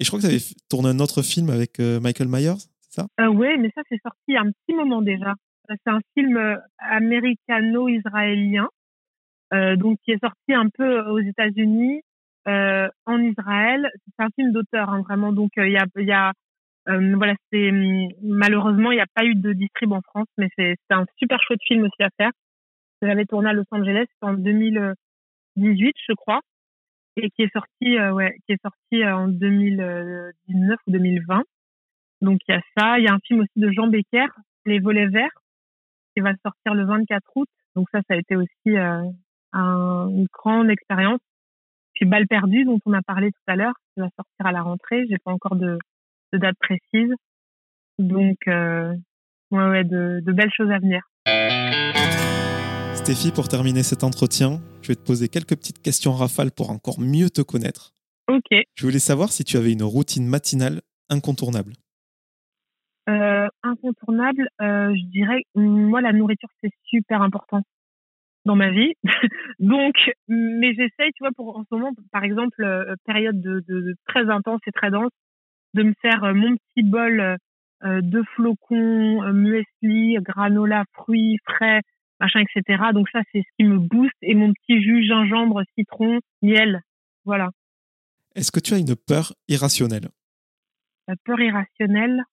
Et 0.00 0.04
je 0.04 0.08
crois 0.08 0.18
que 0.18 0.26
tu 0.26 0.32
avais 0.32 0.42
tourné 0.68 0.88
un 0.88 0.98
autre 0.98 1.22
film 1.22 1.50
avec 1.50 1.78
Michael 1.78 2.28
Myers, 2.28 2.66
euh, 3.20 3.26
Oui, 3.26 3.48
mais 3.58 3.70
ça, 3.74 3.82
c'est 3.88 4.00
sorti 4.02 4.20
il 4.28 4.34
y 4.34 4.36
a 4.36 4.42
un 4.42 4.50
petit 4.50 4.74
moment 4.74 5.02
déjà. 5.02 5.34
Euh, 5.70 5.74
c'est 5.84 5.90
un 5.90 6.00
film 6.16 6.36
euh, 6.36 6.56
américano-israélien, 6.78 8.68
euh, 9.52 9.76
donc 9.76 9.98
qui 10.04 10.12
est 10.12 10.20
sorti 10.20 10.52
un 10.52 10.68
peu 10.68 11.00
aux 11.08 11.20
États-Unis, 11.20 12.02
euh, 12.48 12.88
en 13.06 13.20
Israël. 13.22 13.90
C'est 14.06 14.24
un 14.24 14.30
film 14.34 14.52
d'auteur, 14.52 14.90
hein, 14.90 15.02
vraiment. 15.02 15.32
Donc 15.32 15.50
il 15.56 15.70
y 15.70 15.78
a, 15.78 15.86
y 15.96 16.12
a 16.12 16.32
voilà, 16.86 17.34
c'est 17.50 17.70
malheureusement 18.22 18.92
il 18.92 18.96
n'y 18.96 19.00
a 19.00 19.06
pas 19.14 19.24
eu 19.24 19.34
de 19.34 19.52
distrib 19.54 19.92
en 19.92 20.02
France, 20.02 20.26
mais 20.38 20.48
c'est 20.56 20.76
un 20.90 21.06
super 21.16 21.40
chouette 21.42 21.62
film 21.66 21.84
aussi 21.84 22.02
à 22.02 22.10
faire. 22.18 22.30
J'avais 23.02 23.24
tourné 23.24 23.50
à 23.50 23.52
Los 23.54 23.64
Angeles 23.70 24.06
en 24.20 24.34
2018, 24.34 25.94
je 26.08 26.12
crois, 26.14 26.40
et 27.16 27.30
qui 27.30 27.42
est 27.42 27.52
sorti, 27.52 27.98
ouais, 27.98 28.36
qui 28.46 28.52
est 28.52 28.62
sorti 28.62 29.04
en 29.06 29.28
2019 29.28 30.78
ou 30.86 30.90
2020. 30.90 31.42
Donc 32.20 32.40
il 32.48 32.52
y 32.52 32.54
a 32.54 32.62
ça. 32.76 32.98
Il 32.98 33.04
y 33.04 33.08
a 33.08 33.14
un 33.14 33.20
film 33.20 33.40
aussi 33.40 33.52
de 33.56 33.70
Jean 33.72 33.86
Becker, 33.86 34.26
Les 34.66 34.78
volets 34.78 35.06
verts, 35.06 35.43
qui 36.14 36.20
va 36.20 36.32
sortir 36.42 36.74
le 36.74 36.84
24 36.86 37.22
août. 37.36 37.48
Donc 37.74 37.88
ça, 37.92 38.00
ça 38.08 38.14
a 38.14 38.16
été 38.16 38.36
aussi 38.36 38.68
euh, 38.68 39.02
une 39.52 40.26
grande 40.32 40.70
expérience. 40.70 41.20
Puis 41.94 42.06
Balle 42.06 42.26
perdue, 42.26 42.64
dont 42.64 42.78
on 42.86 42.92
a 42.92 43.02
parlé 43.02 43.30
tout 43.30 43.52
à 43.52 43.56
l'heure, 43.56 43.74
qui 43.94 44.00
va 44.00 44.08
sortir 44.16 44.46
à 44.46 44.52
la 44.52 44.62
rentrée. 44.62 45.04
J'ai 45.08 45.18
pas 45.24 45.32
encore 45.32 45.56
de, 45.56 45.78
de, 46.32 46.38
date 46.38 46.56
précise. 46.58 47.12
Donc, 47.98 48.36
euh, 48.48 48.92
ouais, 49.52 49.68
ouais, 49.68 49.84
de, 49.84 50.20
de 50.24 50.32
belles 50.32 50.50
choses 50.56 50.70
à 50.70 50.78
venir. 50.78 51.02
Stéphie, 52.94 53.32
pour 53.32 53.48
terminer 53.48 53.82
cet 53.82 54.02
entretien, 54.02 54.60
je 54.82 54.88
vais 54.88 54.96
te 54.96 55.04
poser 55.04 55.28
quelques 55.28 55.56
petites 55.56 55.82
questions 55.82 56.12
rafales 56.12 56.50
pour 56.50 56.70
encore 56.70 56.98
mieux 56.98 57.30
te 57.30 57.42
connaître. 57.42 57.92
Ok. 58.28 58.58
Je 58.74 58.86
voulais 58.86 58.98
savoir 58.98 59.30
si 59.30 59.44
tu 59.44 59.56
avais 59.56 59.72
une 59.72 59.82
routine 59.82 60.26
matinale 60.26 60.80
incontournable. 61.10 61.74
Euh, 63.08 63.48
incontournable, 63.62 64.48
euh, 64.62 64.94
je 64.94 65.04
dirais, 65.10 65.42
moi, 65.54 66.00
la 66.00 66.12
nourriture, 66.12 66.48
c'est 66.62 66.70
super 66.84 67.20
important 67.20 67.62
dans 68.44 68.56
ma 68.56 68.70
vie. 68.70 68.94
Donc, 69.58 69.94
mais 70.28 70.74
j'essaye, 70.74 71.12
tu 71.12 71.20
vois, 71.20 71.32
pour 71.36 71.56
en 71.56 71.64
ce 71.64 71.74
moment, 71.74 71.92
par 72.12 72.24
exemple, 72.24 72.62
euh, 72.62 72.94
période 73.04 73.40
de, 73.40 73.62
de, 73.68 73.94
très 74.06 74.30
intense 74.30 74.60
et 74.66 74.72
très 74.72 74.90
dense, 74.90 75.10
de 75.74 75.82
me 75.82 75.94
faire 76.00 76.24
euh, 76.24 76.34
mon 76.34 76.56
petit 76.56 76.82
bol 76.82 77.20
euh, 77.20 78.00
de 78.00 78.22
flocons, 78.34 79.32
muesli, 79.32 80.16
granola, 80.22 80.84
fruits 80.94 81.38
frais, 81.44 81.82
machin, 82.20 82.40
etc. 82.40 82.84
Donc 82.94 83.08
ça, 83.10 83.20
c'est 83.32 83.40
ce 83.40 83.56
qui 83.58 83.64
me 83.64 83.78
booste 83.78 84.16
et 84.22 84.34
mon 84.34 84.52
petit 84.52 84.82
jus 84.82 85.06
gingembre, 85.06 85.62
citron, 85.76 86.20
miel, 86.42 86.80
voilà. 87.24 87.50
Est-ce 88.34 88.50
que 88.50 88.60
tu 88.60 88.74
as 88.74 88.78
une 88.78 88.96
peur 88.96 89.32
irrationnelle? 89.48 90.08
La 91.08 91.14
peur 91.24 91.40
irrationnelle, 91.40 92.24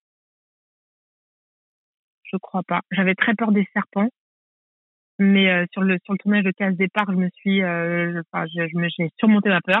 je 2.32 2.38
crois 2.38 2.62
pas. 2.62 2.80
J'avais 2.90 3.14
très 3.14 3.34
peur 3.34 3.52
des 3.52 3.66
serpents 3.72 4.08
mais 5.22 5.50
euh, 5.50 5.66
sur 5.72 5.82
le 5.82 5.98
sur 6.04 6.14
le 6.14 6.18
tournage 6.18 6.44
de 6.44 6.50
Casse 6.50 6.76
Départ, 6.76 7.06
je 7.08 7.16
me 7.16 7.28
suis, 7.34 7.62
euh, 7.62 8.20
enfin, 8.32 8.46
je, 8.46 8.68
je 8.68 8.76
me 8.76 8.88
j'ai 8.88 9.10
surmonté 9.18 9.48
ma 9.48 9.60
peur. 9.60 9.80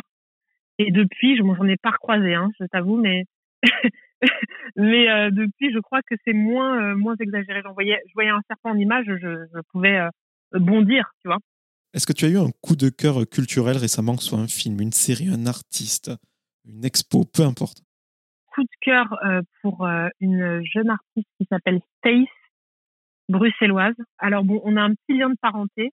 Et 0.78 0.90
depuis, 0.90 1.36
je 1.36 1.42
j'en 1.42 1.66
ai 1.66 1.76
pas 1.76 1.90
recroisé, 1.90 2.34
hein, 2.34 2.50
je 2.60 2.66
t'avoue, 2.66 2.96
mais 2.96 3.24
mais 4.76 5.10
euh, 5.10 5.30
depuis, 5.30 5.72
je 5.72 5.78
crois 5.80 6.00
que 6.02 6.14
c'est 6.24 6.32
moins 6.32 6.94
moins 6.94 7.16
exagéré. 7.18 7.60
J'en 7.62 7.72
voyais, 7.72 8.00
je 8.06 8.12
voyais 8.14 8.30
un 8.30 8.40
serpent 8.48 8.70
en 8.70 8.78
image, 8.78 9.06
je, 9.06 9.46
je 9.54 9.60
pouvais 9.72 10.00
bondir, 10.52 11.10
tu 11.20 11.28
vois. 11.28 11.38
Est-ce 11.94 12.06
que 12.06 12.12
tu 12.12 12.24
as 12.24 12.28
eu 12.28 12.38
un 12.38 12.50
coup 12.62 12.76
de 12.76 12.88
cœur 12.88 13.28
culturel 13.28 13.76
récemment, 13.76 14.16
que 14.16 14.22
ce 14.22 14.30
soit 14.30 14.38
un 14.38 14.48
film, 14.48 14.80
une 14.80 14.92
série, 14.92 15.28
un 15.28 15.46
artiste, 15.46 16.10
une 16.64 16.84
expo, 16.84 17.24
peu 17.24 17.42
importe? 17.42 17.82
Coup 18.54 18.62
de 18.62 18.76
cœur 18.80 19.18
pour 19.60 19.86
une 20.20 20.62
jeune 20.64 20.88
artiste 20.90 21.28
qui 21.38 21.46
s'appelle 21.50 21.80
Stace, 21.98 22.28
bruxelloise. 23.28 23.94
Alors 24.18 24.44
bon, 24.44 24.60
on 24.64 24.76
a 24.76 24.82
un 24.82 24.94
petit 24.94 25.18
lien 25.18 25.30
de 25.30 25.36
parenté, 25.40 25.92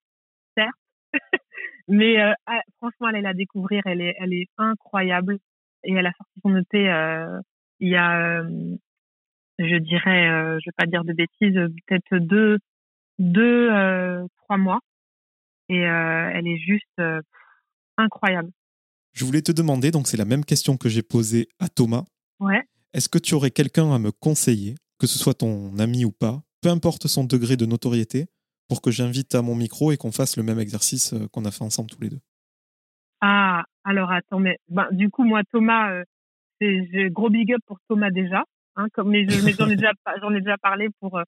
certes, 0.56 0.72
mais 1.88 2.22
euh, 2.22 2.34
ah, 2.46 2.62
franchement, 2.78 3.10
elle 3.10 3.24
est 3.24 3.28
à 3.28 3.34
découvrir. 3.34 3.82
Elle 3.86 4.02
est, 4.02 4.16
elle 4.20 4.34
est 4.34 4.48
incroyable 4.58 5.38
et 5.84 5.94
elle 5.94 6.06
a 6.06 6.12
sorti 6.12 6.40
son 6.44 6.56
EP 6.56 6.90
euh, 6.90 7.40
il 7.80 7.90
y 7.90 7.96
a, 7.96 8.42
euh, 8.42 8.76
je 9.58 9.76
dirais, 9.78 10.28
je 10.60 10.66
vais 10.66 10.76
pas 10.76 10.86
dire 10.86 11.06
de 11.06 11.14
bêtises, 11.14 11.56
peut-être 11.88 12.18
deux, 12.18 12.58
deux, 13.20 13.70
trois 14.44 14.58
mois. 14.58 14.80
Et 15.70 15.80
elle 15.80 16.48
est 16.48 16.58
juste 16.58 17.02
incroyable. 17.98 18.52
Je 19.14 19.24
voulais 19.24 19.42
te 19.42 19.52
demander, 19.52 19.92
donc 19.92 20.08
c'est 20.08 20.18
la 20.18 20.26
même 20.26 20.44
question 20.44 20.78
que 20.78 20.90
j'ai 20.90 21.04
posée 21.04 21.48
à 21.60 21.70
Thomas. 21.70 22.04
Ouais. 22.40 22.64
Est-ce 22.94 23.10
que 23.10 23.18
tu 23.18 23.34
aurais 23.36 23.52
quelqu'un 23.52 23.94
à 23.94 24.00
me 24.00 24.12
conseiller, 24.12 24.76
que 24.98 25.08
ce 25.08 25.20
soit 25.20 25.36
ton 25.36 25.78
ami 25.78 26.06
ou 26.06 26.12
pas, 26.12 26.42
peu 26.62 26.70
importe 26.70 27.08
son 27.08 27.24
degré 27.24 27.58
de 27.58 27.66
notoriété, 27.66 28.28
pour 28.70 28.82
que 28.82 28.92
j'invite 28.92 29.34
à 29.36 29.42
mon 29.42 29.56
micro 29.56 29.92
et 29.92 29.98
qu'on 29.98 30.12
fasse 30.12 30.38
le 30.38 30.44
même 30.44 30.60
exercice 30.60 31.14
euh, 31.14 31.28
qu'on 31.34 31.44
a 31.44 31.52
fait 31.52 31.64
ensemble 31.64 31.90
tous 31.90 32.02
les 32.02 32.10
deux. 32.10 32.20
Ah, 33.20 33.66
alors 33.84 34.12
attends, 34.12 34.40
mais 34.40 34.58
ben, 34.70 34.88
du 34.92 35.10
coup, 35.10 35.24
moi, 35.24 35.42
Thomas, 35.52 35.92
euh, 35.92 36.04
c'est 36.62 37.10
gros 37.10 37.30
big 37.30 37.52
up 37.52 37.62
pour 37.66 37.80
Thomas 37.90 38.12
déjà, 38.12 38.44
hein, 38.76 38.88
comme, 38.94 39.10
mais 39.10 39.28
j'en 39.28 39.46
ai, 39.46 39.76
déjà, 39.76 39.92
ai 40.36 40.40
déjà 40.40 40.58
parlé 40.58 40.88
pour 41.02 41.18
euh, 41.18 41.24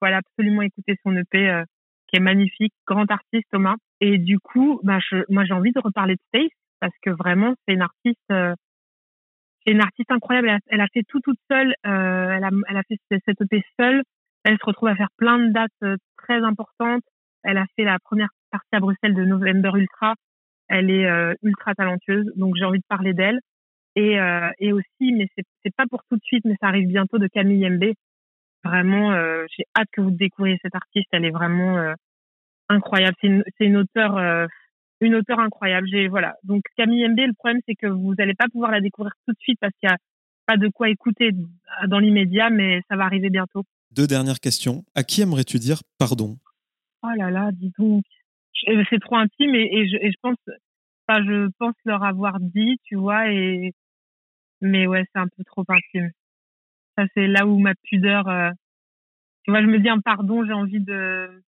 voilà, 0.00 0.18
absolument 0.18 0.62
écouter 0.62 0.96
son 1.04 1.14
EP 1.16 1.62
qui 2.08 2.16
est 2.16 2.20
magnifique, 2.20 2.72
grand 2.86 3.10
artiste 3.10 3.46
Thomas. 3.50 3.76
Et 4.00 4.18
du 4.18 4.38
coup, 4.38 4.80
ben, 4.82 4.98
je, 5.10 5.24
moi, 5.28 5.44
j'ai 5.44 5.54
envie 5.54 5.72
de 5.72 5.80
reparler 5.80 6.14
de 6.14 6.20
Stace 6.28 6.50
parce 6.80 6.94
que 7.02 7.10
vraiment, 7.10 7.54
c'est 7.66 7.74
une 7.74 7.82
artiste, 7.82 8.18
c'est 8.28 9.72
une 9.72 9.80
artiste 9.80 10.10
incroyable. 10.10 10.58
Elle 10.66 10.80
a, 10.80 10.86
fait 10.92 11.02
tout 11.08 11.20
toute 11.20 11.38
seule. 11.50 11.74
elle, 11.82 12.44
a, 12.44 12.50
elle 12.68 12.76
a 12.76 12.82
fait 12.82 12.98
cette 13.24 13.40
EP 13.40 13.62
seule. 13.78 14.02
Elle 14.46 14.58
se 14.58 14.64
retrouve 14.64 14.88
à 14.88 14.94
faire 14.94 15.10
plein 15.16 15.40
de 15.40 15.52
dates 15.52 15.72
euh, 15.82 15.96
très 16.18 16.40
importantes. 16.44 17.02
Elle 17.42 17.58
a 17.58 17.66
fait 17.74 17.82
la 17.82 17.98
première 17.98 18.28
partie 18.52 18.76
à 18.76 18.78
Bruxelles 18.78 19.14
de 19.14 19.24
November 19.24 19.72
Ultra. 19.74 20.14
Elle 20.68 20.88
est 20.88 21.04
euh, 21.04 21.34
ultra 21.42 21.74
talentueuse, 21.74 22.30
donc 22.36 22.54
j'ai 22.56 22.64
envie 22.64 22.78
de 22.78 22.84
parler 22.88 23.12
d'elle. 23.12 23.40
Et, 23.96 24.20
euh, 24.20 24.48
et 24.60 24.72
aussi, 24.72 25.12
mais 25.12 25.26
c'est 25.34 25.74
pas 25.76 25.86
pour 25.90 26.02
tout 26.08 26.16
de 26.16 26.22
suite, 26.22 26.44
mais 26.44 26.54
ça 26.60 26.68
arrive 26.68 26.86
bientôt 26.86 27.18
de 27.18 27.26
Camille 27.26 27.68
MB. 27.68 27.94
Vraiment, 28.62 29.12
j'ai 29.48 29.64
hâte 29.76 29.88
que 29.92 30.00
vous 30.00 30.10
découvriez 30.10 30.58
cette 30.60 30.74
artiste. 30.74 31.06
Elle 31.12 31.24
est 31.24 31.30
vraiment 31.30 31.94
incroyable. 32.68 33.16
C'est 33.20 33.28
une, 33.28 33.44
une 33.60 33.76
auteure, 33.76 34.48
une 35.00 35.14
auteure 35.14 35.38
incroyable. 35.38 35.86
J'ai 35.88 36.08
voilà. 36.08 36.34
Donc 36.42 36.62
Camille 36.76 37.08
MB, 37.08 37.18
le 37.18 37.32
problème 37.34 37.60
c'est 37.66 37.76
que 37.76 37.86
vous 37.86 38.14
n'allez 38.18 38.34
pas 38.34 38.46
pouvoir 38.50 38.72
la 38.72 38.80
découvrir 38.80 39.12
tout 39.24 39.32
de 39.32 39.38
suite 39.38 39.58
parce 39.60 39.72
qu'il 39.78 39.88
y 39.88 39.92
a 39.92 39.98
pas 40.46 40.56
de 40.56 40.68
quoi 40.68 40.88
écouter 40.88 41.30
dans 41.86 42.00
l'immédiat, 42.00 42.50
mais 42.50 42.80
ça 42.90 42.96
va 42.96 43.04
arriver 43.04 43.30
bientôt. 43.30 43.62
Deux 43.96 44.06
dernières 44.06 44.40
questions. 44.40 44.84
À 44.94 45.04
qui 45.04 45.22
aimerais-tu 45.22 45.58
dire 45.58 45.80
pardon? 45.98 46.36
Oh 47.02 47.08
là 47.16 47.30
là, 47.30 47.50
dis 47.52 47.72
donc. 47.78 48.04
Euh, 48.68 48.84
c'est 48.90 49.00
trop 49.00 49.16
intime 49.16 49.54
et, 49.54 49.88
je, 49.88 50.16
pense, 50.20 50.36
enfin, 51.06 51.24
je 51.24 51.48
pense 51.58 51.74
leur 51.84 52.02
avoir 52.04 52.38
dit, 52.40 52.78
tu 52.84 52.96
vois, 52.96 53.30
et 53.30 53.72
mais 54.60 54.86
ouais, 54.86 55.04
c'est 55.12 55.20
un 55.20 55.28
peu 55.28 55.44
trop 55.44 55.64
intime. 55.68 56.10
Ça, 56.96 57.04
c'est 57.14 57.26
là 57.26 57.46
où 57.46 57.58
ma 57.58 57.74
pudeur, 57.74 58.28
euh, 58.28 58.50
tu 59.44 59.50
vois, 59.50 59.60
je 59.62 59.66
me 59.66 59.78
dis 59.78 59.88
un 59.88 60.00
pardon, 60.00 60.44
j'ai 60.44 60.52
envie 60.52 60.80
de, 60.80 61.42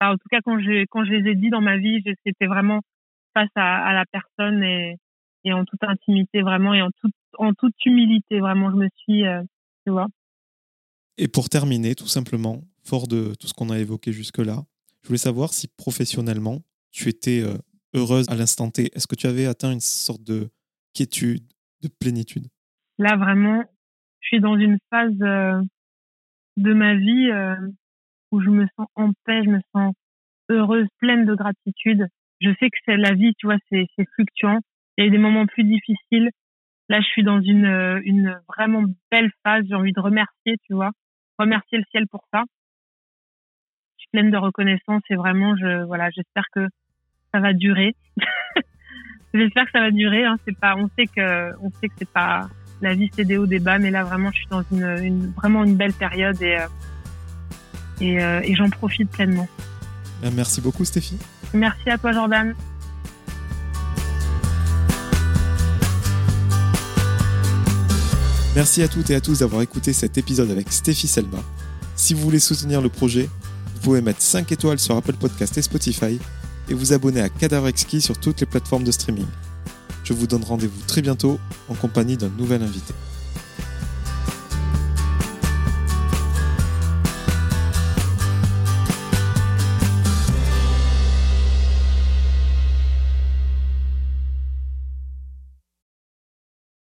en 0.00 0.16
tout 0.16 0.28
cas, 0.30 0.40
quand 0.44 0.60
je, 0.60 0.84
quand 0.90 1.04
je 1.04 1.12
les 1.12 1.30
ai 1.30 1.34
dit 1.34 1.50
dans 1.50 1.60
ma 1.60 1.78
vie, 1.78 2.02
c'était 2.24 2.46
vraiment 2.46 2.80
face 3.34 3.50
à, 3.54 3.92
la 3.92 4.04
personne 4.06 4.62
et, 4.62 4.98
en 5.52 5.64
toute 5.64 5.82
intimité, 5.84 6.42
vraiment, 6.42 6.74
et 6.74 6.82
en 6.82 6.90
toute, 7.00 7.14
en 7.38 7.54
toute 7.54 7.74
humilité, 7.84 8.40
vraiment, 8.40 8.70
je 8.70 8.76
me 8.76 8.88
suis, 8.96 9.26
euh, 9.26 9.42
tu 9.84 9.92
vois. 9.92 10.08
Et 11.18 11.28
pour 11.28 11.48
terminer, 11.48 11.94
tout 11.94 12.08
simplement, 12.08 12.62
fort 12.84 13.08
de 13.08 13.34
tout 13.40 13.46
ce 13.46 13.54
qu'on 13.54 13.70
a 13.70 13.78
évoqué 13.78 14.12
jusque-là, 14.12 14.64
je 15.02 15.08
voulais 15.08 15.18
savoir 15.18 15.52
si 15.54 15.66
professionnellement, 15.68 16.60
tu 16.90 17.08
étais 17.08 17.42
euh, 17.42 17.56
heureuse 17.94 18.28
à 18.28 18.34
l'instant 18.34 18.70
T. 18.70 18.90
Est-ce 18.94 19.06
que 19.06 19.14
tu 19.14 19.26
avais 19.26 19.46
atteint 19.46 19.72
une 19.72 19.80
sorte 19.80 20.22
de 20.22 20.50
quiétude, 20.94 21.42
de 21.82 21.88
plénitude? 21.88 22.48
Là, 22.98 23.16
vraiment, 23.16 23.64
je 24.20 24.26
suis 24.28 24.40
dans 24.40 24.58
une 24.58 24.78
phase 24.90 25.14
euh, 25.22 25.62
de 26.58 26.74
ma 26.74 26.96
vie 26.96 27.30
euh, 27.30 27.56
où 28.30 28.42
je 28.42 28.50
me 28.50 28.66
sens 28.76 28.86
en 28.94 29.12
paix, 29.24 29.42
je 29.42 29.50
me 29.50 29.60
sens 29.74 29.94
heureuse, 30.50 30.86
pleine 30.98 31.24
de 31.24 31.34
gratitude. 31.34 32.08
Je 32.42 32.50
sais 32.60 32.68
que 32.68 32.78
c'est 32.84 32.98
la 32.98 33.14
vie, 33.14 33.32
tu 33.38 33.46
vois, 33.46 33.56
c'est 33.70 33.86
fluctuant. 34.14 34.60
Il 34.98 35.02
y 35.02 35.04
a 35.04 35.08
eu 35.08 35.10
des 35.10 35.18
moments 35.18 35.46
plus 35.46 35.64
difficiles. 35.64 36.30
Là, 36.90 37.00
je 37.00 37.06
suis 37.06 37.24
dans 37.24 37.40
une, 37.40 38.02
une 38.04 38.38
vraiment 38.48 38.84
belle 39.10 39.30
phase. 39.42 39.64
J'ai 39.66 39.74
envie 39.74 39.92
de 39.92 40.00
remercier, 40.00 40.56
tu 40.66 40.74
vois 40.74 40.92
remercier 41.38 41.78
le 41.78 41.84
ciel 41.90 42.06
pour 42.08 42.24
ça. 42.32 42.42
Je 43.96 44.02
suis 44.02 44.08
pleine 44.12 44.30
de 44.30 44.36
reconnaissance 44.36 45.02
et 45.10 45.16
vraiment, 45.16 45.56
je, 45.56 45.84
voilà, 45.84 46.10
j'espère 46.10 46.44
que 46.52 46.66
ça 47.32 47.40
va 47.40 47.52
durer. 47.52 47.94
j'espère 49.34 49.64
que 49.66 49.72
ça 49.72 49.80
va 49.80 49.90
durer. 49.90 50.24
Hein. 50.24 50.36
C'est 50.44 50.58
pas, 50.58 50.76
on 50.76 50.88
sait 50.96 51.06
que, 51.06 51.52
on 51.62 51.70
sait 51.70 51.88
que 51.88 51.94
c'est 51.98 52.10
pas 52.10 52.48
la 52.82 52.94
vie, 52.94 53.10
c'est 53.12 53.24
des 53.24 53.38
hauts, 53.38 53.46
des 53.46 53.58
bas, 53.58 53.78
mais 53.78 53.90
là 53.90 54.04
vraiment, 54.04 54.30
je 54.32 54.36
suis 54.36 54.48
dans 54.48 54.62
une, 54.70 55.04
une 55.04 55.26
vraiment 55.32 55.64
une 55.64 55.76
belle 55.76 55.94
période 55.94 56.40
et 56.42 56.58
euh, 56.58 56.66
et, 58.00 58.22
euh, 58.22 58.40
et 58.44 58.54
j'en 58.54 58.68
profite 58.68 59.10
pleinement. 59.10 59.48
Ben, 60.22 60.32
merci 60.34 60.60
beaucoup, 60.60 60.84
Stéphie. 60.84 61.18
Merci 61.54 61.90
à 61.90 61.98
toi, 61.98 62.12
Jordan. 62.12 62.54
Merci 68.56 68.82
à 68.82 68.88
toutes 68.88 69.10
et 69.10 69.14
à 69.14 69.20
tous 69.20 69.40
d'avoir 69.40 69.60
écouté 69.60 69.92
cet 69.92 70.16
épisode 70.16 70.50
avec 70.50 70.72
Stéphie 70.72 71.08
Selma. 71.08 71.36
Si 71.94 72.14
vous 72.14 72.22
voulez 72.22 72.38
soutenir 72.38 72.80
le 72.80 72.88
projet, 72.88 73.28
vous 73.74 73.80
pouvez 73.82 74.00
mettre 74.00 74.22
5 74.22 74.50
étoiles 74.50 74.78
sur 74.78 74.96
Apple 74.96 75.12
Podcast 75.12 75.58
et 75.58 75.62
Spotify 75.62 76.18
et 76.70 76.72
vous 76.72 76.94
abonner 76.94 77.20
à 77.20 77.28
Cadavre 77.28 77.68
Exquis 77.68 78.00
sur 78.00 78.18
toutes 78.18 78.40
les 78.40 78.46
plateformes 78.46 78.82
de 78.82 78.92
streaming. 78.92 79.26
Je 80.04 80.14
vous 80.14 80.26
donne 80.26 80.42
rendez-vous 80.42 80.80
très 80.86 81.02
bientôt 81.02 81.38
en 81.68 81.74
compagnie 81.74 82.16
d'un 82.16 82.30
nouvel 82.30 82.62
invité. 82.62 82.94